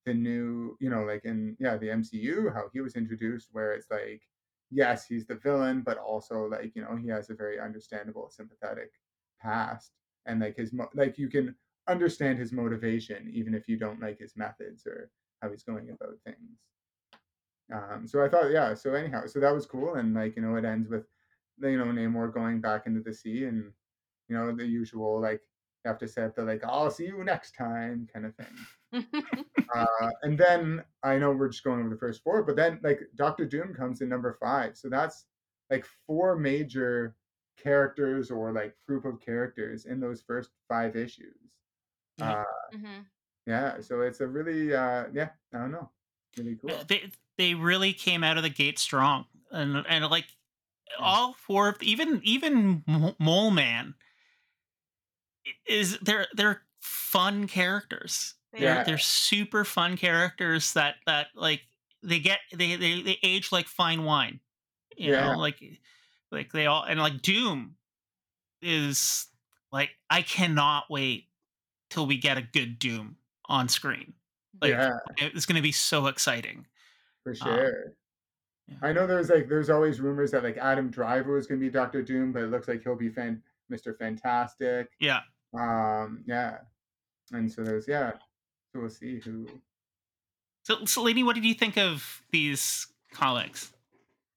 the 0.06 0.14
new, 0.14 0.76
you 0.80 0.90
know, 0.90 1.02
like 1.04 1.24
in 1.24 1.56
yeah, 1.60 1.76
the 1.76 1.90
MCU, 1.90 2.50
how 2.54 2.64
he 2.72 2.80
was 2.80 2.96
introduced, 2.96 3.48
where 3.52 3.72
it's 3.72 3.90
like, 3.90 4.22
yes, 4.70 5.06
he's 5.06 5.26
the 5.26 5.34
villain, 5.34 5.82
but 5.82 5.98
also 5.98 6.46
like, 6.46 6.72
you 6.74 6.82
know, 6.82 6.96
he 6.96 7.08
has 7.08 7.30
a 7.30 7.34
very 7.34 7.60
understandable, 7.60 8.30
sympathetic 8.30 8.92
past, 9.40 9.92
and 10.26 10.40
like 10.40 10.56
his 10.56 10.72
mo- 10.72 10.88
like 10.94 11.18
you 11.18 11.28
can 11.28 11.54
understand 11.88 12.38
his 12.38 12.52
motivation 12.52 13.30
even 13.32 13.54
if 13.54 13.68
you 13.68 13.76
don't 13.76 14.00
like 14.00 14.18
his 14.18 14.36
methods 14.36 14.86
or 14.86 15.10
how 15.42 15.50
he's 15.50 15.64
going 15.64 15.90
about 15.90 16.16
things. 16.24 16.60
Um, 17.72 18.06
so 18.06 18.24
I 18.24 18.28
thought, 18.28 18.50
yeah. 18.50 18.74
So 18.74 18.94
anyhow, 18.94 19.26
so 19.26 19.40
that 19.40 19.54
was 19.54 19.66
cool, 19.66 19.94
and 19.94 20.14
like 20.14 20.36
you 20.36 20.42
know, 20.42 20.56
it 20.56 20.64
ends 20.64 20.88
with 20.88 21.04
you 21.60 21.78
know 21.78 21.84
Namor 21.84 22.32
going 22.32 22.60
back 22.60 22.86
into 22.86 23.00
the 23.00 23.14
sea, 23.14 23.44
and 23.44 23.72
you 24.30 24.36
know 24.36 24.54
the 24.54 24.64
usual 24.64 25.20
like 25.20 25.42
you 25.84 25.88
have 25.90 25.98
to 25.98 26.08
set 26.08 26.36
the 26.36 26.42
like 26.42 26.62
I'll 26.64 26.90
see 26.90 27.06
you 27.06 27.22
next 27.24 27.52
time 27.56 28.08
kind 28.12 28.24
of 28.26 28.34
thing. 28.36 29.44
uh, 29.74 30.10
and 30.22 30.38
then 30.38 30.84
I 31.02 31.18
know 31.18 31.32
we're 31.32 31.48
just 31.48 31.64
going 31.64 31.80
over 31.80 31.90
the 31.90 31.98
first 31.98 32.22
four, 32.22 32.42
but 32.44 32.56
then 32.56 32.80
like 32.82 33.00
Doctor 33.16 33.44
Doom 33.44 33.74
comes 33.74 34.00
in 34.00 34.08
number 34.08 34.36
five, 34.40 34.76
so 34.76 34.88
that's 34.88 35.26
like 35.70 35.84
four 36.06 36.36
major 36.36 37.16
characters 37.56 38.30
or 38.30 38.52
like 38.52 38.76
group 38.86 39.04
of 39.04 39.20
characters 39.20 39.84
in 39.86 40.00
those 40.00 40.22
first 40.22 40.50
five 40.68 40.96
issues. 40.96 41.36
Yeah. 42.18 42.42
Uh, 42.42 42.76
Mhm. 42.76 43.06
yeah, 43.46 43.80
so 43.80 44.02
it's 44.02 44.20
a 44.20 44.26
really 44.26 44.74
uh, 44.74 45.06
yeah, 45.12 45.30
I 45.52 45.58
don't 45.58 45.72
know, 45.72 45.90
really 46.36 46.56
cool. 46.56 46.70
Uh, 46.70 46.84
They 46.84 47.10
they 47.36 47.54
really 47.54 47.92
came 47.92 48.22
out 48.22 48.36
of 48.36 48.42
the 48.44 48.50
gate 48.50 48.78
strong, 48.78 49.26
and 49.50 49.84
and 49.88 50.04
like 50.06 50.26
all 50.98 51.34
four, 51.34 51.68
of 51.68 51.82
even 51.82 52.20
even 52.24 52.84
Mole 53.18 53.50
Man 53.50 53.94
is 55.66 55.98
they're 56.00 56.26
they're 56.34 56.62
fun 56.80 57.46
characters. 57.46 58.34
They 58.52 58.60
They're 58.60 58.84
they're 58.84 58.98
super 58.98 59.64
fun 59.64 59.96
characters 59.96 60.72
that 60.74 60.96
that 61.06 61.28
like 61.34 61.62
they 62.02 62.18
get 62.18 62.40
they 62.52 62.76
they, 62.76 63.02
they 63.02 63.18
age 63.22 63.52
like 63.52 63.66
fine 63.66 64.04
wine. 64.04 64.40
You 64.96 65.12
Yeah. 65.12 65.32
know, 65.32 65.38
like 65.38 65.62
like 66.32 66.52
they 66.52 66.66
all 66.66 66.82
and 66.82 66.98
like 67.00 67.22
Doom 67.22 67.76
is 68.62 69.26
like 69.72 69.90
I 70.10 70.22
cannot 70.22 70.84
wait 70.90 71.26
till 71.90 72.06
we 72.06 72.18
get 72.18 72.38
a 72.38 72.42
good 72.42 72.78
Doom 72.78 73.16
on 73.46 73.68
screen. 73.68 74.12
Like 74.60 74.70
yeah, 74.72 74.90
it's 75.18 75.46
going 75.46 75.56
to 75.56 75.62
be 75.62 75.72
so 75.72 76.06
exciting. 76.06 76.66
for 77.22 77.30
um, 77.30 77.36
sure. 77.36 77.72
yeah. 78.68 78.76
I 78.82 78.92
know 78.92 79.06
there's 79.06 79.30
like 79.30 79.48
there's 79.48 79.70
always 79.70 80.00
rumors 80.00 80.30
that 80.32 80.42
like 80.44 80.56
Adam 80.58 80.90
Driver 80.90 81.38
is 81.38 81.46
gonna 81.46 81.60
be 81.60 81.70
Doctor 81.70 82.02
Doom, 82.02 82.32
but 82.32 82.42
it 82.42 82.50
looks 82.50 82.68
like 82.68 82.82
he'll 82.82 82.94
be 82.96 83.08
fan- 83.10 83.42
Mr. 83.70 83.96
Fantastic. 83.96 84.90
Yeah. 85.00 85.20
Um, 85.54 86.22
yeah, 86.26 86.58
and 87.32 87.50
so 87.50 87.62
there's 87.62 87.88
yeah, 87.88 88.12
so 88.72 88.80
we'll 88.80 88.90
see 88.90 89.20
who. 89.20 89.46
So, 90.62 90.84
so 90.84 91.04
Layney, 91.04 91.24
what 91.24 91.34
did 91.34 91.44
you 91.44 91.54
think 91.54 91.76
of 91.76 92.22
these 92.30 92.86
comics? 93.12 93.72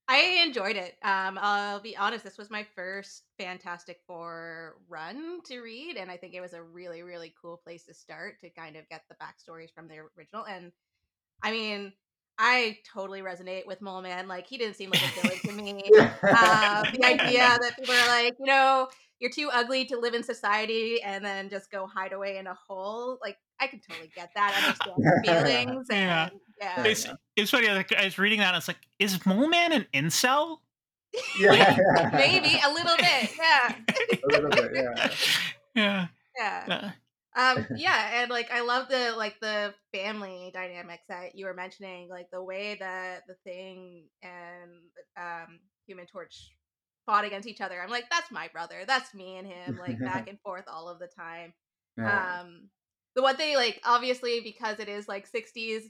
I 0.07 0.43
enjoyed 0.45 0.75
it. 0.75 0.97
Um, 1.01 1.39
I'll 1.41 1.79
be 1.79 1.95
honest, 1.95 2.23
this 2.23 2.37
was 2.37 2.49
my 2.49 2.65
first 2.75 3.23
Fantastic 3.37 4.01
Four 4.05 4.75
run 4.89 5.41
to 5.45 5.61
read, 5.61 5.97
and 5.97 6.11
I 6.11 6.17
think 6.17 6.33
it 6.33 6.41
was 6.41 6.53
a 6.53 6.61
really, 6.61 7.03
really 7.03 7.33
cool 7.41 7.57
place 7.57 7.85
to 7.85 7.93
start 7.93 8.39
to 8.41 8.49
kind 8.49 8.75
of 8.75 8.87
get 8.89 9.03
the 9.07 9.15
backstories 9.15 9.73
from 9.73 9.87
the 9.87 9.95
original. 10.17 10.45
And 10.45 10.71
I 11.41 11.51
mean, 11.51 11.93
I 12.37 12.77
totally 12.91 13.21
resonate 13.21 13.65
with 13.67 13.81
Mole 13.81 14.01
Man. 14.01 14.27
Like, 14.27 14.47
he 14.47 14.57
didn't 14.57 14.75
seem 14.75 14.89
like 14.89 15.01
a 15.03 15.21
villain 15.21 15.39
to 15.39 15.51
me. 15.63 15.83
Uh, 16.23 16.83
the 16.91 17.05
idea 17.05 17.57
that 17.61 17.73
people 17.77 17.93
are 17.93 18.07
like, 18.07 18.35
you 18.39 18.45
know, 18.45 18.87
you're 19.19 19.31
too 19.31 19.49
ugly 19.53 19.85
to 19.85 19.97
live 19.97 20.13
in 20.13 20.23
society 20.23 21.01
and 21.01 21.23
then 21.23 21.49
just 21.49 21.71
go 21.71 21.85
hide 21.85 22.11
away 22.13 22.37
in 22.37 22.47
a 22.47 22.53
hole. 22.53 23.19
Like, 23.21 23.37
I 23.59 23.67
could 23.67 23.81
totally 23.87 24.11
get 24.15 24.31
that, 24.35 24.53
I 24.53 24.67
understand 24.67 24.97
the 24.97 25.21
feelings. 25.53 25.87
Yeah. 25.89 26.29
And 26.29 26.39
yeah. 26.59 26.83
It's, 26.83 27.07
it's 27.35 27.51
funny. 27.51 27.67
Like, 27.69 27.93
I 27.93 28.05
was 28.05 28.17
reading 28.17 28.39
that. 28.39 28.49
And 28.49 28.57
it's 28.57 28.67
like, 28.67 28.79
is 28.99 29.25
Mole 29.25 29.47
Man 29.47 29.71
an 29.71 29.85
incel? 29.93 30.57
yeah, 31.39 32.09
Maybe 32.11 32.59
a 32.65 32.73
little 32.73 32.97
bit. 32.97 33.31
Yeah. 33.37 33.75
a 34.11 34.27
little 34.27 34.49
bit, 34.49 34.71
yeah. 34.73 35.11
Yeah. 35.75 36.07
Yeah. 36.37 36.65
Uh, 36.67 36.89
um 37.35 37.65
yeah 37.77 38.21
and 38.21 38.29
like 38.29 38.51
i 38.51 38.61
love 38.61 38.87
the 38.89 39.13
like 39.17 39.39
the 39.39 39.73
family 39.93 40.51
dynamics 40.53 41.03
that 41.09 41.35
you 41.35 41.45
were 41.45 41.53
mentioning 41.53 42.07
like 42.09 42.27
the 42.31 42.43
way 42.43 42.75
that 42.79 43.21
the 43.27 43.35
thing 43.43 44.05
and 44.21 44.71
um 45.17 45.59
human 45.87 46.05
torch 46.05 46.53
fought 47.05 47.25
against 47.25 47.47
each 47.47 47.61
other. 47.61 47.81
I'm 47.81 47.89
like 47.89 48.09
that's 48.09 48.31
my 48.31 48.47
brother. 48.47 48.83
That's 48.87 49.13
me 49.13 49.37
and 49.37 49.47
him 49.47 49.77
like 49.77 49.99
back 49.99 50.27
and 50.29 50.39
forth 50.41 50.65
all 50.67 50.87
of 50.89 50.99
the 50.99 51.07
time. 51.07 51.53
Yeah. 51.97 52.39
um 52.41 52.69
the 53.15 53.21
one 53.21 53.35
thing 53.35 53.55
like 53.55 53.79
obviously 53.85 54.39
because 54.41 54.79
it 54.79 54.89
is 54.89 55.07
like 55.07 55.27
60s 55.29 55.83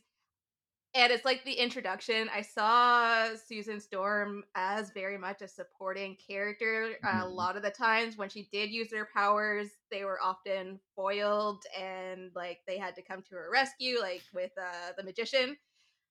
and 0.95 1.11
it's 1.11 1.25
like 1.25 1.43
the 1.43 1.53
introduction 1.53 2.29
i 2.33 2.41
saw 2.41 3.29
susan 3.47 3.79
storm 3.79 4.43
as 4.55 4.91
very 4.91 5.17
much 5.17 5.41
a 5.41 5.47
supporting 5.47 6.15
character 6.27 6.95
uh, 7.05 7.23
a 7.23 7.27
Mhm. 7.27 7.35
lot 7.35 7.55
of 7.55 7.63
the 7.63 7.69
times 7.71 8.17
when 8.17 8.29
she 8.29 8.47
did 8.51 8.69
use 8.69 8.91
her 8.91 9.09
powers 9.13 9.69
they 9.91 10.03
were 10.05 10.19
often 10.21 10.79
foiled 10.95 11.63
and 11.79 12.31
like 12.35 12.59
they 12.67 12.77
had 12.77 12.95
to 12.95 13.01
come 13.01 13.21
to 13.21 13.35
her 13.35 13.49
rescue 13.51 13.99
like 13.99 14.23
with 14.33 14.51
uh, 14.59 14.91
the 14.97 15.03
magician 15.03 15.57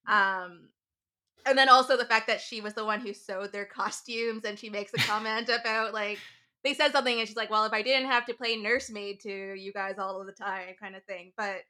um 0.07 0.69
and 1.45 1.57
then 1.57 1.69
also 1.69 1.97
the 1.97 2.05
fact 2.05 2.27
that 2.27 2.41
she 2.41 2.61
was 2.61 2.73
the 2.73 2.85
one 2.85 3.01
who 3.01 3.13
sewed 3.13 3.51
their 3.51 3.65
costumes 3.77 4.45
and 4.45 4.57
she 4.59 4.69
makes 4.69 4.93
a 4.93 4.99
comment 4.99 5.49
about 5.49 5.93
like 5.93 6.25
they 6.63 6.73
said 6.73 6.91
something 6.91 7.19
and 7.19 7.27
she's 7.27 7.37
like 7.37 7.49
well 7.49 7.65
if 7.65 7.73
i 7.73 7.81
didn't 7.81 8.09
have 8.09 8.25
to 8.25 8.33
play 8.33 8.55
nursemaid 8.55 9.19
to 9.21 9.53
you 9.55 9.73
guys 9.73 9.97
all 9.99 10.19
of 10.19 10.27
the 10.27 10.33
time 10.33 10.75
kind 10.79 10.95
of 10.95 11.03
thing 11.05 11.31
but 11.37 11.61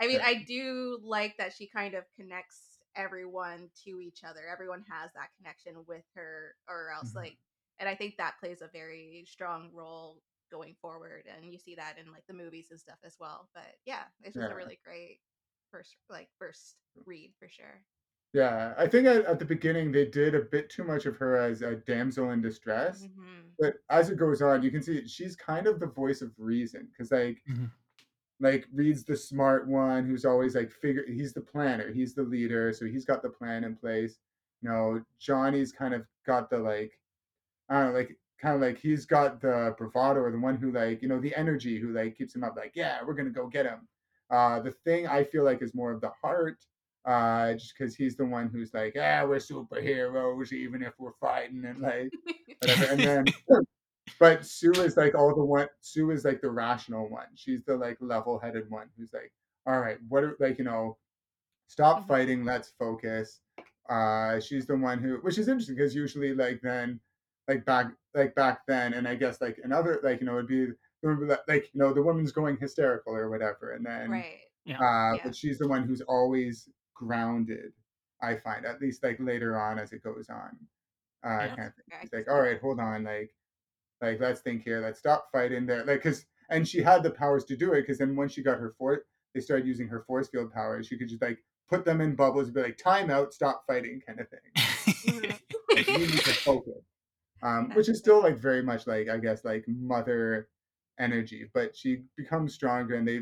i 0.00 0.06
mean 0.06 0.20
i 0.22 0.34
do 0.34 0.98
like 1.02 1.36
that 1.38 1.52
she 1.52 1.66
kind 1.66 1.94
of 1.94 2.04
connects 2.14 2.78
everyone 2.96 3.70
to 3.84 4.00
each 4.00 4.22
other 4.24 4.46
everyone 4.50 4.84
has 4.88 5.10
that 5.14 5.30
connection 5.36 5.84
with 5.86 6.04
her 6.14 6.54
or 6.68 6.90
else 6.90 7.12
Mhm. 7.12 7.16
like 7.16 7.38
and 7.78 7.88
i 7.88 7.94
think 7.94 8.16
that 8.16 8.38
plays 8.40 8.62
a 8.62 8.68
very 8.68 9.24
strong 9.26 9.70
role 9.72 10.22
going 10.50 10.76
forward 10.80 11.26
and 11.26 11.52
you 11.52 11.58
see 11.58 11.74
that 11.74 11.98
in 11.98 12.12
like 12.12 12.24
the 12.28 12.34
movies 12.34 12.68
and 12.70 12.78
stuff 12.80 12.98
as 13.04 13.16
well 13.18 13.50
but 13.54 13.76
yeah 13.86 14.04
this 14.20 14.36
was 14.36 14.48
Yeah. 14.48 14.52
a 14.52 14.56
really 14.56 14.78
great 14.84 15.20
first 15.70 15.96
like 16.08 16.28
first 16.38 16.76
read 17.06 17.34
for 17.38 17.48
sure 17.48 17.84
Yeah, 18.32 18.74
I 18.76 18.88
think 18.88 19.06
at, 19.06 19.24
at 19.26 19.38
the 19.38 19.44
beginning 19.44 19.92
they 19.92 20.06
did 20.06 20.34
a 20.34 20.40
bit 20.40 20.68
too 20.68 20.82
much 20.84 21.06
of 21.06 21.16
her 21.18 21.36
as 21.36 21.62
a 21.62 21.76
damsel 21.76 22.30
in 22.30 22.40
distress. 22.42 23.06
Mhm. 23.06 23.54
But 23.58 23.76
as 23.90 24.10
it 24.10 24.16
goes 24.18 24.42
on, 24.42 24.62
you 24.62 24.70
can 24.72 24.82
see 24.82 25.06
she's 25.06 25.36
kind 25.36 25.66
of 25.68 25.78
the 25.78 25.86
voice 25.86 26.20
of 26.20 26.32
reason 26.38 26.86
because 26.90 27.12
like 27.12 27.42
Mhm. 27.48 27.70
Like 28.44 28.66
Reed's 28.72 29.04
the 29.04 29.16
smart 29.16 29.66
one 29.66 30.06
who's 30.06 30.24
always 30.24 30.54
like 30.54 30.70
figure 30.70 31.04
he's 31.06 31.32
the 31.32 31.40
planner, 31.40 31.92
he's 31.92 32.14
the 32.14 32.22
leader, 32.22 32.72
so 32.72 32.84
he's 32.84 33.06
got 33.06 33.22
the 33.22 33.30
plan 33.30 33.64
in 33.64 33.74
place. 33.74 34.18
You 34.62 34.68
know, 34.68 35.02
Johnny's 35.18 35.72
kind 35.72 35.94
of 35.94 36.04
got 36.26 36.50
the 36.50 36.58
like 36.58 36.98
I 37.70 37.80
don't 37.80 37.92
know, 37.92 37.98
like 37.98 38.16
kind 38.40 38.54
of 38.54 38.60
like 38.60 38.78
he's 38.78 39.06
got 39.06 39.40
the 39.40 39.74
bravado 39.78 40.20
or 40.20 40.30
the 40.30 40.38
one 40.38 40.56
who 40.56 40.70
like, 40.70 41.00
you 41.02 41.08
know, 41.08 41.20
the 41.20 41.34
energy 41.34 41.78
who 41.78 41.92
like 41.94 42.16
keeps 42.18 42.34
him 42.34 42.44
up 42.44 42.54
like, 42.56 42.72
yeah, 42.74 42.98
we're 43.04 43.14
gonna 43.14 43.30
go 43.30 43.46
get 43.46 43.66
him. 43.66 43.88
Uh 44.30 44.60
the 44.60 44.72
thing 44.72 45.06
I 45.08 45.24
feel 45.24 45.44
like 45.44 45.62
is 45.62 45.74
more 45.74 45.92
of 45.92 46.02
the 46.02 46.10
heart, 46.22 46.58
uh, 47.06 47.54
just 47.54 47.74
because 47.76 47.94
he's 47.94 48.16
the 48.16 48.24
one 48.24 48.48
who's 48.48 48.74
like, 48.74 48.94
yeah, 48.94 49.24
we're 49.24 49.36
superheroes 49.36 50.52
even 50.52 50.82
if 50.82 50.92
we're 50.98 51.12
fighting 51.20 51.64
and 51.64 51.80
like 51.80 52.10
whatever. 52.60 52.84
And 52.92 53.00
then, 53.00 53.24
but 54.18 54.44
Sue 54.44 54.72
is 54.72 54.96
like 54.96 55.14
all 55.14 55.34
the 55.34 55.44
one. 55.44 55.68
Sue 55.80 56.10
is 56.10 56.24
like 56.24 56.40
the 56.40 56.50
rational 56.50 57.08
one. 57.08 57.26
She's 57.34 57.64
the 57.64 57.76
like 57.76 57.96
level-headed 58.00 58.70
one 58.70 58.88
who's 58.96 59.12
like, 59.12 59.32
all 59.66 59.80
right, 59.80 59.98
what 60.08 60.24
are 60.24 60.36
like 60.40 60.58
you 60.58 60.64
know, 60.64 60.98
stop 61.68 62.04
Mhm. 62.04 62.08
fighting. 62.08 62.44
Let's 62.44 62.70
focus. 62.78 63.40
Uh, 63.88 64.40
she's 64.40 64.66
the 64.66 64.76
one 64.76 64.98
who, 64.98 65.16
which 65.18 65.38
is 65.38 65.48
interesting 65.48 65.76
because 65.76 65.94
usually 65.94 66.34
like 66.34 66.60
then, 66.62 67.00
like 67.48 67.64
back 67.64 67.92
like 68.14 68.34
back 68.34 68.60
then, 68.66 68.94
and 68.94 69.06
I 69.08 69.14
guess 69.14 69.40
like 69.40 69.58
another 69.64 70.00
like 70.02 70.20
you 70.20 70.26
know 70.26 70.34
it'd 70.38 70.48
be 70.48 70.68
like 71.48 71.68
you 71.74 71.80
know 71.80 71.92
the 71.92 72.02
woman's 72.02 72.32
going 72.32 72.56
hysterical 72.56 73.14
or 73.14 73.28
whatever, 73.30 73.72
and 73.72 73.84
then 73.84 74.10
right 74.10 74.40
Yeah. 74.64 74.76
uh, 74.80 75.14
Yeah. 75.16 75.20
but 75.24 75.36
she's 75.36 75.58
the 75.58 75.68
one 75.68 75.82
who's 75.84 76.00
always 76.02 76.68
grounded. 76.94 77.72
I 78.22 78.36
find 78.36 78.64
at 78.64 78.80
least 78.80 79.02
like 79.02 79.18
later 79.20 79.58
on 79.60 79.78
as 79.78 79.92
it 79.92 80.02
goes 80.02 80.30
on, 80.30 80.56
uh, 81.24 81.28
Yeah. 81.28 81.56
kind 81.56 81.68
of 81.68 81.74
thing. 81.74 81.84
Okay, 81.92 81.96
I 81.96 82.16
like, 82.16 82.24
see 82.26 82.30
all 82.30 82.36
that. 82.36 82.48
right, 82.48 82.60
hold 82.60 82.80
on, 82.80 83.04
like, 83.04 83.34
like 84.00 84.20
let's 84.20 84.40
think 84.40 84.62
here, 84.62 84.80
let's 84.80 84.98
stop 84.98 85.28
fighting 85.32 85.66
there, 85.66 85.84
like, 85.84 86.02
cause, 86.02 86.24
and 86.50 86.66
she 86.68 86.82
had 86.82 87.02
the 87.02 87.10
powers 87.10 87.44
to 87.46 87.56
do 87.56 87.72
it, 87.72 87.86
cause 87.86 87.98
then 87.98 88.16
once 88.16 88.32
she 88.32 88.42
got 88.42 88.58
her 88.58 88.74
force, 88.78 89.00
they 89.34 89.40
started 89.40 89.66
using 89.66 89.88
her 89.88 90.02
force 90.06 90.28
field 90.28 90.52
powers. 90.52 90.86
She 90.86 90.96
could 90.98 91.08
just 91.08 91.22
like 91.22 91.38
put 91.68 91.84
them 91.84 92.00
in 92.00 92.14
bubbles, 92.14 92.46
and 92.46 92.54
be 92.54 92.62
like, 92.62 92.76
time 92.78 93.10
out, 93.10 93.32
stop 93.32 93.64
fighting, 93.66 94.00
kind 94.06 94.20
of 94.20 94.28
thing. 94.28 95.34
Like, 95.74 95.88
you 95.88 95.98
need 95.98 96.10
to 96.10 96.32
focus. 96.44 96.82
Um, 97.42 97.70
which 97.74 97.88
is 97.88 97.98
still 97.98 98.22
like 98.22 98.38
very 98.38 98.62
much 98.62 98.86
like 98.86 99.08
I 99.08 99.18
guess 99.18 99.44
like 99.44 99.64
mother 99.66 100.48
energy, 100.98 101.50
but 101.52 101.76
she 101.76 102.04
becomes 102.16 102.54
stronger 102.54 102.94
and 102.94 103.06
they 103.06 103.20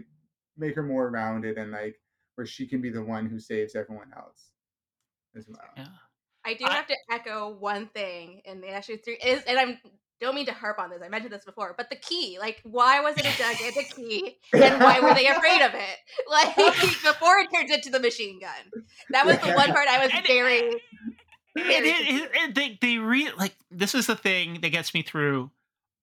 make 0.57 0.75
her 0.77 0.83
more 0.83 1.11
rounded 1.11 1.57
and 1.59 1.73
like 1.73 1.99
where 2.37 2.47
she 2.47 2.67
can 2.69 2.81
be 2.81 2.91
the 2.91 3.03
one 3.03 3.27
who 3.27 3.39
saves 3.41 3.75
everyone 3.75 4.11
else 4.17 4.51
as 5.37 5.47
well. 5.49 5.59
yeah. 5.77 5.87
I 6.45 6.55
do 6.55 6.67
I- 6.67 6.75
have 6.75 6.87
to 6.89 6.97
echo 7.11 7.49
one 7.59 7.89
thing 7.89 8.43
in 8.45 8.61
the 8.61 8.77
issue 8.77 8.97
three 8.99 9.17
is, 9.17 9.43
and 9.45 9.59
I'm 9.59 9.79
don't 10.23 10.35
mean 10.35 10.47
to 10.47 10.53
harp 10.53 10.79
on 10.79 10.89
this. 10.91 11.01
I 11.05 11.09
mentioned 11.09 11.33
this 11.33 11.45
before, 11.45 11.75
but 11.77 11.91
the 11.91 11.97
key, 11.97 12.39
like, 12.41 12.61
why 12.65 13.01
was 13.01 13.17
it 13.19 13.27
a 13.27 13.37
gigantic 13.37 13.95
key, 13.95 14.39
and 14.55 14.81
why 14.83 15.01
were 15.01 15.15
they 15.15 15.27
afraid 15.27 15.61
of 15.63 15.73
it? 15.75 15.99
Like 16.31 16.57
before 16.57 17.39
it 17.41 17.49
turns 17.55 17.71
into 17.71 17.91
the 17.91 18.01
machine 18.01 18.41
gun. 18.41 18.83
That 19.11 19.27
was 19.27 19.39
the 19.39 19.53
one 19.53 19.73
part 19.73 19.89
I 19.89 20.03
was 20.05 20.11
And- 20.15 20.27
very. 20.27 20.59
it, 21.57 21.85
it, 21.85 22.09
it, 22.09 22.31
it- 22.35 22.55
they 22.55 22.79
they 22.81 22.97
re 22.99 23.31
like 23.39 23.55
this 23.71 23.95
is 23.95 24.07
the 24.07 24.17
thing 24.17 24.61
that 24.63 24.71
gets 24.71 24.95
me 24.95 25.03
through 25.03 25.51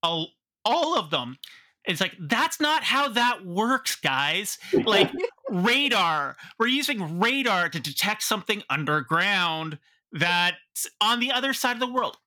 all, 0.04 0.28
all 0.64 0.96
of 0.98 1.10
them 1.10 1.38
it's 1.86 2.00
like 2.02 2.16
that's 2.20 2.60
not 2.62 2.84
how 2.84 3.10
that 3.10 3.44
works 3.46 3.96
guys 3.96 4.60
like 4.84 5.10
radar 5.50 6.38
we're 6.60 6.68
using 6.68 7.20
radar 7.20 7.68
to 7.70 7.80
detect 7.80 8.22
something 8.22 8.62
underground 8.70 9.80
that's 10.12 10.88
on 11.02 11.20
the 11.20 11.32
other 11.32 11.52
side 11.54 11.74
of 11.74 11.80
the 11.80 11.92
world 11.92 12.18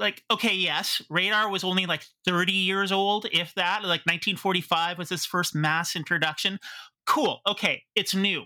like 0.00 0.24
okay, 0.30 0.54
yes, 0.54 1.02
radar 1.08 1.48
was 1.48 1.62
only 1.62 1.86
like 1.86 2.04
30 2.24 2.52
years 2.52 2.90
old, 2.90 3.26
if 3.30 3.54
that. 3.54 3.82
Like 3.82 4.00
1945 4.06 4.98
was 4.98 5.12
its 5.12 5.24
first 5.24 5.54
mass 5.54 5.94
introduction. 5.94 6.58
Cool. 7.06 7.40
Okay, 7.46 7.84
it's 7.94 8.14
new. 8.14 8.44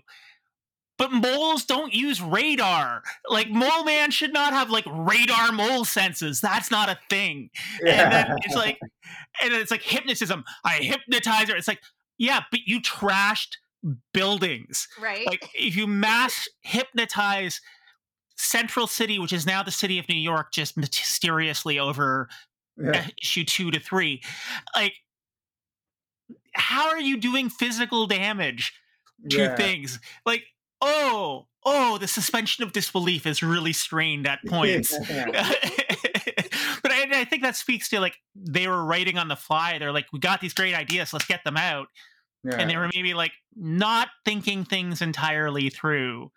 But 0.97 1.13
moles 1.13 1.65
don't 1.65 1.93
use 1.93 2.21
radar. 2.23 3.03
Like 3.29 3.51
mole 3.51 3.85
man 3.85 4.11
should 4.11 4.33
not 4.33 4.53
have 4.53 4.71
like 4.71 4.85
radar 4.87 5.51
mole 5.51 5.85
senses. 5.85 6.41
That's 6.41 6.71
not 6.71 6.89
a 6.89 6.99
thing. 7.11 7.51
And 7.81 8.13
then 8.13 8.37
it's 8.45 8.55
like, 8.55 8.79
and 9.43 9.53
then 9.53 9.61
it's 9.61 9.73
like 9.73 9.83
hypnotism. 9.83 10.45
I 10.65 10.75
hypnotize 10.75 11.49
her. 11.49 11.57
It's 11.57 11.67
like, 11.67 11.83
yeah, 12.17 12.43
but 12.51 12.61
you 12.67 12.81
trashed 12.81 13.57
buildings. 14.13 14.87
Right. 15.01 15.27
Like 15.27 15.49
if 15.55 15.77
you 15.77 15.89
mass 15.89 16.49
hypnotize 16.63 17.61
Central 18.37 18.87
City, 18.87 19.19
which 19.19 19.33
is 19.33 19.47
now 19.47 19.63
the 19.63 19.71
city 19.71 19.99
of 19.99 20.09
New 20.09 20.17
York, 20.19 20.53
just 20.53 20.77
mysteriously 20.77 21.79
over 21.79 22.29
Yeah. 22.77 22.91
Eh, 22.97 23.07
issue 23.23 23.45
two 23.45 23.71
to 23.71 23.79
three, 23.81 24.23
like 24.75 24.95
how 26.55 26.89
are 26.89 27.01
you 27.01 27.17
doing 27.17 27.51
physical 27.51 28.07
damage 28.07 28.73
to 29.31 29.37
Yeah. 29.37 29.57
things? 29.57 29.99
Like, 30.25 30.45
oh, 30.81 31.47
oh, 31.65 31.99
the 31.99 32.07
suspension 32.09 32.63
of 32.65 32.73
disbelief 32.73 33.27
is 33.27 33.43
really 33.43 33.73
strained 33.73 34.27
at 34.27 34.39
points. 34.47 34.97
but 35.09 36.93
I, 36.93 37.07
I 37.13 37.25
think 37.25 37.43
that 37.43 37.57
speaks 37.57 37.89
to 37.91 38.01
like 38.01 38.17
they 38.35 38.69
were 38.69 38.85
writing 38.85 39.19
on 39.19 39.29
the 39.29 39.37
fly. 39.37 39.79
They're 39.79 39.93
like, 39.93 40.07
we 40.13 40.19
got 40.19 40.41
these 40.41 40.55
great 40.55 40.75
ideas, 40.75 41.13
let's 41.13 41.27
get 41.27 41.45
them 41.45 41.57
out 41.57 41.89
Yeah. 42.45 42.57
and 42.57 42.69
they 42.71 42.77
were 42.77 42.91
maybe 42.95 43.15
like 43.15 43.33
not 43.57 44.09
thinking 44.25 44.65
things 44.65 45.01
entirely 45.03 45.71
through. 45.71 46.31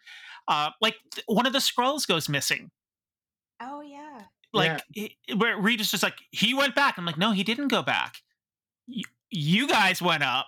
Uh, 0.48 0.70
like 0.82 0.96
th- 1.14 1.26
one 1.28 1.46
of 1.46 1.54
the 1.54 1.60
Skrulls 1.60 2.08
goes 2.08 2.30
missing. 2.30 2.72
oh 3.62 3.82
yeah. 3.82 4.22
Like 4.54 4.82
it- 4.96 5.14
where 5.38 5.58
Reed 5.58 5.82
is 5.82 5.92
just 5.92 6.04
like 6.04 6.18
he 6.32 6.54
went 6.54 6.74
back. 6.76 6.98
I'm 6.98 7.06
like, 7.06 7.18
no, 7.18 7.32
he 7.32 7.44
didn't 7.44 7.68
go 7.68 7.82
back. 7.84 8.18
You, 8.88 9.04
you 9.30 9.68
guys 9.68 10.02
went 10.02 10.24
up. 10.24 10.48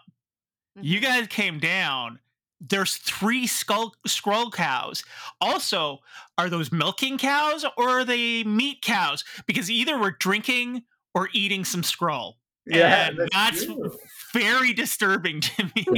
You 0.81 0.99
Mhm. 0.99 1.03
guys 1.03 1.27
came 1.27 1.59
down. 1.59 2.19
There's 2.61 2.95
three 2.95 3.47
skull 3.47 3.93
Skrull 4.07 4.51
cows. 4.51 5.03
Also, 5.41 5.99
are 6.37 6.49
those 6.49 6.71
milking 6.71 7.17
cows 7.17 7.65
or 7.77 7.89
are 7.89 8.05
they 8.05 8.43
meat 8.43 8.81
cows? 8.81 9.23
Because 9.47 9.69
either 9.69 9.97
we're 9.99 10.11
drinking 10.11 10.83
or 11.13 11.29
eating 11.33 11.63
some 11.65 11.81
Skrull. 11.81 12.35
yeah, 12.65 13.07
and 13.09 13.29
that's 13.33 13.65
true. 13.65 13.97
Very 14.33 14.73
disturbing 14.73 15.41
to 15.41 15.63
me. 15.75 15.85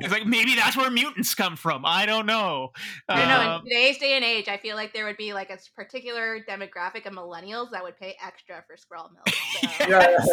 It's 0.00 0.12
like 0.12 0.26
maybe 0.26 0.54
that's 0.54 0.76
where 0.76 0.90
mutants 0.90 1.34
come 1.34 1.56
from. 1.56 1.84
I 1.84 2.06
don't 2.06 2.26
know. 2.26 2.70
I 3.08 3.18
don't 3.18 3.28
know. 3.28 3.50
Um, 3.52 3.60
In 3.60 3.68
today's 3.68 3.98
day 3.98 4.14
and 4.14 4.24
age, 4.24 4.48
I 4.48 4.56
feel 4.58 4.76
like 4.76 4.92
there 4.92 5.04
would 5.06 5.16
be 5.16 5.32
like 5.32 5.50
a 5.50 5.58
particular 5.76 6.38
demographic 6.48 7.06
of 7.06 7.12
millennials 7.12 7.70
that 7.70 7.82
would 7.82 7.96
pay 7.98 8.16
extra 8.24 8.62
for 8.66 8.76
Skrull 8.76 9.10
milk. 9.12 9.28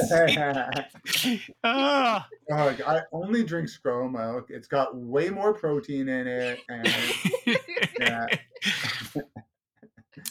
So. 0.08 0.26
yeah. 0.28 1.38
ah, 1.64 2.28
Oh, 2.52 2.76
I 2.88 3.02
only 3.12 3.44
drink 3.44 3.70
Skrull 3.70 4.12
milk. 4.12 4.48
It's 4.50 4.68
got 4.68 4.96
way 4.96 5.30
more 5.30 5.54
protein 5.54 6.10
in 6.10 6.28
it, 6.28 6.60
and 6.70 6.88
Yeah. 8.00 8.26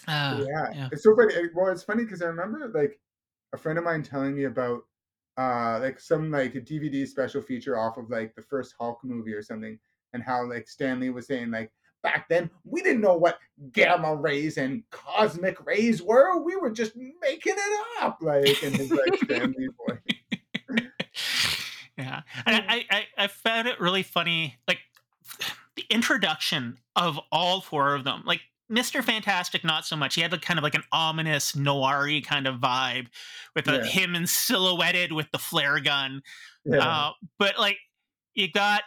ah, 0.08 0.38
yeah. 0.38 0.44
yeah. 0.74 0.88
it's 0.92 1.02
so 1.02 1.14
funny. 1.16 1.34
Well, 1.54 1.72
it's 1.72 1.82
funny 1.82 2.04
because 2.04 2.22
I 2.22 2.26
remember 2.26 2.70
like 2.74 2.98
a 3.52 3.58
friend 3.58 3.78
of 3.78 3.84
mine 3.84 4.02
telling 4.02 4.34
me 4.34 4.44
about 4.44 4.82
uh 5.40 5.78
like 5.80 5.98
some 5.98 6.30
like 6.30 6.54
a 6.54 6.60
DVD 6.60 7.06
special 7.06 7.40
feature 7.40 7.78
off 7.78 7.96
of 7.96 8.10
like 8.10 8.34
the 8.34 8.42
first 8.42 8.74
Hulk 8.78 8.98
movie 9.02 9.32
or 9.32 9.42
something, 9.42 9.78
and 10.12 10.22
how 10.22 10.48
like 10.48 10.68
Stan 10.68 11.00
Lee 11.00 11.10
was 11.10 11.26
saying 11.26 11.50
like 11.50 11.70
back 12.02 12.28
then 12.28 12.50
we 12.64 12.82
didn't 12.82 13.00
know 13.00 13.16
what 13.16 13.38
gamma 13.72 14.14
rays 14.14 14.58
and 14.58 14.82
cosmic 14.90 15.64
rays 15.66 16.02
were. 16.02 16.42
We 16.42 16.56
were 16.56 16.70
just 16.70 16.96
making 16.96 17.54
it 17.56 17.86
up, 18.00 18.18
like 18.20 18.62
in 18.62 18.72
his 18.72 18.90
like 18.90 19.16
Stan 19.24 19.54
Lee 19.56 19.68
voice. 19.86 20.80
yeah. 21.98 22.22
And 22.46 22.64
I, 22.68 22.84
I, 22.90 23.06
I 23.16 23.26
found 23.26 23.68
it 23.68 23.80
really 23.80 24.02
funny, 24.02 24.56
like 24.66 24.80
the 25.76 25.84
introduction 25.90 26.78
of 26.96 27.18
all 27.30 27.60
four 27.60 27.94
of 27.94 28.04
them. 28.04 28.22
Like 28.24 28.40
Mr. 28.70 29.02
Fantastic, 29.02 29.64
not 29.64 29.84
so 29.84 29.96
much. 29.96 30.14
He 30.14 30.20
had 30.20 30.30
like 30.32 30.42
kind 30.42 30.58
of 30.58 30.62
like 30.62 30.74
an 30.76 30.84
ominous 30.92 31.56
noir 31.56 32.08
kind 32.24 32.46
of 32.46 32.56
vibe 32.60 33.08
with 33.56 33.66
Yeah. 33.66 33.84
him 33.84 34.14
and 34.14 34.28
silhouetted 34.28 35.12
with 35.12 35.30
the 35.32 35.38
flare 35.38 35.80
gun. 35.80 36.22
Yeah. 36.64 36.78
Uh, 36.78 37.12
but 37.38 37.58
like 37.58 37.78
you 38.34 38.50
got 38.50 38.82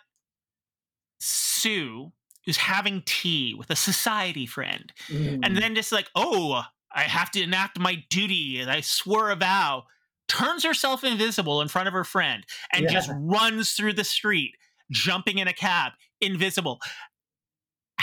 Sue 1.19 2.11
who's 2.45 2.57
having 2.57 3.01
tea 3.05 3.55
with 3.57 3.69
a 3.69 3.75
society 3.75 4.45
friend, 4.45 4.91
and 5.09 5.43
Mm. 5.45 5.59
then 5.59 5.75
just 5.75 5.93
like, 5.93 6.09
oh, 6.13 6.63
I 6.91 7.03
have 7.03 7.31
to 7.31 7.41
enact 7.41 7.79
my 7.79 8.03
duty, 8.09 8.59
and 8.59 8.69
I 8.69 8.81
swore 8.81 9.31
a 9.31 9.35
vow. 9.37 9.85
Turns 10.27 10.63
herself 10.63 11.03
invisible 11.05 11.61
in 11.61 11.69
front 11.69 11.87
of 11.87 11.93
her 11.93 12.03
friend 12.03 12.45
and 12.73 12.89
just 12.89 13.09
runs 13.13 13.71
through 13.73 13.93
the 13.93 14.03
street, 14.03 14.55
jumping 14.91 15.37
in 15.37 15.47
a 15.47 15.53
cab, 15.53 15.93
invisible. 16.19 16.81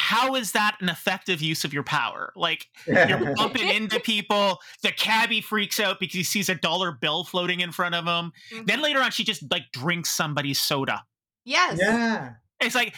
How 0.00 0.34
is 0.34 0.52
that 0.52 0.76
an 0.80 0.88
effective 0.88 1.40
use 1.42 1.64
of 1.64 1.72
your 1.74 1.82
power? 1.84 2.32
Like 2.34 2.66
you're 2.86 3.34
bumping 3.36 3.68
into 3.68 4.00
people. 4.00 4.58
The 4.82 4.92
cabbie 4.92 5.40
freaks 5.40 5.78
out 5.78 6.00
because 6.00 6.14
he 6.14 6.24
sees 6.24 6.48
a 6.48 6.54
dollar 6.54 6.90
bill 6.92 7.24
floating 7.24 7.60
in 7.60 7.70
front 7.70 7.94
of 7.94 8.04
him. 8.06 8.32
Mhm. 8.52 8.66
Then 8.66 8.80
later 8.82 9.00
on, 9.00 9.10
she 9.10 9.24
just 9.24 9.42
like 9.50 9.64
drinks 9.72 10.10
somebody's 10.10 10.58
soda. 10.58 11.04
yes. 11.44 11.78
yeah. 11.80 12.32
It's 12.60 12.74
like 12.74 12.94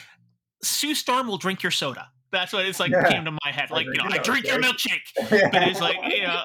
Sue 0.63 0.95
Storm 0.95 1.27
will 1.27 1.39
drink 1.39 1.63
your 1.63 1.73
soda. 1.73 2.09
That's 2.31 2.53
what 2.53 2.65
it's 2.67 2.81
like 2.81 2.91
Yeah. 2.93 3.09
came 3.09 3.25
to 3.27 3.31
my 3.33 3.51
head. 3.53 3.71
Like, 3.71 3.87
you 3.87 3.93
know, 3.95 4.07
I 4.11 4.19
drink 4.19 4.47
your 4.47 4.61
milkshake. 4.61 5.03
But 5.53 5.69
it's 5.69 5.81
like, 5.81 5.97
you 6.07 6.23
know, 6.23 6.43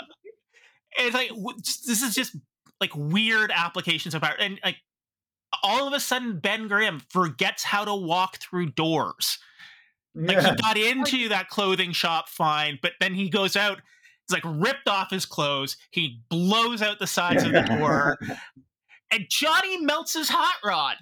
it's 0.99 1.13
like 1.15 1.29
w- 1.29 1.55
this 1.57 2.01
is 2.01 2.13
just 2.13 2.35
like 2.81 2.91
weird 2.95 3.51
applications 3.55 4.13
of 4.15 4.21
power. 4.21 4.35
And 4.39 4.59
like 4.65 4.77
all 5.63 5.87
of 5.87 5.93
a 5.93 5.99
sudden, 5.99 6.39
Ben 6.39 6.67
Grimm 6.67 7.01
forgets 7.09 7.63
how 7.63 7.85
to 7.85 7.95
walk 7.95 8.37
through 8.37 8.71
doors. 8.71 9.39
Like 10.17 10.37
yeah. 10.37 10.49
he 10.51 10.55
got 10.61 10.77
into 10.77 11.29
that 11.29 11.49
clothing 11.49 11.91
shop 11.91 12.27
fine, 12.29 12.79
but 12.81 12.93
then 12.99 13.13
he 13.13 13.29
goes 13.29 13.55
out. 13.55 13.79
He's 14.27 14.33
like 14.43 14.43
ripped 14.45 14.87
off 14.87 15.11
his 15.11 15.25
clothes. 15.25 15.77
He 15.91 16.21
blows 16.29 16.81
out 16.81 16.99
the 16.99 17.07
sides 17.07 17.43
of 17.43 17.51
the 17.53 17.61
door, 17.61 18.17
and 19.11 19.25
Johnny 19.29 19.77
melts 19.79 20.13
his 20.13 20.27
hot 20.29 20.55
rod. 20.65 20.95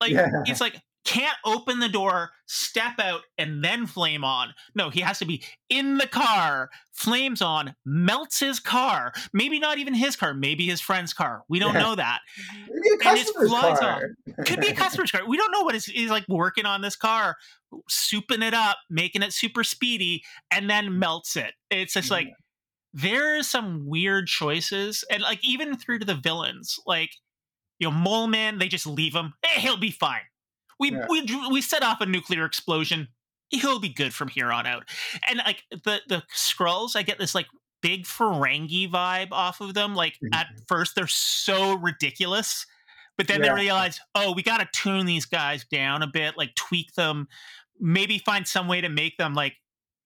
Like 0.00 0.12
Yeah. 0.12 0.30
he's 0.46 0.60
like 0.60 0.80
can't 1.04 1.36
open 1.46 1.80
the 1.80 1.88
door, 1.88 2.30
step 2.46 2.98
out, 2.98 3.22
and 3.38 3.64
then 3.64 3.86
flame 3.86 4.22
on. 4.24 4.52
No, 4.74 4.90
he 4.90 5.00
has 5.00 5.18
to 5.20 5.24
be 5.24 5.42
in 5.68 5.96
the 5.98 6.06
car, 6.06 6.68
flames 6.92 7.40
on, 7.40 7.74
melts 7.86 8.40
his 8.40 8.60
car. 8.60 9.12
Maybe 9.32 9.58
not 9.58 9.78
even 9.78 9.94
his 9.94 10.14
car, 10.14 10.34
maybe 10.34 10.66
his 10.66 10.80
friend's 10.80 11.12
car. 11.14 11.42
We 11.48 11.58
don't 11.58 11.74
Yeah. 11.74 11.80
know 11.82 11.94
that. 11.94 12.20
Mm-hmm. 12.38 12.66
Maybe 12.74 12.88
a 12.88 13.08
And 13.08 13.18
his 13.18 13.26
customer's 13.26 13.48
flies 13.50 13.78
car. 13.78 14.02
Could 14.46 14.60
be 14.60 14.68
a 14.68 14.74
customer's 14.74 15.10
car. 15.10 15.22
We 15.26 15.36
don't 15.36 15.50
know 15.52 15.62
what 15.62 15.74
is 15.74 15.86
he's 15.86 16.10
like 16.10 16.24
working 16.28 16.66
on 16.66 16.82
this 16.82 16.96
car, 16.96 17.36
souping 17.90 18.42
it 18.46 18.54
up, 18.54 18.78
making 18.90 19.22
it 19.22 19.32
super 19.32 19.64
speedy, 19.64 20.22
and 20.50 20.68
then 20.68 20.98
melts 20.98 21.36
it. 21.36 21.54
It's 21.70 21.94
just 21.94 22.10
like 22.10 22.28
there's 22.92 23.48
some 23.48 23.86
weird 23.86 24.26
choices, 24.26 25.04
and 25.10 25.22
like 25.22 25.38
even 25.42 25.76
through 25.76 26.00
to 26.00 26.04
the 26.06 26.14
villains, 26.14 26.78
like 26.86 27.10
you 27.78 27.88
know, 27.88 27.96
Mole 27.96 28.26
Man, 28.26 28.58
they 28.58 28.68
just 28.68 28.86
leave 28.86 29.14
him. 29.14 29.32
Hey, 29.42 29.60
he'll 29.62 29.78
be 29.78 29.90
fine. 29.90 30.20
We 30.80 30.90
Yeah. 30.90 31.06
we 31.08 31.22
we 31.50 31.62
set 31.62 31.84
off 31.84 32.00
a 32.00 32.06
nuclear 32.06 32.44
explosion. 32.44 33.08
He'll 33.50 33.78
be 33.78 33.90
good 33.90 34.14
from 34.14 34.28
here 34.28 34.50
on 34.50 34.66
out. 34.66 34.88
And 35.28 35.38
like 35.38 35.64
the 35.70 36.00
the 36.08 36.22
Skrulls, 36.34 36.96
I 36.96 37.02
get 37.02 37.18
this 37.18 37.34
like 37.34 37.46
big 37.82 38.04
Ferengi 38.04 38.90
vibe 38.90 39.28
off 39.30 39.60
of 39.60 39.74
them. 39.74 39.94
Like 39.94 40.14
mm-hmm. 40.14 40.34
at 40.34 40.46
first, 40.66 40.94
they're 40.94 41.06
so 41.06 41.74
ridiculous. 41.74 42.66
But 43.16 43.28
then 43.28 43.42
Yeah. 43.42 43.54
they 43.54 43.62
realize, 43.62 44.00
oh, 44.14 44.32
we 44.32 44.42
got 44.42 44.58
to 44.58 44.68
tune 44.72 45.04
these 45.04 45.26
guys 45.26 45.64
down 45.64 46.02
a 46.02 46.06
bit, 46.06 46.38
like 46.38 46.54
tweak 46.54 46.94
them, 46.94 47.28
maybe 47.78 48.18
find 48.18 48.48
some 48.48 48.66
way 48.66 48.80
to 48.80 48.88
make 48.88 49.18
them 49.18 49.34
like 49.34 49.56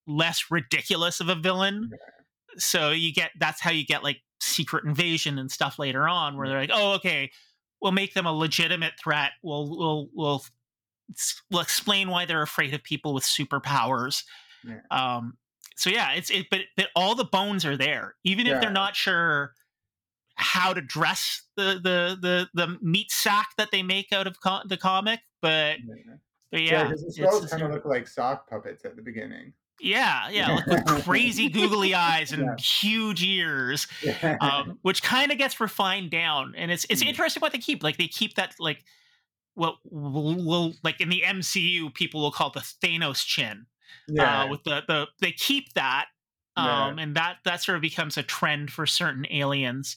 less 0.07 0.51
ridiculous 0.51 1.21
of 1.21 1.29
a 1.29 1.37
villain. 1.37 1.91
So 2.57 2.91
you 2.91 3.13
get 3.13 3.31
that's 3.39 3.61
how 3.61 3.71
you 3.71 3.87
get 3.87 4.03
like 4.03 4.21
secret 4.41 4.85
invasion 4.85 5.39
and 5.39 5.51
stuff 5.51 5.79
later 5.79 6.09
on, 6.09 6.37
where 6.37 6.47
mm. 6.47 6.51
they're 6.51 6.61
like, 6.61 6.71
oh, 6.73 6.95
okay, 6.95 7.31
we'll 7.81 7.93
make 7.93 8.15
them 8.15 8.27
a 8.27 8.33
legitimate 8.33 8.95
threat. 8.99 9.33
We'll 9.43 9.69
we'll 9.69 10.09
we'll 10.15 10.45
we'll 11.51 11.61
explain 11.63 12.09
why 12.09 12.25
they're 12.25 12.43
afraid 12.43 12.75
of 12.75 12.83
people 12.83 13.15
with 13.15 13.25
superpowers. 13.25 14.25
Yeah. 14.67 14.81
Um, 14.91 15.37
so 15.77 15.91
yeah, 15.91 16.13
it's 16.13 16.31
it, 16.31 16.47
but 16.51 16.61
but 16.77 16.89
all 16.95 17.15
the 17.15 17.25
bones 17.25 17.65
are 17.65 17.77
there, 17.77 18.15
even 18.25 18.47
if 18.47 18.61
they're 18.61 18.71
not 18.71 18.95
sure 18.97 19.53
how 20.37 20.73
to 20.73 20.81
dress 20.81 21.43
the 21.57 21.75
the 21.83 22.19
the 22.21 22.49
the 22.55 22.79
meat 22.81 23.11
sack 23.11 23.51
that 23.59 23.71
they 23.73 23.83
make 23.83 24.13
out 24.13 24.27
of 24.27 24.41
co- 24.41 24.63
the 24.67 24.77
comic, 24.77 25.21
but 25.43 25.79
Yeah. 25.81 26.15
but 26.51 26.63
Yeah, 26.63 26.93
yeah, 27.17 27.27
the 27.27 27.49
kind 27.51 27.63
of 27.63 27.71
look 27.73 27.85
like 27.85 28.07
sock 28.09 28.49
puppets 28.49 28.85
at 28.85 28.95
the 28.97 29.03
beginning. 29.03 29.53
yeah, 29.81 30.29
yeah, 30.31 30.51
look 30.53 30.67
with 30.67 30.85
crazy 31.05 31.49
googly 31.49 31.95
eyes 31.95 32.31
and 32.33 32.43
Yeah. 32.45 32.57
huge 32.57 33.25
ears, 33.25 33.89
um, 34.41 34.79
which 34.83 35.03
kind 35.03 35.33
of 35.33 35.39
gets 35.39 35.61
refined 35.61 36.11
down, 36.13 36.55
and 36.57 36.71
it's 36.71 36.87
it's 36.89 37.03
Mm. 37.03 37.09
interesting 37.09 37.41
what 37.41 37.53
they 37.53 37.59
keep. 37.59 37.83
Like 37.83 37.97
they 37.97 38.07
keep 38.09 38.35
that 38.37 38.55
like 38.61 38.85
what 39.55 39.77
will 39.85 40.35
will 40.45 40.75
like 40.83 41.01
in 41.01 41.09
the 41.09 41.23
MCU 41.25 41.93
people 41.95 42.21
will 42.23 42.33
call 42.33 42.51
the 42.51 42.61
Thanos 42.61 43.25
chin. 43.25 43.67
yeah, 44.09 44.43
uh, 44.43 44.49
with 44.49 44.65
the 44.65 44.83
the 44.87 45.07
they 45.21 45.33
keep 45.33 45.73
that 45.75 46.07
Yeah. 46.57 46.87
um, 46.87 46.99
and 46.99 47.15
that 47.17 47.39
that 47.45 47.63
sort 47.63 47.77
of 47.77 47.83
becomes 47.83 48.17
a 48.17 48.23
trend 48.23 48.71
for 48.73 48.87
certain 48.87 49.27
aliens. 49.31 49.97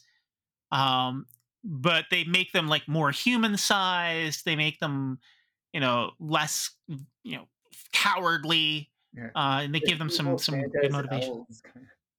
Um, 0.71 1.25
but 1.63 2.05
they 2.11 2.23
make 2.23 2.51
them 2.53 2.67
like 2.67 2.87
more 2.87 3.11
human 3.11 3.57
sized. 3.57 4.45
They 4.45 4.55
make 4.55 4.79
them, 4.79 5.19
you 5.73 5.79
know, 5.79 6.11
less, 6.19 6.71
you 7.23 7.37
know, 7.37 7.47
cowardly. 7.93 8.89
Yeah. 9.13 9.29
Uh, 9.35 9.61
and 9.63 9.73
they 9.75 9.79
give 9.79 9.97
them 9.99 10.09
some 10.09 10.37
some 10.37 10.61
good 10.61 10.91
motivation. 10.91 11.45
of. 11.49 11.57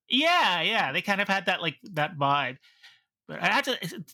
Yeah, 0.08 0.62
yeah, 0.62 0.92
they 0.92 1.02
kind 1.02 1.20
of 1.20 1.28
had 1.28 1.46
that 1.46 1.60
like 1.62 1.76
that 1.92 2.16
vibe. 2.18 2.56
But 3.28 3.42
I 3.42 3.46
had 3.46 3.64
to. 3.64 4.04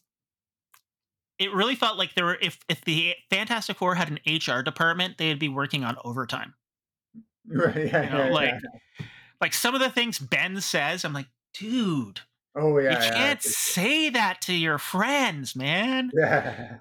It 1.39 1.53
really 1.53 1.75
felt 1.75 1.99
like 1.99 2.15
there 2.15 2.25
were 2.25 2.39
if 2.41 2.59
if 2.69 2.85
the 2.85 3.15
Fantastic 3.31 3.77
Four 3.77 3.95
had 3.95 4.09
an 4.11 4.19
HR 4.27 4.63
department, 4.63 5.19
they'd 5.19 5.39
be 5.39 5.49
working 5.49 5.85
on 5.85 5.97
overtime. 6.05 6.55
Right, 7.47 7.89
yeah, 7.93 8.05
You 8.05 8.11
know, 8.11 8.25
yeah, 8.25 8.31
like 8.33 8.55
yeah. 8.99 9.07
like 9.39 9.53
some 9.53 9.75
of 9.75 9.83
the 9.83 9.91
things 9.91 10.19
Ben 10.19 10.59
says, 10.63 11.05
I'm 11.05 11.13
like, 11.13 11.27
dude, 11.53 12.21
Oh 12.57 12.79
yeah, 12.79 13.05
you 13.05 13.11
can't 13.13 13.43
say 13.43 14.09
that 14.11 14.41
to 14.43 14.55
your 14.55 14.79
friends, 14.79 15.57
man. 15.57 16.11
yeah. 16.15 16.77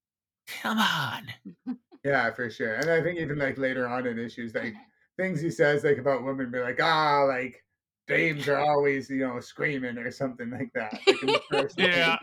Come 0.62 0.78
on. 0.78 1.76
Yeah, 2.02 2.32
for 2.32 2.48
sure. 2.48 2.74
And 2.74 2.90
I 2.90 3.02
think 3.02 3.18
even 3.18 3.38
like 3.38 3.58
later 3.58 3.86
on 3.86 4.06
in 4.06 4.18
issues, 4.18 4.54
like 4.54 4.74
things 5.18 5.40
he 5.40 5.50
says 5.50 5.84
like 5.84 5.98
about 5.98 6.24
women 6.24 6.50
be 6.50 6.58
like, 6.58 6.80
ah, 6.82 7.24
like 7.24 7.62
dames 8.06 8.48
are 8.48 8.58
always, 8.58 9.10
you 9.10 9.18
know, 9.18 9.38
screaming 9.40 9.98
or 9.98 10.10
something 10.10 10.50
like 10.50 10.72
that. 10.74 10.94
Like 11.06 11.22
in 11.22 11.26
the 11.26 11.42
first 11.50 11.78
Yeah. 11.78 12.16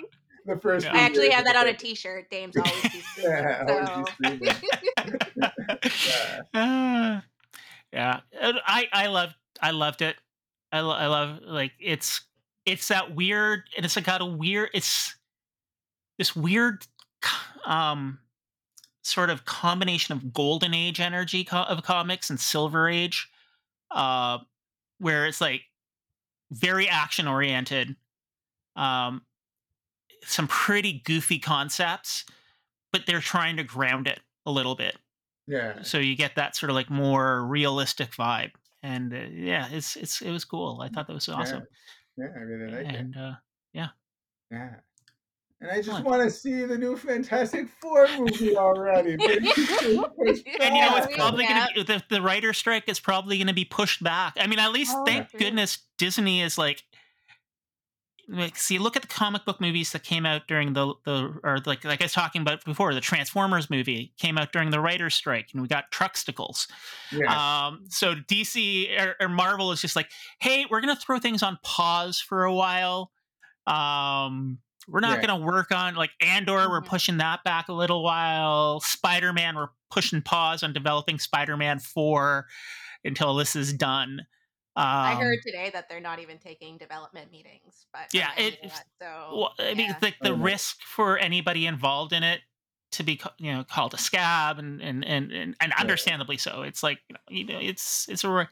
The 0.46 0.58
first 0.58 0.86
Yeah. 0.86 0.94
I 0.94 1.00
actually 1.00 1.30
have 1.30 1.46
that 1.46 1.56
on 1.56 1.68
a 1.68 1.74
T-shirt. 1.74 2.30
Dames 2.32 2.56
always 2.56 2.82
be 2.84 3.02
screaming. 3.02 3.44
Yeah, 3.44 3.68
so. 3.86 4.04
be 4.04 4.12
screaming. 4.12 4.56
Yeah. 6.06 6.42
Uh, 6.54 7.22
yeah, 7.94 8.20
I 8.66 8.88
I 8.92 9.08
loved 9.08 9.36
I 9.62 9.72
loved 9.72 10.02
it. 10.02 10.16
I 10.72 10.80
lo- 10.82 10.96
I 10.96 11.08
love 11.08 11.40
like 11.44 11.72
it's 11.80 12.22
it's 12.66 12.88
that 12.90 13.16
weird 13.16 13.64
and 13.76 13.86
it's 13.86 13.96
like 13.96 14.06
got 14.06 14.22
a 14.22 14.26
weird 14.26 14.70
it's 14.74 15.16
this 16.18 16.36
weird 16.36 16.86
um 17.66 18.20
sort 19.04 19.30
of 19.30 19.46
combination 19.46 20.14
of 20.14 20.34
golden 20.34 20.74
age 20.74 21.00
energy 21.00 21.44
co- 21.44 21.64
of 21.64 21.84
comics 21.84 22.30
and 22.30 22.40
silver 22.40 22.90
age 22.90 23.30
uh 23.92 24.40
where 25.00 25.28
it's 25.28 25.40
like 25.40 25.62
very 26.52 26.90
action 26.90 27.28
oriented 27.28 27.96
um 28.76 29.22
some 30.26 30.48
pretty 30.48 31.02
goofy 31.06 31.40
concepts 31.40 32.26
but 32.92 33.06
they're 33.06 33.20
trying 33.20 33.58
to 33.58 33.64
ground 33.64 34.08
it 34.08 34.20
a 34.46 34.52
little 34.52 34.76
bit 34.76 34.98
Yeah. 35.48 35.82
so 35.84 35.98
you 35.98 36.16
get 36.16 36.36
that 36.36 36.56
sort 36.56 36.70
of 36.70 36.76
like 36.76 36.90
more 36.90 37.46
realistic 37.46 38.12
vibe 38.12 38.52
and 38.84 39.14
uh, 39.14 39.18
yeah 39.34 39.68
it's 39.72 39.96
it's 39.96 40.22
it 40.22 40.32
was 40.32 40.46
cool 40.46 40.80
i 40.82 40.90
thought 40.90 41.08
that 41.08 41.14
was 41.14 41.28
awesome 41.30 41.64
Yeah, 42.18 42.28
I 42.36 42.40
really 42.40 42.72
like 42.72 42.86
it. 42.94 42.96
and 42.96 43.18
uh 43.18 43.34
Yeah. 43.74 43.88
Yeah. 44.52 44.76
And 45.62 45.72
I 45.72 45.82
just 45.82 46.04
want 46.04 46.22
to 46.22 46.30
see 46.30 46.66
the 46.66 46.78
new 46.78 46.96
Fantastic 46.98 47.68
Four 47.82 48.08
movie 48.18 48.56
already. 48.58 49.16
but 49.18 49.30
it's 49.32 49.56
just 49.56 49.82
being 49.84 50.04
pushed 50.04 50.46
and 50.62 50.76
you 50.76 50.82
know 50.82 50.98
it's 50.98 51.16
probably 51.16 51.46
Yeah. 51.46 51.66
gonna 51.68 51.74
be 51.76 51.84
the, 51.84 52.04
the 52.10 52.22
writer 52.22 52.54
strike 52.54 52.88
is 52.90 53.00
probably 53.00 53.38
gonna 53.38 53.54
be 53.54 53.66
pushed 53.66 54.04
back 54.04 54.34
i 54.38 54.48
mean 54.48 54.60
at 54.60 54.72
least 54.74 54.94
Oh, 54.96 55.04
thank 55.06 55.32
goodness 55.32 55.80
disney 55.98 56.42
is 56.42 56.58
like 56.58 56.84
like 58.28 58.58
see 58.58 58.80
look 58.80 58.96
at 58.96 59.02
the 59.04 59.08
comic 59.08 59.46
book 59.46 59.62
movies 59.62 59.92
that 59.92 60.04
came 60.04 60.26
out 60.26 60.48
during 60.48 60.74
the 60.74 60.94
the 61.06 61.40
or 61.44 61.60
like 61.66 61.84
like 61.84 62.02
i 62.02 62.06
was 62.06 62.12
talking 62.14 62.42
about 62.42 62.66
before 62.66 62.94
the 62.94 63.00
transformers 63.02 63.70
movie 63.70 64.14
came 64.18 64.38
out 64.38 64.52
during 64.52 64.72
the 64.72 64.80
writer's 64.80 65.14
strike 65.14 65.50
and 65.54 65.62
we 65.62 65.68
got 65.68 65.92
trucksticles 65.92 66.68
Yeah. 67.12 67.68
Um, 67.68 67.86
so 67.90 68.16
DC 68.16 69.00
or, 69.00 69.16
or 69.22 69.30
Marvel 69.30 69.72
is 69.72 69.80
just 69.82 69.96
like, 69.96 70.10
hey, 70.40 70.66
we're 70.72 70.82
gonna 70.82 70.96
throw 70.96 71.20
things 71.20 71.44
on 71.44 71.60
pause 71.64 72.20
for 72.20 72.44
a 72.46 72.54
while. 72.54 73.12
Um, 73.68 74.60
we're 74.88 75.00
not 75.00 75.22
Yeah. 75.22 75.28
gonna 75.28 75.44
work 75.46 75.72
on 75.72 75.96
like 75.96 76.12
Andor. 76.22 76.70
We're 76.70 76.82
Mhm. 76.82 76.88
pushing 76.88 77.18
that 77.18 77.44
back 77.44 77.70
a 77.70 77.74
little 77.74 78.04
while. 78.04 78.80
Spider 78.82 79.34
Man, 79.34 79.56
we're 79.56 79.70
pushing 79.90 80.22
pause 80.22 80.64
on 80.64 80.74
developing 80.74 81.20
Spider 81.20 81.58
Man 81.58 81.80
Four 81.80 82.48
until 83.04 83.36
this 83.36 83.56
is 83.56 83.74
done. 83.74 84.26
Um, 84.78 84.84
I 84.86 85.16
heard 85.16 85.40
today 85.46 85.70
that 85.74 85.88
they're 85.88 86.02
not 86.02 86.20
even 86.20 86.38
taking 86.38 86.78
development 86.78 87.32
meetings, 87.32 87.86
but 87.94 88.14
Yeah, 88.14 88.32
I'm 88.38 88.44
it- 88.44 88.62
that, 88.64 88.86
so 89.02 89.38
Well, 89.38 89.54
I 89.60 89.74
mean, 89.74 89.90
yeah. 89.90 90.00
the, 90.00 90.14
the 90.22 90.36
no. 90.36 90.44
risk 90.44 90.82
for 90.82 91.18
anybody 91.18 91.66
involved 91.66 92.12
in 92.12 92.24
it 92.24 92.42
to 92.92 93.04
be, 93.04 93.20
you 93.38 93.54
know, 93.54 93.64
called 93.64 93.94
a 93.94 93.98
scab 93.98 94.60
and 94.60 94.82
and 94.82 95.04
and 95.06 95.32
and, 95.32 95.56
and 95.60 95.74
understandably 95.80 96.38
so. 96.38 96.62
It's 96.64 96.84
like, 96.84 97.00
you 97.30 97.46
know, 97.46 97.60
it's 97.60 98.08
it's 98.10 98.24
a 98.24 98.50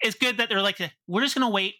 it's 0.00 0.16
good 0.16 0.36
that 0.36 0.48
they're 0.50 0.62
like, 0.62 0.78
we're 1.06 1.22
just 1.22 1.34
gonna 1.34 1.50
wait. 1.50 1.74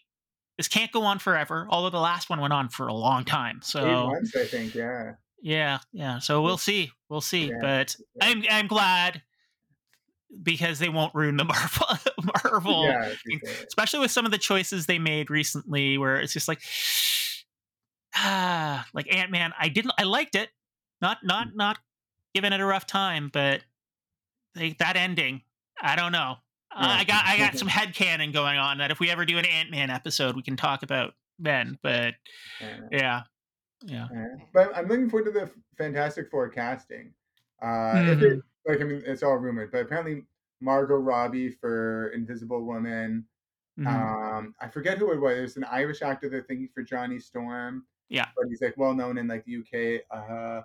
This 0.57 0.67
can't 0.67 0.91
go 0.91 1.03
on 1.03 1.19
forever. 1.19 1.67
Although 1.69 1.89
the 1.91 1.99
last 1.99 2.29
one 2.29 2.39
went 2.39 2.53
on 2.53 2.69
for 2.69 2.87
a 2.87 2.93
long 2.93 3.23
time. 3.25 3.57
Eight 3.57 3.65
So 3.65 4.07
months, 4.07 4.35
I 4.35 4.45
think. 4.45 4.73
Yeah. 4.73 5.13
yeah, 5.41 5.79
yeah. 5.91 6.19
So 6.19 6.41
we'll 6.41 6.57
see, 6.57 6.91
we'll 7.09 7.21
see. 7.21 7.47
Yeah, 7.49 7.57
But 7.61 7.95
yeah. 8.15 8.27
I'm 8.27 8.43
I'm 8.49 8.67
glad 8.67 9.21
because 10.43 10.79
they 10.79 10.89
won't 10.89 11.13
ruin 11.15 11.37
the 11.37 11.43
Marvel 11.45 11.87
Marvel 12.43 12.85
yeah. 12.85 13.13
especially 13.67 13.99
with 13.99 14.11
some 14.11 14.25
of 14.25 14.31
the 14.31 14.37
choices 14.37 14.85
they 14.85 14.99
made 14.99 15.29
recently 15.29 15.97
where 15.97 16.17
it's 16.17 16.33
just 16.33 16.47
like 16.47 16.61
ah 18.15 18.85
like 18.93 19.13
ant-man 19.13 19.51
i 19.59 19.67
didn't 19.69 19.91
i 19.97 20.03
liked 20.03 20.35
it 20.35 20.49
not 21.01 21.17
not 21.23 21.47
not 21.55 21.77
giving 22.33 22.53
it 22.53 22.61
a 22.61 22.65
rough 22.65 22.85
time 22.87 23.29
but 23.33 23.61
like 24.55 24.77
that 24.77 24.95
ending 24.95 25.41
i 25.81 25.95
don't 25.95 26.11
know 26.11 26.35
Uh, 26.75 26.81
Yeah. 26.87 26.97
i 26.99 27.03
got 27.03 27.25
i 27.25 27.37
got 27.37 27.57
some 27.57 27.67
head 27.67 27.93
canon 27.93 28.31
going 28.31 28.57
on 28.57 28.77
that 28.77 28.91
if 28.91 28.99
we 28.99 29.09
ever 29.09 29.25
do 29.25 29.37
an 29.37 29.45
ant-man 29.45 29.89
episode 29.89 30.35
we 30.35 30.41
can 30.43 30.55
talk 30.55 30.83
about 30.83 31.13
then 31.39 31.77
but 31.83 32.13
Yeah. 32.91 33.23
yeah. 33.85 34.07
But 34.53 34.75
I'm 34.75 34.87
looking 34.87 35.09
forward 35.09 35.25
to 35.25 35.31
the 35.31 35.51
Fantastic 35.77 36.29
Four 36.31 36.47
casting. 36.49 37.13
Uh, 37.61 37.65
Mm-hmm. 37.67 38.23
it, 38.23 38.39
like, 38.67 38.81
I 38.81 38.83
mean, 38.83 39.03
it's 39.05 39.23
all 39.23 39.35
rumored, 39.37 39.71
but 39.71 39.81
apparently 39.81 40.23
Margot 40.61 40.95
Robbie 40.95 41.49
for 41.51 42.09
Invisible 42.09 42.63
Woman. 42.63 43.25
Mhm. 43.79 43.87
Um, 43.87 44.55
I 44.61 44.67
forget 44.69 44.97
who 44.97 45.11
it 45.11 45.19
was. 45.19 45.35
There's 45.35 45.57
an 45.57 45.65
Irish 45.65 46.01
actor 46.01 46.29
they're 46.29 46.43
thinking 46.43 46.69
for 46.73 46.81
Johnny 46.83 47.19
Storm. 47.19 47.85
Yeah. 48.07 48.27
but 48.37 48.47
he's 48.47 48.61
like 48.61 48.75
well 48.77 48.93
known 48.93 49.17
in 49.17 49.27
like 49.27 49.43
the 49.45 49.57
UK. 49.57 50.03
Uh, 50.11 50.61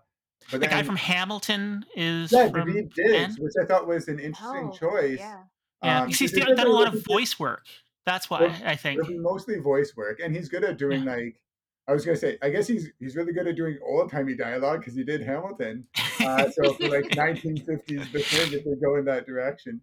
but 0.51 0.61
the 0.61 0.67
guy 0.67 0.83
from 0.83 0.97
hamilton 0.97 1.85
is 1.97 2.31
yeah, 2.33 2.49
from 2.51 2.69
Daveed 2.69 2.93
Diggs, 2.95 3.39
which 3.39 3.55
I 3.61 3.65
thought 3.65 3.87
was 3.87 4.09
an 4.09 4.19
interesting 4.19 4.69
Oh, 4.69 4.73
choice. 4.73 5.19
Yeah. 5.19 5.43
yeah 5.83 6.01
Um, 6.01 6.07
because 6.07 6.19
he's 6.21 6.33
done, 6.33 6.55
done 6.55 6.67
a 6.67 6.71
lot 6.71 6.95
of 6.95 7.03
voice 7.05 7.39
work 7.39 7.65
that's 8.07 8.29
why 8.31 8.41
Well, 8.43 8.57
i 8.65 8.77
think 8.77 9.01
mostly 9.21 9.59
voice 9.59 9.95
work, 9.97 10.21
and 10.21 10.35
he's 10.35 10.49
good 10.49 10.65
at 10.65 10.77
doing 10.79 11.05
like. 11.05 11.41
I 11.89 11.93
was 11.93 12.05
gonna 12.05 12.17
say, 12.17 12.39
I 12.43 12.51
guess 12.51 12.67
he's 12.69 12.89
he's 13.01 13.17
really 13.17 13.33
good 13.33 13.47
at 13.49 13.57
doing 13.57 13.79
old 13.85 14.11
timey 14.11 14.35
dialogue 14.37 14.81
because 14.81 14.95
he 14.95 15.03
did 15.05 15.23
Hamilton. 15.23 15.87
Uh, 16.21 16.51
so 16.51 16.75
for 16.75 16.89
like 16.89 17.05
1950s 17.11 18.13
The 18.13 18.21
Thing, 18.23 18.53
if 18.53 18.65
they 18.65 18.75
go 18.83 18.97
in 18.97 19.05
that 19.07 19.27
direction. 19.27 19.81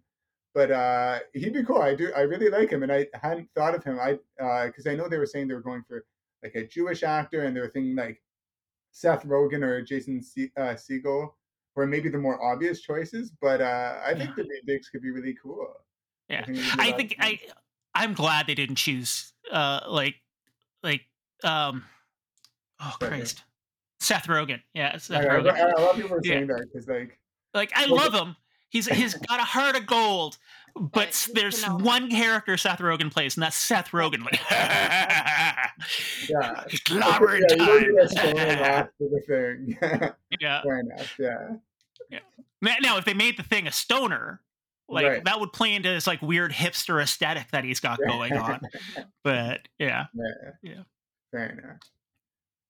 But 0.54 0.70
uh, 0.70 1.18
he'd 1.34 1.52
be 1.52 1.62
cool. 1.64 1.82
I 1.82 1.94
do. 1.94 2.10
I 2.16 2.20
really 2.22 2.48
like 2.48 2.70
him, 2.70 2.82
and 2.82 2.90
I 2.92 3.06
hadn't 3.14 3.48
thought 3.54 3.74
of 3.74 3.84
him. 3.84 3.98
I 4.00 4.18
because 4.66 4.86
I 4.86 4.94
know 4.94 5.08
they 5.08 5.18
were 5.18 5.26
saying 5.26 5.48
they 5.48 5.54
were 5.54 5.60
going 5.60 5.82
for 5.86 6.04
like 6.42 6.54
a 6.54 6.66
Jewish 6.66 7.02
actor, 7.02 7.44
and 7.44 7.54
they 7.54 7.60
were 7.60 7.68
thinking 7.68 7.94
like 7.96 8.22
Seth 8.92 9.24
Rogen 9.24 9.62
or 9.62 9.82
Jason 9.82 10.22
Se- 10.22 10.52
uh, 10.56 10.74
Segel, 10.74 11.32
or 11.76 11.86
maybe 11.86 12.08
the 12.08 12.18
more 12.18 12.42
obvious 12.42 12.80
choices. 12.80 13.30
But 13.42 13.60
uh, 13.60 13.98
I 14.04 14.14
think 14.14 14.30
Yeah. 14.30 14.44
the 14.44 14.60
Diggs 14.66 14.88
could 14.88 15.02
be 15.02 15.10
really 15.10 15.36
cool. 15.42 15.66
Yeah. 16.28 16.44
think 16.46 16.58
it'd 16.58 16.76
be 16.76 16.82
a 16.82 16.82
I 16.82 16.86
lot 16.86 16.92
of 16.92 16.96
think. 16.96 17.16
I 17.20 17.40
I'm 17.94 18.14
glad 18.14 18.46
they 18.46 18.54
didn't 18.54 18.76
choose 18.76 19.32
uh 19.52 19.80
like 19.88 20.14
like 20.82 21.02
um 21.44 21.84
oh 22.80 22.96
Seth 23.00 23.00
Rogen. 23.00 23.08
Christ. 23.08 23.42
Seth 24.00 24.26
Rogen. 24.26 24.62
Yeah, 24.74 24.96
Seth 24.98 25.24
I, 25.24 25.28
I, 25.28 25.40
Rogen. 25.40 25.76
a 25.76 25.80
lot 25.80 25.90
of 25.90 25.96
people 25.96 26.16
are 26.16 26.20
Yeah. 26.22 26.32
saying 26.34 26.46
that 26.48 26.66
because 26.72 26.88
like 26.88 27.18
Like 27.54 27.72
I 27.74 27.86
love 27.86 28.12
him. 28.14 28.36
He's 28.70 28.86
he's 28.86 29.14
got 29.14 29.40
a 29.40 29.44
heart 29.44 29.76
of 29.76 29.86
gold. 29.86 30.36
But 30.74 30.92
But 30.92 31.28
there's 31.34 31.66
know. 31.66 31.76
one 31.78 32.08
character 32.10 32.56
Seth 32.56 32.78
Rogen 32.78 33.10
plays, 33.10 33.36
and 33.36 33.42
that's 33.42 33.56
Seth 33.56 33.90
Rogen. 33.90 34.22
Like, 34.24 34.38
yeah. 34.50 35.70
it's 35.78 36.28
yeah, 36.30 36.64
clobbering 36.84 37.40
you 37.50 37.56
don't 37.56 37.80
need 37.82 37.98
a 38.00 38.08
story 38.08 38.34
time. 38.34 38.82
off 38.84 38.88
for 38.98 39.08
the 39.08 39.20
thing. 39.26 40.12
yeah. 40.40 40.62
Fair 40.62 40.80
enough. 40.80 41.14
Yeah. 41.18 41.56
Now, 42.60 42.74
now, 42.80 42.96
if 42.98 43.04
they 43.04 43.14
made 43.14 43.36
the 43.38 43.42
thing 43.44 43.66
a 43.68 43.72
stoner, 43.72 44.40
like 44.88 45.06
Right. 45.06 45.24
that 45.24 45.38
would 45.40 45.52
play 45.52 45.74
into 45.74 45.88
this 45.88 46.06
like 46.06 46.20
weird 46.22 46.52
hipster 46.52 47.00
aesthetic 47.02 47.50
that 47.52 47.64
he's 47.64 47.80
got 47.80 47.98
going 48.06 48.32
on. 48.36 48.60
But 49.24 49.66
yeah, 49.78 50.06
Yeah. 50.14 50.50
Yeah. 50.62 50.82
Fair 51.30 51.50
enough. 51.50 51.78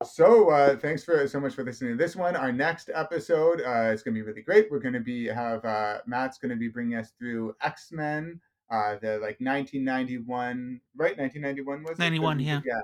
So 0.04 0.50
uh, 0.50 0.76
thanks 0.76 1.02
for 1.02 1.26
so 1.26 1.40
much 1.40 1.54
for 1.54 1.64
listening 1.64 1.92
to 1.92 1.96
this 1.96 2.14
one. 2.14 2.36
Our 2.36 2.52
next 2.52 2.88
episode 2.94 3.60
uh, 3.62 3.90
is 3.92 4.02
going 4.02 4.14
to 4.14 4.20
be 4.20 4.22
really 4.22 4.42
great. 4.42 4.70
We're 4.70 4.78
going 4.78 4.94
to 4.94 5.00
be 5.00 5.26
have 5.26 5.64
uh, 5.64 5.98
Matt's 6.06 6.38
going 6.38 6.50
to 6.50 6.56
be 6.56 6.68
bringing 6.68 6.96
us 6.96 7.12
through 7.18 7.56
X 7.62 7.90
Men, 7.90 8.40
uh, 8.70 8.96
the 9.02 9.14
like 9.14 9.40
1991, 9.40 10.80
right? 10.96 11.18
1991 11.18 11.82
was 11.82 11.92
it? 11.92 11.98
91, 11.98 12.38
yeah. 12.38 12.60
Yeah. 12.64 12.80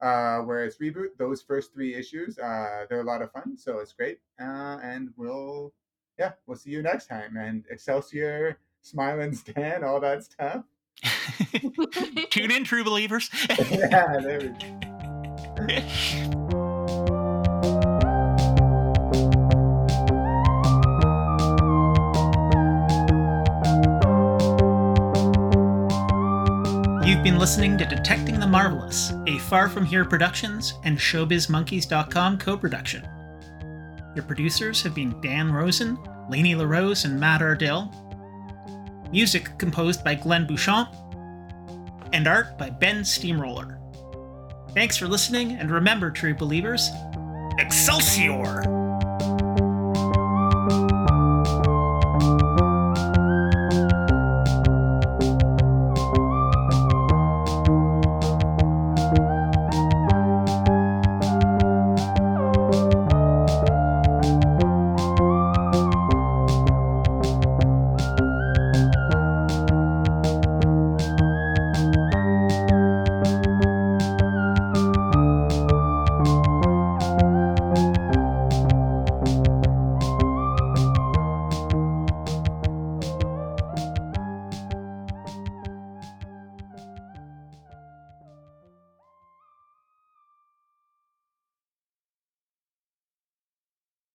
Uh, 0.00 0.42
where 0.42 0.64
it's 0.64 0.78
reboot. 0.78 1.08
Those 1.18 1.42
first 1.42 1.74
three 1.74 1.94
issues, 1.94 2.38
uh, 2.38 2.86
they're 2.88 3.00
a 3.00 3.04
lot 3.04 3.20
of 3.20 3.30
fun. 3.32 3.56
So 3.58 3.78
it's 3.80 3.92
great. 3.92 4.18
Uh, 4.40 4.78
and 4.82 5.10
we'll, 5.16 5.74
yeah, 6.18 6.32
we'll 6.46 6.56
see 6.56 6.70
you 6.70 6.82
next 6.82 7.06
time. 7.06 7.36
And 7.36 7.64
Excelsior, 7.70 8.58
Smile 8.80 9.20
and 9.20 9.36
Stan, 9.36 9.84
all 9.84 10.00
that 10.00 10.24
stuff. 10.24 10.64
Tune 12.30 12.50
in, 12.50 12.64
true 12.64 12.84
believers. 12.84 13.28
yeah, 13.70 14.20
there 14.22 14.40
we 14.40 14.48
go. 14.48 14.85
You've 27.06 27.22
been 27.22 27.38
listening 27.38 27.78
to 27.78 27.86
Detecting 27.86 28.38
the 28.38 28.46
Marvelous, 28.46 29.14
a 29.26 29.38
Far 29.38 29.70
From 29.70 29.86
Here 29.86 30.04
Productions 30.04 30.74
and 30.84 30.98
ShowbizMonkeys.com 30.98 32.36
co 32.36 32.58
production. 32.58 33.08
Your 34.14 34.24
producers 34.24 34.82
have 34.82 34.94
been 34.94 35.18
Dan 35.22 35.50
Rosen, 35.50 35.96
Layney 36.30 36.54
LaRose, 36.54 37.06
and 37.06 37.18
Matt 37.18 37.40
Ardell. 37.40 37.90
Music 39.10 39.56
composed 39.56 40.04
by 40.04 40.16
Glen 40.16 40.46
Beauchamp, 40.46 40.94
and 42.12 42.28
art 42.28 42.58
by 42.58 42.68
Ben 42.68 43.02
Steamroller. 43.06 43.75
Thanks 44.76 44.98
for 44.98 45.08
listening, 45.08 45.52
and 45.52 45.70
remember, 45.70 46.10
true 46.10 46.34
believers, 46.34 46.90
Excelsior! 47.58 48.85